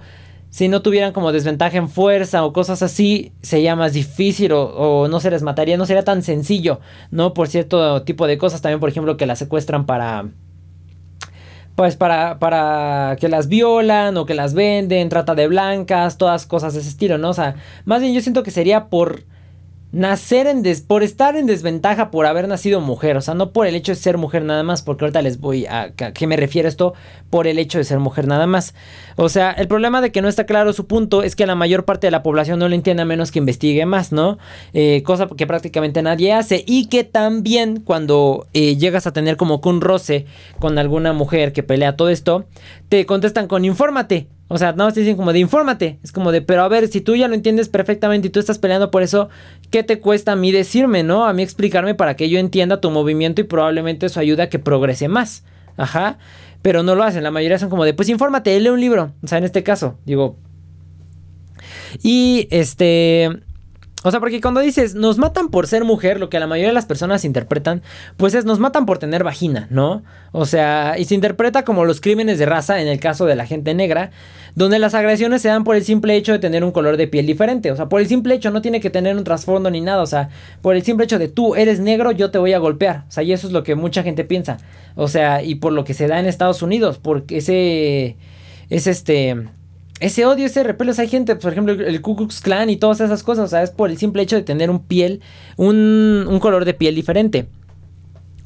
[0.51, 5.21] si no tuvieran como desventaja en fuerza o cosas así, sería más difícil o, no
[5.21, 6.81] se les mataría, no sería tan sencillo,
[7.11, 7.35] ¿no?
[7.35, 10.27] Por cierto tipo de cosas, también por ejemplo que las secuestran para...
[11.75, 16.73] Pues para, para que las violan o que las venden, trata de blancas, todas cosas
[16.73, 17.29] de ese estilo, ¿no?
[17.29, 19.25] O sea, más bien yo siento que sería por
[19.97, 23.67] nacer en des por estar en desventaja por haber nacido mujer, o sea, no por
[23.67, 26.37] el hecho de ser mujer nada más, porque ahorita les voy a, a qué me
[26.37, 26.93] refiero esto
[27.31, 28.75] por el hecho de ser mujer nada más.
[29.17, 31.85] O sea, el problema de que no está claro su punto es que la mayor
[31.85, 34.39] parte de la población no lo entiende a menos que investigue más, ¿no?
[34.75, 39.63] Eh, cosa que prácticamente nadie hace y que también cuando eh, llegas a tener como
[39.63, 40.27] que un roce
[40.59, 42.45] con alguna mujer que pelea todo esto,
[42.89, 44.29] te contestan con infórmate.
[44.49, 45.99] O sea, no te dicen como de infórmate.
[46.05, 48.59] Es como de, pero a ver, si tú ya lo entiendes perfectamente y tú estás
[48.59, 49.29] peleando por eso,
[49.71, 51.27] ¿qué te cuesta a mí decirme, no?
[51.27, 54.61] A mí explicarme para que yo entienda tu movimiento y probablemente eso ayuda a que
[54.61, 55.45] progrese más.
[55.77, 56.19] Ajá.
[56.63, 57.25] Pero no lo hacen.
[57.25, 59.13] La mayoría son como de, pues infórmate, lee un libro.
[59.23, 60.37] O sea, en este caso, digo.
[62.03, 63.41] Y este.
[64.07, 66.75] O sea, porque cuando dices nos matan por ser mujer, lo que la mayoría de
[66.75, 67.83] las personas interpretan,
[68.17, 70.05] pues es nos matan por tener vagina, ¿no?
[70.31, 73.47] O sea, y se interpreta como los crímenes de raza en el caso de la
[73.47, 74.13] gente negra,
[74.55, 77.27] donde las agresiones se dan por el simple hecho de tener un color de piel
[77.27, 77.73] diferente.
[77.73, 80.03] O sea, por el simple hecho no tiene que tener un trasfondo ni nada.
[80.03, 80.29] O sea,
[80.63, 83.07] por el simple hecho de tú eres negro, yo te voy a golpear.
[83.09, 84.59] O sea, y eso es lo que mucha gente piensa.
[84.95, 88.17] O sea, y por lo que se da en Estados Unidos, porque ese
[88.71, 89.49] es este
[90.01, 93.23] ese odio, ese repelo, hay gente, por ejemplo, el Ku Klux Klan y todas esas
[93.23, 95.21] cosas, o sea, es por el simple hecho de tener un piel,
[95.57, 97.47] un, un color de piel diferente.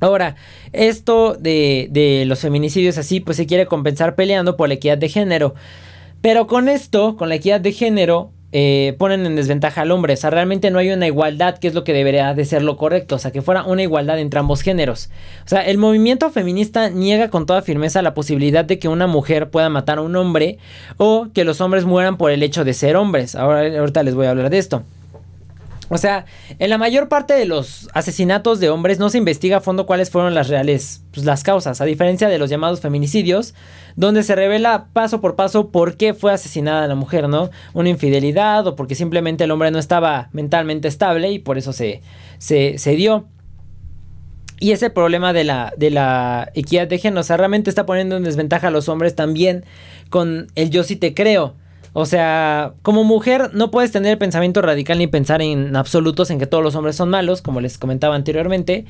[0.01, 0.36] Ahora,
[0.72, 5.09] esto de, de los feminicidios así, pues se quiere compensar peleando por la equidad de
[5.09, 5.55] género.
[6.22, 10.14] Pero con esto, con la equidad de género, eh, ponen en desventaja al hombre.
[10.14, 12.77] O sea, realmente no hay una igualdad, que es lo que debería de ser lo
[12.77, 13.16] correcto.
[13.16, 15.10] O sea, que fuera una igualdad entre ambos géneros.
[15.44, 19.51] O sea, el movimiento feminista niega con toda firmeza la posibilidad de que una mujer
[19.51, 20.59] pueda matar a un hombre
[20.97, 23.35] o que los hombres mueran por el hecho de ser hombres.
[23.35, 24.82] Ahora, ahorita les voy a hablar de esto.
[25.92, 26.24] O sea,
[26.60, 30.08] en la mayor parte de los asesinatos de hombres no se investiga a fondo cuáles
[30.08, 33.54] fueron las reales, pues, las causas, a diferencia de los llamados feminicidios,
[33.96, 37.50] donde se revela paso por paso por qué fue asesinada la mujer, ¿no?
[37.74, 42.02] Una infidelidad o porque simplemente el hombre no estaba mentalmente estable y por eso se,
[42.38, 43.26] se, se dio.
[44.60, 48.16] Y ese problema de la, de la equidad de género, o sea, realmente está poniendo
[48.16, 49.64] en desventaja a los hombres también
[50.08, 51.56] con el yo sí te creo.
[51.92, 56.46] O sea, como mujer no puedes tener pensamiento radical ni pensar en absolutos en que
[56.46, 58.84] todos los hombres son malos, como les comentaba anteriormente,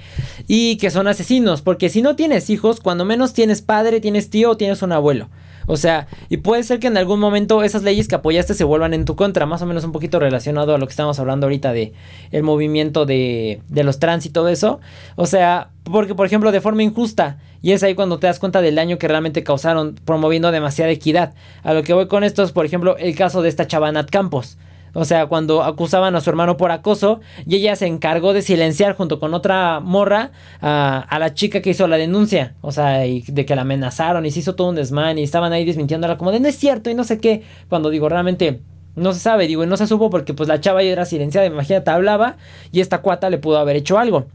[0.46, 4.50] y que son asesinos, porque si no tienes hijos, cuando menos tienes padre, tienes tío
[4.50, 5.28] o tienes un abuelo.
[5.70, 8.92] O sea, y puede ser que en algún momento esas leyes que apoyaste se vuelvan
[8.92, 11.72] en tu contra, más o menos un poquito relacionado a lo que estamos hablando ahorita
[11.72, 11.92] de
[12.32, 14.80] el movimiento de, de los trans y todo eso.
[15.14, 18.62] O sea, porque por ejemplo de forma injusta, y es ahí cuando te das cuenta
[18.62, 21.34] del daño que realmente causaron promoviendo demasiada equidad.
[21.62, 24.58] A lo que voy con esto es, por ejemplo, el caso de esta chavanat Campos.
[24.92, 28.96] O sea, cuando acusaban a su hermano por acoso y ella se encargó de silenciar
[28.96, 32.54] junto con otra morra a, la chica que hizo la denuncia.
[32.60, 35.52] O sea, y de que la amenazaron y se hizo todo un desmán y estaban
[35.52, 37.42] ahí desmintiéndola como de no es cierto y no sé qué.
[37.68, 38.60] Cuando digo, realmente
[38.96, 41.46] no se sabe, digo, y no se supo porque pues la chava ya era silenciada,
[41.46, 42.36] imagínate, hablaba
[42.72, 44.26] y esta cuata le pudo haber hecho algo.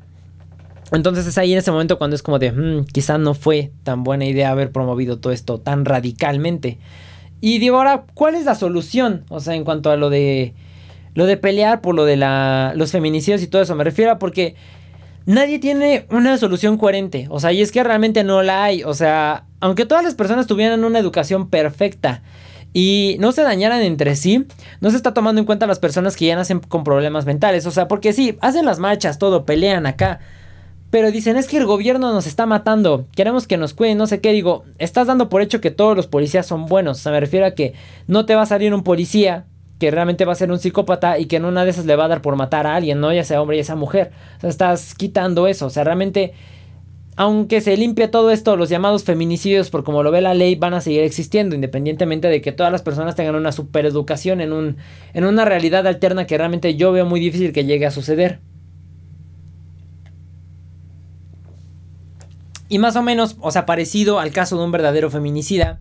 [0.91, 4.03] Entonces es ahí en ese momento cuando es como de, mm, quizá no fue tan
[4.03, 6.77] buena idea haber promovido todo esto tan radicalmente.
[7.41, 9.25] Y digo, ahora, ¿cuál es la solución?
[9.29, 10.53] O sea, en cuanto a lo de
[11.15, 13.73] lo de pelear por lo de la, los feminicidios y todo eso.
[13.73, 14.55] Me refiero a porque
[15.25, 17.27] nadie tiene una solución coherente.
[17.29, 18.83] O sea, y es que realmente no la hay.
[18.83, 22.21] O sea, aunque todas las personas tuvieran una educación perfecta
[22.73, 24.45] y no se dañaran entre sí,
[24.81, 27.65] no se está tomando en cuenta las personas que ya nacen con problemas mentales.
[27.65, 30.19] O sea, porque sí, hacen las marchas, todo, pelean acá.
[30.95, 34.21] Pero dicen, es que el gobierno nos está matando, queremos que nos cuiden, no sé
[34.21, 34.31] qué.
[34.31, 36.99] Digo, estás dando por hecho que todos los policías son buenos.
[36.99, 37.73] O sea, me refiero a que
[38.07, 39.43] no te va a salir un policía
[39.77, 42.05] que realmente va a ser un psicópata y que en una de esas le va
[42.05, 43.11] a dar por matar a alguien, ¿no?
[43.11, 44.11] Ya sea hombre, ya sea mujer.
[44.37, 45.65] O sea, estás quitando eso.
[45.65, 46.31] O sea, realmente,
[47.17, 50.75] aunque se limpie todo esto, los llamados feminicidios, por como lo ve la ley, van
[50.75, 54.77] a seguir existiendo, independientemente de que todas las personas tengan una supereducación en, un,
[55.13, 58.39] en una realidad alterna que realmente yo veo muy difícil que llegue a suceder.
[62.67, 65.79] Y más o menos, o sea, parecido al caso de un verdadero feminicida,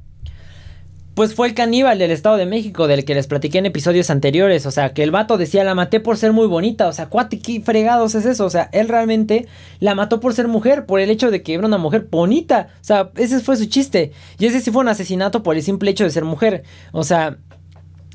[1.15, 4.67] pues fue el caníbal del Estado de México, del que les platiqué en episodios anteriores.
[4.67, 6.89] O sea, que el vato decía, la maté por ser muy bonita.
[6.89, 8.45] O sea, cuate, qué fregados es eso.
[8.45, 9.47] O sea, él realmente
[9.79, 12.69] la mató por ser mujer, por el hecho de que era una mujer bonita.
[12.81, 14.11] O sea, ese fue su chiste.
[14.39, 16.65] Y ese sí fue un asesinato por el simple hecho de ser mujer.
[16.91, 17.39] O sea,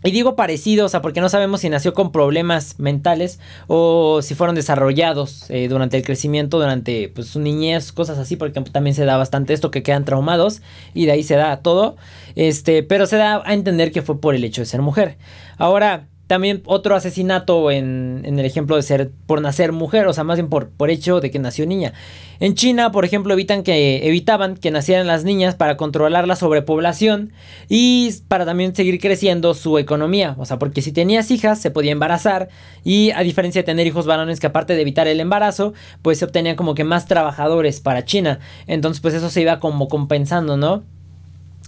[0.04, 4.34] y digo parecido, o sea, porque no sabemos si nació con problemas mentales o si
[4.34, 9.06] fueron desarrollados eh, durante el crecimiento, durante pues, su niñez, cosas así, porque también se
[9.06, 10.62] da bastante esto que quedan traumados
[10.94, 11.98] y de ahí se da todo.
[12.36, 15.18] Este, pero se da a entender que fue por el hecho de ser mujer.
[15.58, 20.38] Ahora, también otro asesinato en, el ejemplo de ser por nacer mujer, o sea, más
[20.38, 21.94] bien por, por hecho de que nació niña.
[22.40, 27.34] En China, por ejemplo, evitan que, evitaban que nacieran las niñas para controlar la sobrepoblación
[27.68, 30.36] y para también seguir creciendo su economía.
[30.38, 32.50] O sea, porque si tenías hijas se podía embarazar
[32.84, 35.74] y a diferencia de tener hijos varones que aparte de evitar el embarazo,
[36.04, 38.40] pues se obtenían como que más trabajadores para China.
[38.68, 40.84] Entonces, pues eso se iba como compensando, ¿no?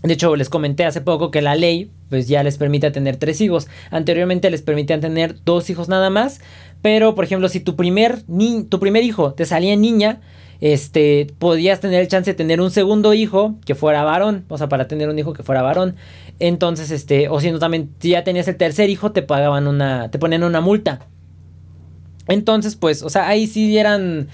[0.03, 3.40] De hecho, les comenté hace poco que la ley pues ya les permite tener tres
[3.40, 3.68] hijos.
[3.91, 6.41] Anteriormente les permitían tener dos hijos nada más.
[6.82, 10.19] Pero, por ejemplo, si tu primer, ni tu primer hijo te salía niña,
[10.60, 14.45] este, podías tener el chance de tener un segundo hijo que fuera varón.
[14.48, 15.95] O sea, para tener un hijo que fuera varón.
[16.40, 20.18] Entonces, este, o si también, si ya tenías el tercer hijo, te pagaban una, te
[20.18, 21.07] ponían una multa.
[22.28, 24.28] Entonces, pues, o sea, ahí sí eran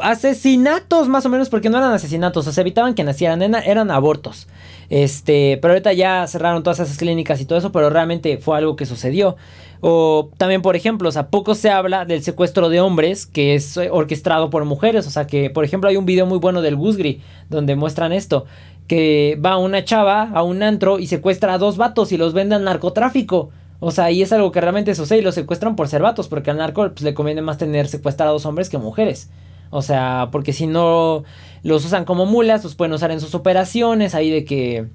[0.00, 4.48] asesinatos más o menos, porque no eran asesinatos, o sea, evitaban que nacieran, eran abortos.
[4.88, 8.76] Este, pero ahorita ya cerraron todas esas clínicas y todo eso, pero realmente fue algo
[8.76, 9.36] que sucedió.
[9.80, 13.76] O también, por ejemplo, o sea, poco se habla del secuestro de hombres que es
[13.76, 15.06] orquestado por mujeres.
[15.06, 17.20] O sea, que, por ejemplo, hay un video muy bueno del Gusgri
[17.50, 18.46] donde muestran esto.
[18.88, 22.54] Que va una chava a un antro y secuestra a dos vatos y los vende
[22.54, 23.50] al narcotráfico.
[23.78, 26.50] O sea, y es algo que realmente sucede y los secuestran por ser vatos, porque
[26.50, 29.28] al narco pues, le conviene más tener secuestrados hombres que mujeres.
[29.70, 31.24] O sea, porque si no
[31.62, 34.86] los usan como mulas, los pueden usar en sus operaciones, ahí de que,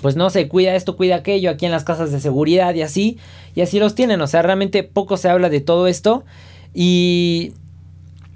[0.00, 3.18] pues no se cuida esto, cuida aquello, aquí en las casas de seguridad y así,
[3.54, 6.24] y así los tienen, o sea, realmente poco se habla de todo esto.
[6.74, 7.52] Y,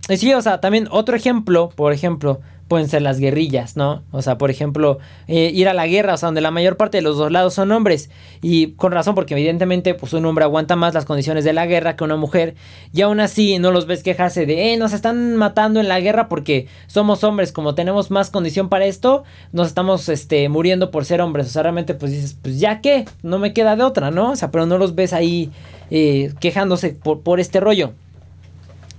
[0.08, 2.40] y sí, o sea, también otro ejemplo, por ejemplo,
[2.72, 4.02] pueden ser las guerrillas, ¿no?
[4.12, 6.96] O sea, por ejemplo, eh, ir a la guerra, o sea, donde la mayor parte
[6.96, 8.08] de los dos lados son hombres.
[8.40, 11.96] Y con razón, porque evidentemente, pues un hombre aguanta más las condiciones de la guerra
[11.96, 12.54] que una mujer.
[12.94, 16.30] Y aún así, no los ves quejarse de, eh, nos están matando en la guerra
[16.30, 19.22] porque somos hombres, como tenemos más condición para esto,
[19.52, 21.48] nos estamos, este, muriendo por ser hombres.
[21.48, 24.30] O sea, realmente, pues dices, pues ya que, no me queda de otra, ¿no?
[24.30, 25.50] O sea, pero no los ves ahí
[25.90, 27.92] eh, quejándose por, por este rollo.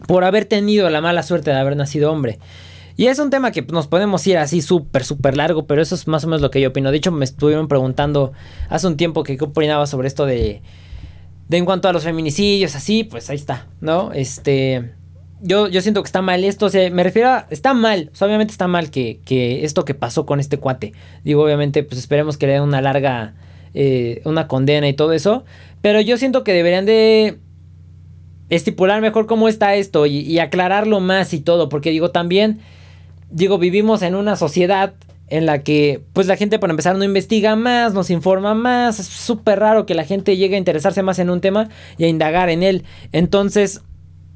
[0.05, 2.37] Por haber tenido la mala suerte de haber nacido hombre.
[2.95, 6.07] Y es un tema que nos podemos ir así súper, súper largo, pero eso es
[6.07, 6.91] más o menos lo que yo opino.
[6.91, 8.33] De hecho, me estuvieron preguntando
[8.69, 10.61] hace un tiempo que qué opinaba sobre esto de,
[11.47, 14.11] de en cuanto a los feminicidios, así, pues ahí está, ¿no?
[14.13, 14.91] Este,
[15.41, 18.51] yo, yo siento que está mal esto, o sea, me refiero a, está mal, obviamente
[18.51, 20.93] está mal que, que, esto que pasó con este cuate.
[21.23, 23.33] Digo, obviamente, pues esperemos que le den una larga,
[23.73, 25.45] eh, una condena y todo eso,
[25.81, 27.39] pero yo siento que deberían de
[28.49, 32.59] estipular mejor cómo está esto y, y aclararlo más y todo, porque digo, también
[33.33, 34.93] digo, vivimos en una sociedad
[35.27, 39.07] en la que pues la gente para empezar no investiga más, nos informa más, es
[39.07, 42.49] súper raro que la gente llegue a interesarse más en un tema y a indagar
[42.49, 42.83] en él.
[43.11, 43.81] Entonces,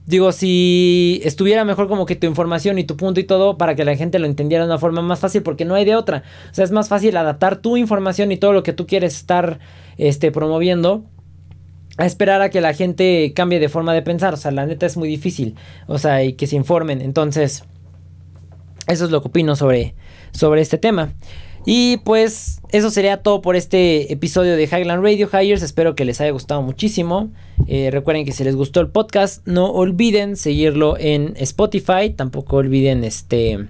[0.08, 3.86] digo, si estuviera mejor como que tu información y tu punto y todo para que
[3.86, 6.24] la gente lo entendiera de una forma más fácil porque no hay de otra.
[6.50, 9.60] O sea, es más fácil adaptar tu información y todo lo que tú quieres estar
[9.98, 11.04] este, promoviendo
[11.98, 14.34] a esperar a que la gente cambie de forma de pensar.
[14.34, 15.56] O sea, la neta es muy difícil.
[15.86, 17.02] O sea, y que se informen.
[17.02, 17.64] Entonces...
[18.88, 19.96] Eso es lo que opino sobre,
[20.32, 21.14] sobre este tema.
[21.66, 25.62] Y pues eso sería todo por este episodio de Highland Radio Hires.
[25.62, 27.30] Espero que les haya gustado muchísimo.
[27.68, 32.10] Eh, recuerden que si les gustó el podcast, no olviden seguirlo en Spotify.
[32.16, 33.68] Tampoco olviden este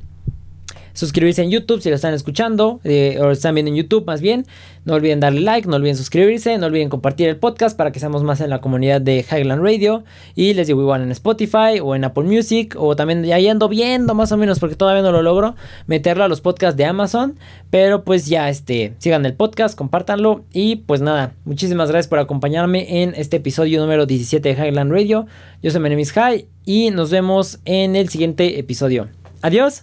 [0.97, 4.47] suscribirse en YouTube si lo están escuchando eh, o están viendo en YouTube más bien.
[4.83, 8.23] No olviden darle like, no olviden suscribirse, no olviden compartir el podcast para que seamos
[8.23, 10.03] más en la comunidad de Highland Radio.
[10.33, 14.15] Y les digo igual en Spotify o en Apple Music o también ya ando viendo
[14.15, 15.55] más o menos porque todavía no lo logro
[15.85, 17.37] meterlo a los podcasts de Amazon.
[17.69, 23.03] Pero pues ya este, sigan el podcast, compártanlo y pues nada, muchísimas gracias por acompañarme
[23.03, 25.27] en este episodio número 17 de Highland Radio.
[25.61, 29.09] Yo soy Menemis High y nos vemos en el siguiente episodio.
[29.41, 29.75] Adiós.